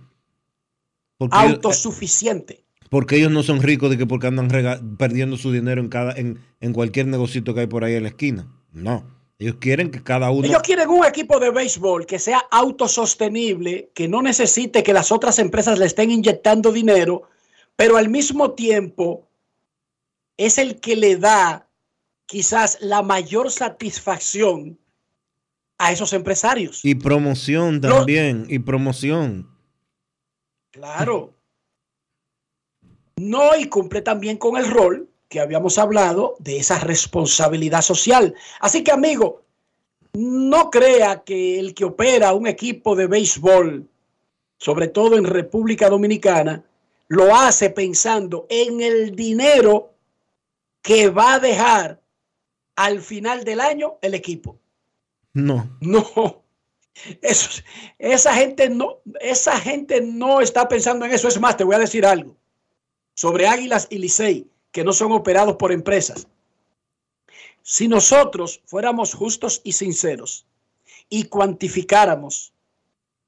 [1.18, 2.64] Porque ellos- autosuficiente.
[2.92, 4.50] Porque ellos no son ricos de que porque andan
[4.98, 8.10] perdiendo su dinero en cada en, en cualquier negocito que hay por ahí en la
[8.10, 8.52] esquina.
[8.74, 9.06] No,
[9.40, 14.10] ellos quieren que cada uno Ellos quieren un equipo de béisbol que sea autosostenible, que
[14.10, 17.30] no necesite que las otras empresas le estén inyectando dinero,
[17.78, 19.30] pero al mismo tiempo
[20.36, 21.70] es el que le da
[22.26, 24.78] quizás la mayor satisfacción
[25.78, 26.84] a esos empresarios.
[26.84, 29.50] y promoción también y promoción.
[30.72, 31.41] Claro.
[33.22, 38.34] No, y cumple también con el rol que habíamos hablado de esa responsabilidad social.
[38.60, 39.44] Así que, amigo,
[40.14, 43.88] no crea que el que opera un equipo de béisbol,
[44.58, 46.66] sobre todo en República Dominicana,
[47.10, 49.94] lo hace pensando en el dinero
[50.82, 52.02] que va a dejar
[52.76, 54.58] al final del año el equipo.
[55.34, 56.44] No, No,
[57.22, 57.62] eso,
[58.00, 61.28] esa gente no, esa gente no está pensando en eso.
[61.28, 62.41] Es más, te voy a decir algo
[63.14, 66.28] sobre Águilas y Licey, que no son operados por empresas.
[67.64, 70.46] Si nosotros fuéramos justos y sinceros
[71.10, 72.54] y cuantificáramos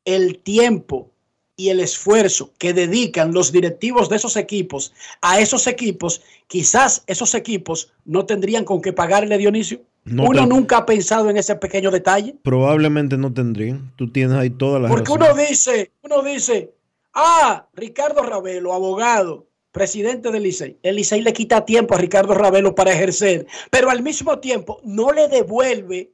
[0.05, 1.11] el tiempo
[1.55, 7.35] y el esfuerzo que dedican los directivos de esos equipos a esos equipos, quizás esos
[7.35, 9.81] equipos no tendrían con qué pagarle Dionisio.
[10.05, 12.35] No Uno nunca ha pensado en ese pequeño detalle.
[12.43, 13.93] probablemente no tendrían.
[13.95, 16.73] Tú tienes ahí todas las Porque uno dice, uno dice,
[17.13, 20.77] ah, Ricardo Ravelo, abogado, presidente del Licey.
[20.83, 25.11] El Licey le quita tiempo a Ricardo Ravelo para ejercer, pero al mismo tiempo no
[25.11, 26.13] le devuelve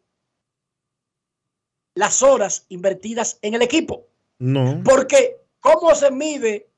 [1.93, 4.07] las horas invertidas en el equipo.
[4.39, 6.69] No, Porque, ¿cómo se mide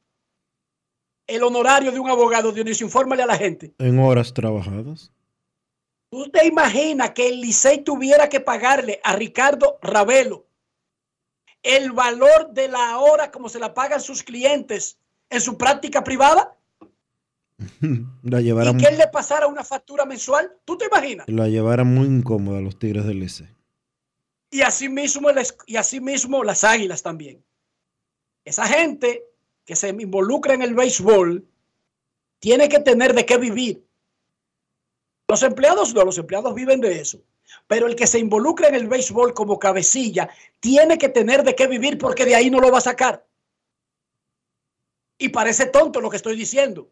[1.28, 2.88] el honorario de un abogado, Dionisio?
[2.88, 3.72] Infórmale a la gente.
[3.78, 5.12] en horas trabajadas.
[6.10, 10.48] ¿Tú te imaginas que el Licey tuviera que pagarle a Ricardo Ravelo
[11.62, 14.98] el valor de la hora como se la pagan sus clientes
[15.30, 16.58] en su práctica privada?
[18.24, 20.52] La ¿Y llevaran, que él le pasara una factura mensual?
[20.66, 21.28] ¿Tú te imaginas?
[21.30, 23.48] la llevaran muy incómoda a los Tigres del Licey.
[24.50, 27.44] Y así mismo, el es- y así mismo las águilas también.
[28.44, 29.24] Esa gente
[29.66, 31.46] que se involucra en el béisbol
[32.40, 33.86] tiene que tener de qué vivir.
[35.28, 37.22] Los empleados no, los empleados viven de eso.
[37.68, 40.30] Pero el que se involucra en el béisbol como cabecilla
[40.60, 43.26] tiene que tener de qué vivir porque de ahí no lo va a sacar.
[45.18, 46.90] Y parece tonto lo que estoy diciendo.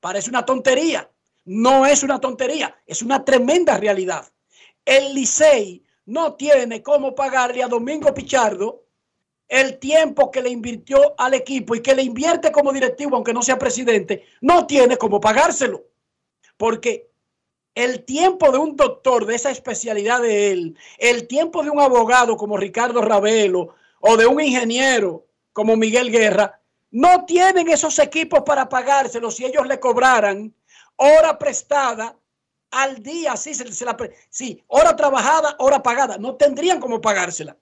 [0.00, 1.08] Parece una tontería.
[1.44, 4.30] No es una tontería, es una tremenda realidad.
[4.84, 8.84] El Licey no tiene cómo pagarle a Domingo Pichardo
[9.48, 13.42] el tiempo que le invirtió al equipo y que le invierte como directivo, aunque no
[13.42, 15.84] sea presidente, no tiene cómo pagárselo.
[16.56, 17.10] Porque
[17.74, 22.36] el tiempo de un doctor de esa especialidad de él, el tiempo de un abogado
[22.36, 26.59] como Ricardo Ravelo o de un ingeniero como Miguel Guerra,
[26.90, 30.54] no tienen esos equipos para pagárselo si ellos le cobraran
[30.96, 32.16] hora prestada
[32.70, 33.64] al día, sí, se,
[34.28, 37.56] sí, hora trabajada, hora pagada, no tendrían cómo pagársela.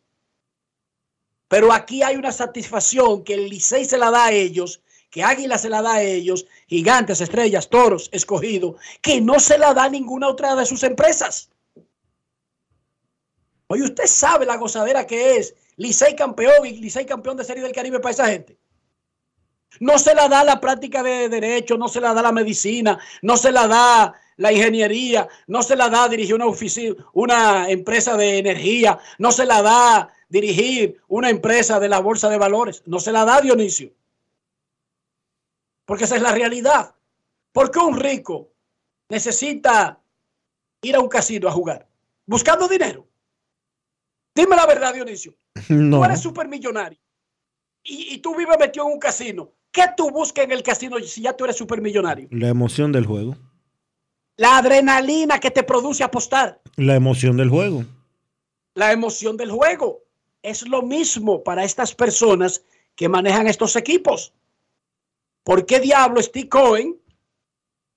[1.49, 5.57] Pero aquí hay una satisfacción que el Licey se la da a ellos, que Águila
[5.57, 10.29] se la da a ellos, Gigantes, Estrellas, Toros, Escogido, que no se la da ninguna
[10.29, 11.49] otra de sus empresas.
[13.69, 17.73] Oye, usted sabe la gozadera que es Licey campeón y Licey campeón de Serie del
[17.73, 18.59] Caribe para esa gente.
[19.81, 23.37] No se la da la práctica de derecho, no se la da la medicina, no
[23.37, 28.39] se la da la ingeniería, no se la da dirigir una oficina, una empresa de
[28.39, 33.13] energía, no se la da dirigir una empresa de la bolsa de valores, no se
[33.13, 33.93] la da Dionisio.
[35.85, 36.95] Porque esa es la realidad.
[37.53, 38.51] ¿Por qué un rico
[39.09, 40.01] necesita
[40.83, 41.89] ir a un casino a jugar?
[42.27, 43.07] Buscando dinero.
[44.35, 45.35] Dime la verdad, Dionisio.
[45.69, 45.99] No.
[45.99, 46.99] Tú eres supermillonario
[47.83, 49.53] y, y tú vives metido en un casino.
[49.79, 52.27] ¿Qué tú buscas en el casino si ya tú eres supermillonario?
[52.33, 53.37] La emoción del juego.
[54.37, 57.85] La adrenalina que te produce apostar, La emoción del juego.
[58.75, 60.01] la emoción del juego.
[60.43, 62.65] Es lo mismo para estas personas
[62.97, 64.33] que manejan estos equipos.
[65.45, 66.97] ¿Por qué diablo Steve Cohen,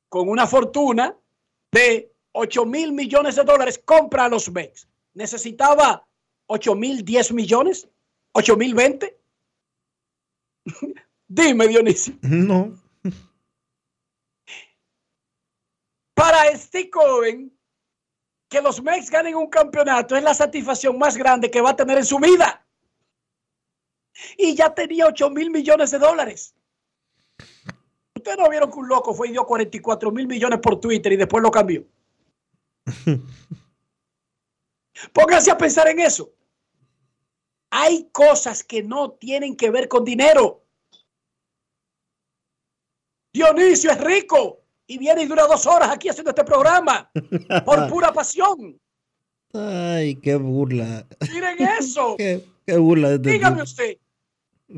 [0.08, 1.16] con una fortuna
[1.72, 4.88] de 8 mil millones de dólares, compra a los Mets?
[5.16, 6.06] ¿Necesitaba
[6.45, 7.88] 8 mil 10 millones?
[8.34, 9.18] ¿8 mil 20?
[11.34, 12.14] Dime, Dionisio.
[12.24, 12.78] No.
[16.14, 17.58] Para Steve Cohen,
[18.49, 21.98] que los Mex ganen un campeonato es la satisfacción más grande que va a tener
[21.98, 22.68] en su vida.
[24.38, 26.53] Y ya tenía 8 mil millones de dólares.
[28.14, 31.18] Ustedes no vieron que un loco fue y dio 44 mil millones por Twitter y
[31.18, 31.86] después lo cambió.
[35.14, 36.34] Pónganse a pensar en eso.
[37.70, 40.61] Hay cosas que no tienen que ver con dinero.
[43.34, 47.10] Dionisio es rico y viene y dura dos horas aquí haciendo este programa
[47.66, 48.80] por pura pasión.
[49.53, 51.06] Ay, qué burla.
[51.32, 52.16] Miren eso.
[52.18, 53.10] qué, qué burla.
[53.10, 53.98] de este Dígame usted,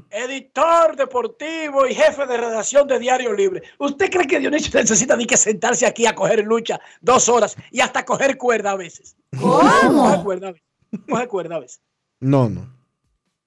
[0.10, 3.64] editor deportivo y jefe de redacción de Diario Libre.
[3.80, 7.82] ¿Usted cree que Dionisio necesita ni que sentarse aquí a coger lucha dos horas y
[7.82, 9.16] hasta coger cuerda a veces?
[9.40, 10.68] Coge cuerda a veces.
[11.10, 11.82] Coge cuerda a veces.
[12.20, 12.72] No, no.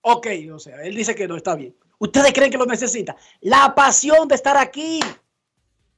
[0.03, 1.75] Ok, o sea, él dice que no está bien.
[1.99, 3.17] ¿Ustedes creen que lo necesita?
[3.41, 5.01] La pasión de estar aquí.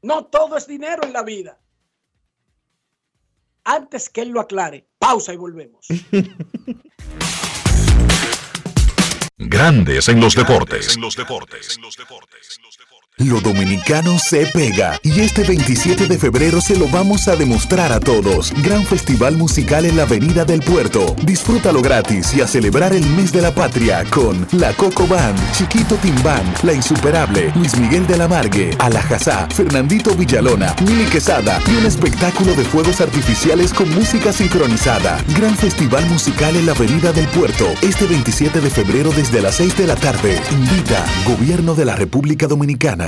[0.03, 1.59] No todo es dinero en la vida.
[3.65, 5.87] Antes que él lo aclare, pausa y volvemos.
[9.37, 10.97] Grandes en los deportes.
[13.19, 17.99] Lo dominicano se pega y este 27 de febrero se lo vamos a demostrar a
[17.99, 18.53] todos.
[18.63, 21.17] Gran festival musical en la Avenida del Puerto.
[21.25, 25.97] Disfrútalo gratis y a celebrar el mes de la patria con La Coco Band, Chiquito
[25.97, 31.87] Timbán, La Insuperable, Luis Miguel de la Margue, Alajazá, Fernandito Villalona, Mili Quesada y un
[31.87, 35.19] espectáculo de fuegos artificiales con música sincronizada.
[35.37, 39.77] Gran festival musical en la Avenida del Puerto este 27 de febrero desde las 6
[39.77, 40.41] de la tarde.
[40.53, 43.08] Invita Gobierno de la República Dominicana.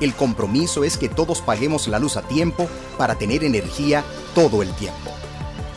[0.00, 2.68] El compromiso es que todos paguemos la luz a tiempo
[2.98, 4.04] para tener energía
[4.34, 5.14] todo el tiempo.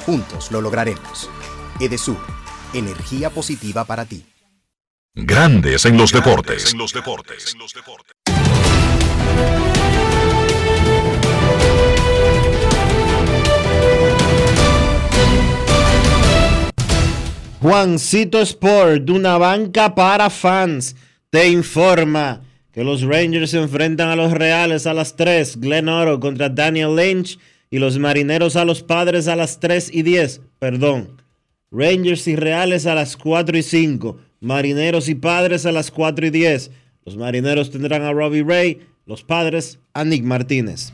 [0.06, 1.30] Juntos lo lograremos.
[1.80, 2.18] Edesur,
[2.73, 4.26] energía positiva para ti.
[5.14, 6.76] Grandes en los deportes.
[17.60, 20.95] Juancito Sport, de una banca para fans,
[21.30, 22.47] te informa
[22.77, 26.95] que los Rangers se enfrentan a los Reales a las 3, Glenn Oro contra Daniel
[26.95, 27.39] Lynch
[27.71, 31.19] y los Marineros a los Padres a las 3 y 10, perdón.
[31.71, 36.29] Rangers y Reales a las 4 y 5, Marineros y Padres a las 4 y
[36.29, 36.69] 10.
[37.03, 40.93] Los Marineros tendrán a Robbie Ray, los Padres a Nick Martínez.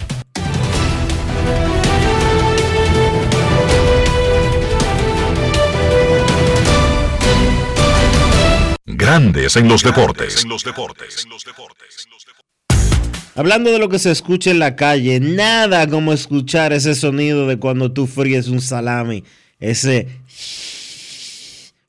[8.93, 10.45] Grandes en los deportes.
[13.35, 17.57] Hablando de lo que se escucha en la calle, nada como escuchar ese sonido de
[17.57, 19.23] cuando tú fríes un salami.
[19.59, 20.09] Ese.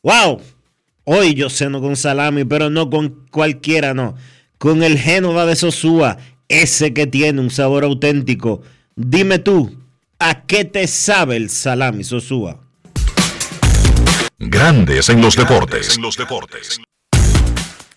[0.02, 0.40] ¡Wow!
[1.04, 4.14] Hoy yo ceno con salami, pero no con cualquiera, no.
[4.58, 6.18] Con el Génova de Sosúa,
[6.48, 8.62] ese que tiene un sabor auténtico.
[8.94, 9.76] Dime tú,
[10.20, 12.60] ¿a qué te sabe el salami Sosúa?
[14.38, 15.98] Grandes en los deportes.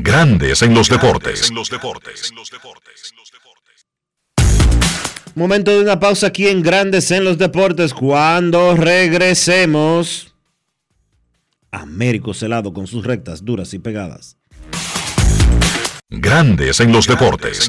[0.00, 1.50] Grandes en los deportes.
[5.34, 7.94] Momento de una pausa aquí en Grandes en los Deportes.
[7.94, 10.34] Cuando regresemos,
[11.72, 14.36] Américo Celado con sus rectas duras y pegadas.
[16.08, 17.68] Grandes en los deportes.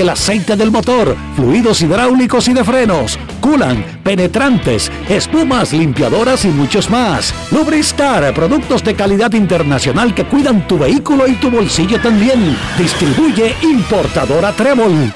[0.01, 6.89] el aceite del motor fluidos hidráulicos y de frenos, culan, penetrantes, espumas, limpiadoras y muchos
[6.89, 7.33] más.
[7.51, 12.57] Lubristar, productos de calidad internacional que cuidan tu vehículo y tu bolsillo también.
[12.77, 15.13] Distribuye importadora Trébol.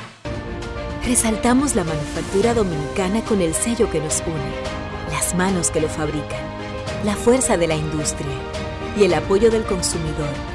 [1.06, 6.42] Resaltamos la manufactura dominicana con el sello que nos une, las manos que lo fabrican,
[7.04, 8.34] la fuerza de la industria
[8.98, 10.55] y el apoyo del consumidor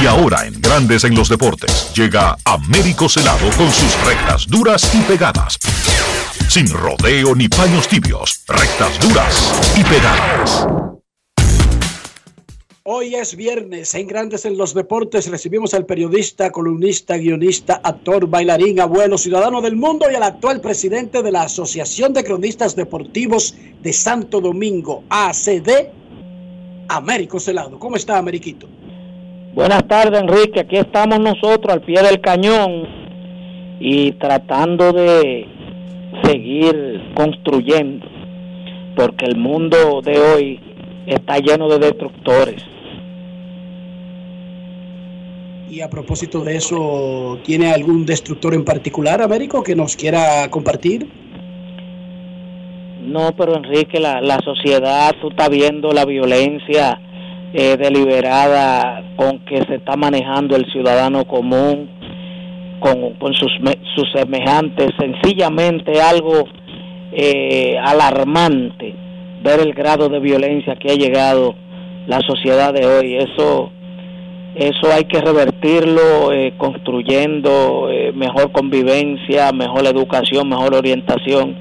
[0.00, 5.00] Y ahora en Grandes en los Deportes llega Américo Celado con sus rectas duras y
[5.02, 5.58] pegadas.
[6.48, 10.66] Sin rodeo ni paños tibios, rectas duras y pegadas.
[12.84, 18.80] Hoy es viernes, en Grandes en los Deportes recibimos al periodista, columnista, guionista, actor, bailarín,
[18.80, 23.92] abuelo, ciudadano del mundo y al actual presidente de la Asociación de Cronistas Deportivos de
[23.92, 25.90] Santo Domingo, ACD,
[26.88, 27.78] Américo Celado.
[27.78, 28.66] ¿Cómo está, Ameriquito?
[29.54, 30.60] Buenas tardes, Enrique.
[30.60, 32.88] Aquí estamos nosotros al pie del cañón
[33.80, 35.46] y tratando de
[36.24, 38.06] seguir construyendo,
[38.96, 40.60] porque el mundo de hoy
[41.06, 42.64] está lleno de destructores.
[45.68, 51.06] Y a propósito de eso, ¿tiene algún destructor en particular, Américo, que nos quiera compartir?
[53.02, 56.98] No, pero Enrique, la, la sociedad, tú estás viendo la violencia
[57.54, 61.88] eh, deliberada con que se está manejando el ciudadano común,
[62.80, 63.52] con, con sus,
[63.94, 66.44] sus semejantes, sencillamente algo
[67.12, 68.94] eh, alarmante
[69.42, 71.54] ver el grado de violencia que ha llegado
[72.06, 73.16] la sociedad de hoy.
[73.16, 73.70] Eso
[74.54, 81.56] eso hay que revertirlo eh, construyendo eh, mejor convivencia, mejor educación, mejor orientación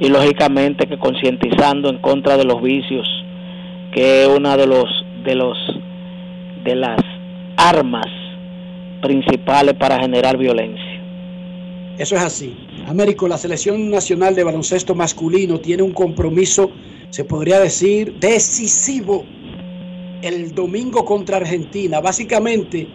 [0.00, 3.08] y lógicamente que concientizando en contra de los vicios,
[3.92, 5.56] que es una de los de los
[6.64, 6.98] de las
[7.56, 8.06] armas
[9.02, 11.02] principales para generar violencia.
[11.98, 12.56] Eso es así.
[12.86, 16.70] Américo, la selección nacional de baloncesto masculino tiene un compromiso,
[17.10, 19.24] se podría decir, decisivo
[20.22, 22.00] el domingo contra Argentina.
[22.00, 22.88] Básicamente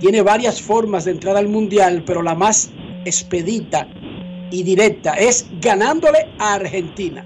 [0.00, 2.70] tiene varias formas de entrar al Mundial, pero la más
[3.04, 3.88] expedita
[4.50, 7.24] y directa es ganándole a Argentina.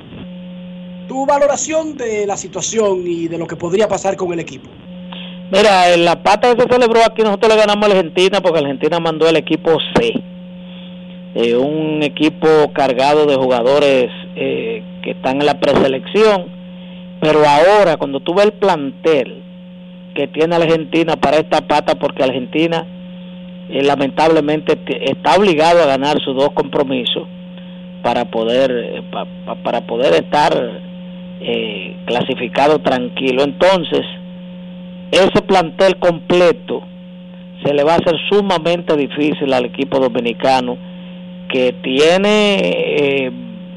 [1.08, 4.68] Tu valoración de la situación y de lo que podría pasar con el equipo.
[5.52, 8.98] Mira, en la pata que se celebró aquí nosotros le ganamos a Argentina porque Argentina
[9.00, 10.14] mandó el equipo C.
[11.34, 16.46] Eh, un equipo cargado de jugadores eh, que están en la preselección.
[17.20, 19.42] Pero ahora, cuando tú ves el plantel
[20.14, 22.86] que tiene Argentina para esta pata, porque Argentina
[23.68, 24.78] eh, lamentablemente
[25.10, 27.28] está obligado a ganar sus dos compromisos
[28.02, 29.02] para poder
[29.62, 30.52] para poder estar
[32.06, 33.42] clasificado tranquilo.
[33.42, 34.02] Entonces,
[35.10, 36.82] ese plantel completo
[37.64, 40.76] se le va a hacer sumamente difícil al equipo dominicano
[41.48, 43.32] que tiene eh,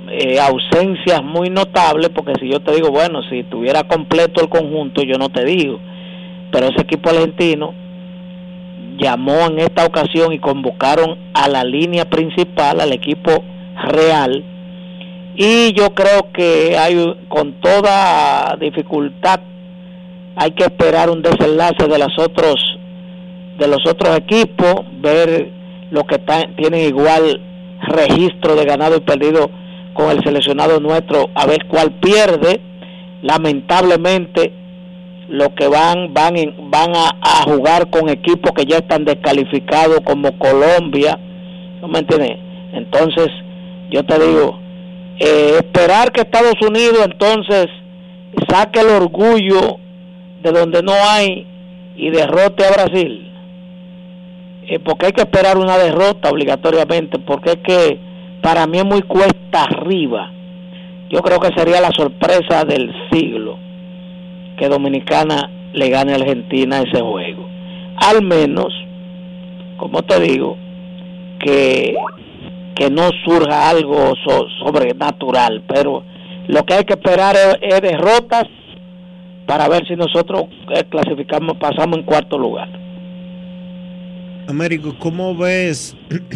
[0.10, 5.04] eh, ausencias muy notables, porque si yo te digo, bueno, si tuviera completo el conjunto,
[5.04, 5.80] yo no te digo,
[6.52, 7.74] pero ese equipo argentino
[8.98, 13.44] llamó en esta ocasión y convocaron a la línea principal, al equipo
[13.90, 14.44] real,
[15.36, 19.40] y yo creo que hay con toda dificultad
[20.38, 22.56] hay que esperar un desenlace de los otros
[23.58, 25.52] de los otros equipos ver
[25.92, 26.20] lo que
[26.58, 27.42] tienen igual
[27.88, 29.50] registro de ganado y perdido
[29.94, 32.60] con el seleccionado nuestro a ver cuál pierde.
[33.22, 34.52] Lamentablemente
[35.30, 36.36] lo que van van
[36.70, 41.18] van a, jugar con equipos que ya están descalificados como Colombia
[41.82, 42.38] no me entiendes
[42.74, 43.30] entonces
[43.90, 44.60] yo te digo
[45.20, 47.68] eh, esperar que Estados Unidos entonces
[48.50, 49.78] saque el orgullo
[50.42, 51.48] de donde no hay
[51.96, 53.26] y derrote a Brasil
[54.68, 58.00] eh, porque hay que esperar una derrota obligatoriamente porque es que
[58.42, 60.32] para mí es muy cuesta arriba.
[61.10, 63.60] Yo creo que sería la sorpresa del siglo
[64.58, 67.48] que Dominicana le gane a Argentina ese juego.
[67.98, 68.74] Al menos,
[69.78, 70.58] como te digo,
[71.40, 71.96] que,
[72.76, 74.14] que no surja algo
[74.60, 76.04] sobrenatural, pero
[76.48, 78.46] lo que hay que esperar es, derrotas
[79.48, 80.46] para ver si nosotros
[80.76, 82.70] eh, clasificamos, pasamos en cuarto lugar.
[84.48, 85.96] Américo, ¿cómo ves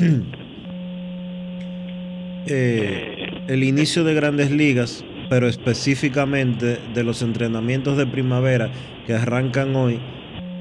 [2.47, 8.69] eh, el inicio de grandes ligas, pero específicamente de los entrenamientos de primavera
[9.05, 9.99] que arrancan hoy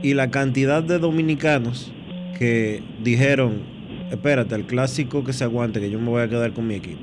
[0.02, 1.92] y la cantidad de dominicanos
[2.38, 3.77] que dijeron,
[4.10, 7.00] espérate, el clásico que se aguante, que yo me voy a quedar con mi equipo?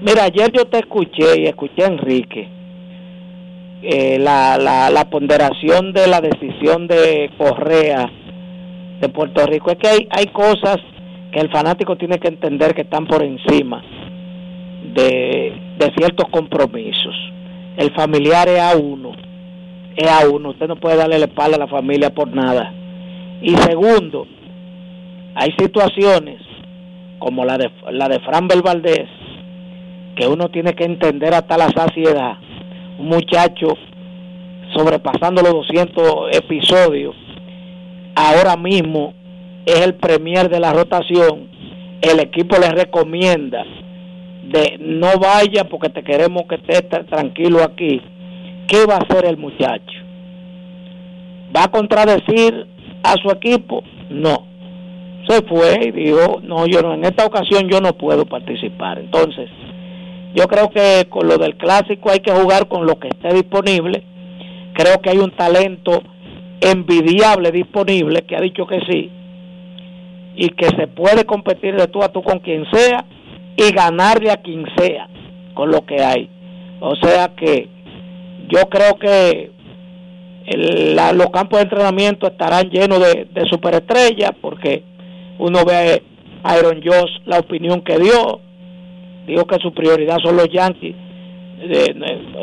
[0.00, 2.48] Mira, ayer yo te escuché y escuché a Enrique.
[3.82, 8.10] Eh, la, la, la ponderación de la decisión de Correa
[9.00, 10.78] de Puerto Rico es que hay, hay cosas
[11.32, 13.82] que el fanático tiene que entender que están por encima
[14.94, 17.14] de, de ciertos compromisos.
[17.76, 19.12] El familiar es a uno,
[19.94, 22.72] es a uno, usted no puede darle la espalda a la familia por nada.
[23.40, 24.26] Y segundo,
[25.40, 26.42] hay situaciones
[27.20, 29.08] como la de, la de Fran Valdés
[30.16, 32.38] que uno tiene que entender hasta la saciedad.
[32.98, 33.68] Un muchacho
[34.74, 37.14] sobrepasando los 200 episodios,
[38.16, 39.14] ahora mismo
[39.64, 41.48] es el premier de la rotación,
[42.02, 43.64] el equipo le recomienda
[44.42, 48.02] de no vaya porque te queremos que estés tranquilo aquí.
[48.66, 49.98] ¿Qué va a hacer el muchacho?
[51.56, 52.66] ¿Va a contradecir
[53.04, 53.84] a su equipo?
[54.10, 54.47] No.
[55.28, 58.98] Se fue y dijo, no, yo no, en esta ocasión yo no puedo participar.
[58.98, 59.50] Entonces,
[60.34, 64.02] yo creo que con lo del clásico hay que jugar con lo que esté disponible.
[64.74, 66.02] Creo que hay un talento
[66.60, 69.10] envidiable disponible que ha dicho que sí
[70.36, 73.04] y que se puede competir de tú a tú con quien sea
[73.56, 75.08] y ganarle a quien sea
[75.54, 76.30] con lo que hay.
[76.80, 77.68] O sea que
[78.48, 79.50] yo creo que
[81.12, 84.84] los campos de entrenamiento estarán llenos de, de superestrellas porque
[85.38, 86.02] uno ve
[86.42, 88.40] a Aaron Josh la opinión que dio,
[89.26, 90.94] dijo que su prioridad son los Yankees.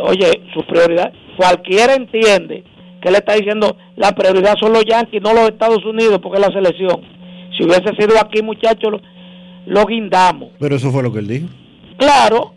[0.03, 2.63] oye, su prioridad, cualquiera entiende
[3.01, 6.47] que le está diciendo la prioridad son los Yankees, no los Estados Unidos, porque es
[6.47, 7.01] la selección.
[7.57, 9.01] Si hubiese sido aquí, muchachos,
[9.65, 10.49] lo, guindamos.
[10.59, 11.47] Pero eso fue lo que él dijo.
[11.97, 12.53] Claro,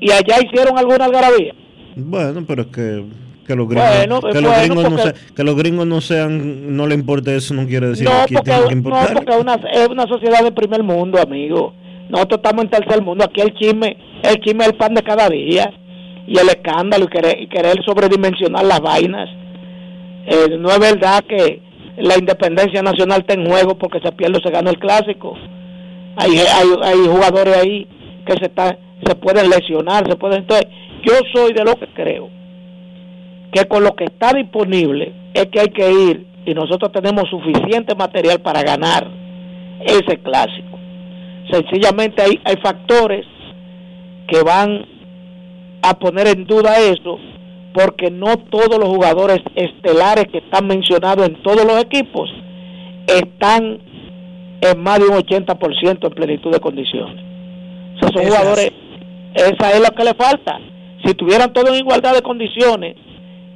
[0.00, 1.54] y allá hicieron alguna algarabía.
[1.96, 3.04] Bueno, pero es que
[3.46, 7.36] que los gringos, que, los gringos no que los gringos no sean no le importe
[7.36, 9.12] eso no quiere decir que porque, que importar.
[9.12, 11.74] No, porque una, es una sociedad de primer mundo, amigo.
[12.08, 13.24] Nosotros estamos en tercer mundo.
[13.24, 15.72] Aquí el chisme, el chisme es el pan de cada día.
[16.26, 19.28] Y el escándalo y querer, y querer sobredimensionar las vainas.
[20.26, 21.60] Eh, no es verdad que
[21.98, 25.36] la independencia nacional está en juego porque se pierde o se gana el clásico.
[26.16, 27.86] Hay, hay, hay jugadores ahí
[28.26, 30.08] que se, está, se pueden lesionar.
[30.08, 30.66] se pueden Entonces,
[31.04, 32.43] yo soy de lo que creo
[33.54, 37.94] que con lo que está disponible es que hay que ir y nosotros tenemos suficiente
[37.94, 39.08] material para ganar
[39.80, 40.76] ese clásico.
[41.50, 43.24] Sencillamente hay, hay factores
[44.26, 44.84] que van
[45.82, 47.18] a poner en duda eso,
[47.72, 52.30] porque no todos los jugadores estelares que están mencionados en todos los equipos
[53.06, 53.78] están
[54.60, 57.22] en más de un 80% en plenitud de condiciones.
[58.02, 58.72] O son jugadores,
[59.34, 60.58] esa es lo que le falta.
[61.04, 62.96] Si tuvieran todos en igualdad de condiciones,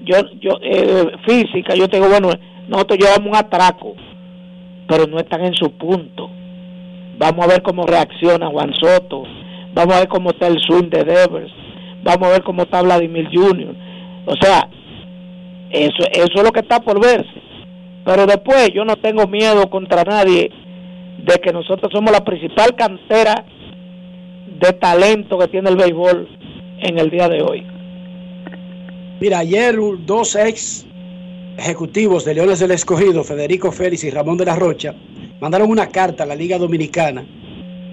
[0.08, 2.30] yo, yo eh, física, yo tengo, bueno,
[2.66, 3.94] nosotros llevamos un atraco,
[4.88, 6.30] pero no están en su punto.
[7.18, 9.24] Vamos a ver cómo reacciona Juan Soto.
[9.74, 11.52] Vamos a ver cómo está el swing de Devers.
[12.02, 13.74] Vamos a ver cómo está Vladimir Jr.
[14.24, 14.68] O sea,
[15.70, 17.42] eso, eso es lo que está por verse.
[18.04, 20.50] Pero después yo no tengo miedo contra nadie
[21.18, 23.44] de que nosotros somos la principal cantera
[24.60, 26.28] de talento que tiene el béisbol
[26.80, 27.77] en el día de hoy.
[29.20, 29.76] Mira, ayer
[30.06, 30.86] dos ex
[31.58, 34.94] ejecutivos de Leones del Escogido, Federico Félix y Ramón de la Rocha,
[35.40, 37.26] mandaron una carta a la Liga Dominicana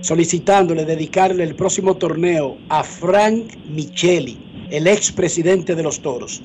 [0.02, 4.38] solicitándole dedicarle el próximo torneo a Frank Micheli,
[4.70, 6.44] el ex presidente de los Toros.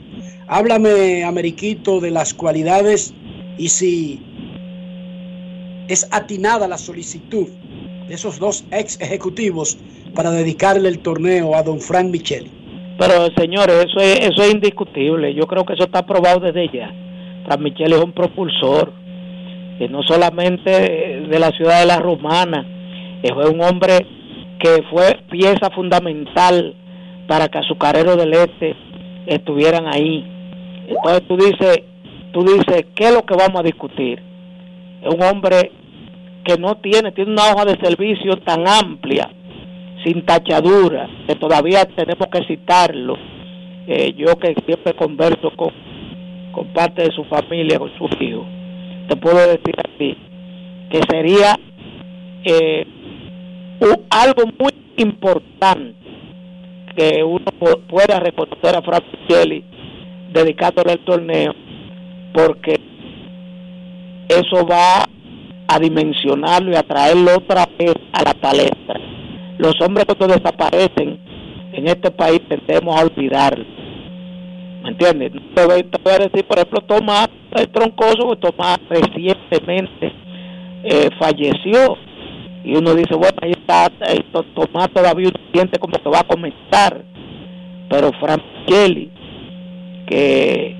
[0.48, 3.12] Háblame, Ameriquito, de las cualidades
[3.59, 4.23] y si
[5.89, 7.48] es atinada la solicitud
[8.09, 9.77] de esos dos ex ejecutivos
[10.15, 12.60] para dedicarle el torneo a don Frank Micheli.
[13.01, 15.32] Pero señores, eso es, eso es indiscutible.
[15.32, 16.93] Yo creo que eso está aprobado desde ya.
[17.47, 18.93] Frank Micheli es un propulsor
[19.78, 20.70] que no solamente
[21.27, 22.66] de la ciudad de la Romana,
[23.32, 24.06] fue un hombre
[24.59, 26.74] que fue pieza fundamental
[27.27, 28.77] para que azucareros del este
[29.24, 30.22] estuvieran ahí.
[30.86, 31.81] Entonces tú dices,
[32.32, 34.22] tú dices, ¿qué es lo que vamos a discutir?
[35.01, 35.72] Es un hombre
[36.44, 39.31] que no tiene, tiene una hoja de servicio tan amplia,
[40.05, 43.16] sin tachadura, que todavía tenemos que citarlo.
[43.86, 45.70] Eh, yo que siempre converso con,
[46.52, 48.47] con parte de su familia, con su hijo,
[49.09, 50.16] te puedo decir así,
[50.90, 51.59] que sería
[52.44, 52.86] eh,
[54.10, 55.94] algo muy importante
[56.97, 57.47] que uno
[57.89, 59.05] pueda reconocer a Frank
[60.32, 61.55] dedicándole el torneo,
[62.32, 62.78] porque
[64.28, 65.05] eso va
[65.66, 69.10] a dimensionarlo y a traerlo otra vez a la palestra.
[69.61, 71.20] Los hombres cuando desaparecen
[71.74, 73.62] en este país tendemos a olvidarlo.
[74.82, 75.32] ¿Me entiendes?
[75.55, 75.85] Te voy,
[76.15, 80.12] a decir, por ejemplo, Tomás el Troncoso, Tomás recientemente
[80.82, 81.99] eh, falleció.
[82.65, 83.91] Y uno dice, bueno, ahí está,
[84.55, 87.05] Tomás todavía uno siente como que va a comenzar.
[87.91, 89.11] Pero Frank Kelly,
[90.07, 90.74] que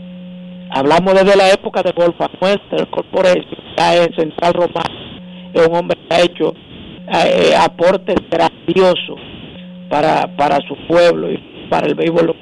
[0.70, 6.15] hablamos desde la época de Golfa Nuestra, Corporation, es Central Romano, es un hombre que
[6.15, 6.55] ha hecho
[7.12, 9.20] eh, aportes grandiosos
[9.89, 12.35] para, para su pueblo y para el béisbol.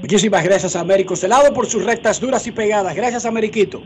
[0.00, 2.94] Muchísimas gracias, Américo Celado, por sus rectas duras y pegadas.
[2.94, 3.82] Gracias, Ameriquito.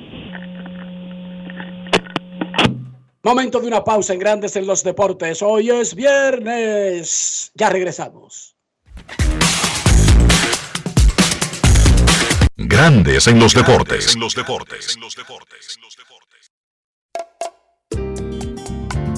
[3.22, 5.42] Momento de una pausa en Grandes en los Deportes.
[5.42, 7.50] Hoy es viernes.
[7.54, 8.54] Ya regresamos.
[12.56, 14.14] Grandes en los deportes.
[14.14, 14.96] En los deportes.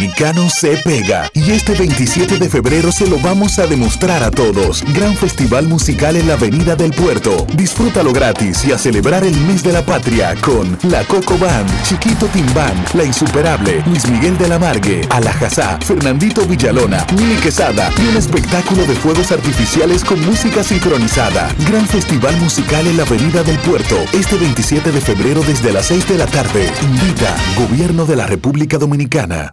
[0.00, 4.82] dominicano se pega y este 27 de febrero se lo vamos a demostrar a todos.
[4.94, 7.46] Gran festival musical en la Avenida del Puerto.
[7.54, 12.24] Disfrútalo gratis y a celebrar el mes de la patria con La Coco Band, Chiquito
[12.28, 18.16] Timbán, La Insuperable, Luis Miguel de la Margue, Alajazá, Fernandito Villalona, Mili Quesada y un
[18.16, 21.54] espectáculo de fuegos artificiales con música sincronizada.
[21.68, 26.08] Gran festival musical en la Avenida del Puerto este 27 de febrero desde las 6
[26.08, 26.72] de la tarde.
[26.82, 29.52] Invita Gobierno de la República Dominicana.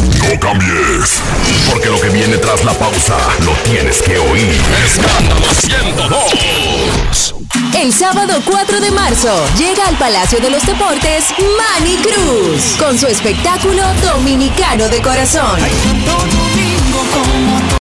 [0.00, 1.20] no cambies,
[1.70, 4.60] porque lo que viene tras la pausa lo tienes que oír.
[4.84, 7.34] Escándalo 102.
[7.78, 13.06] El sábado 4 de marzo llega al Palacio de los Deportes Manny Cruz con su
[13.06, 15.58] espectáculo Dominicano de Corazón.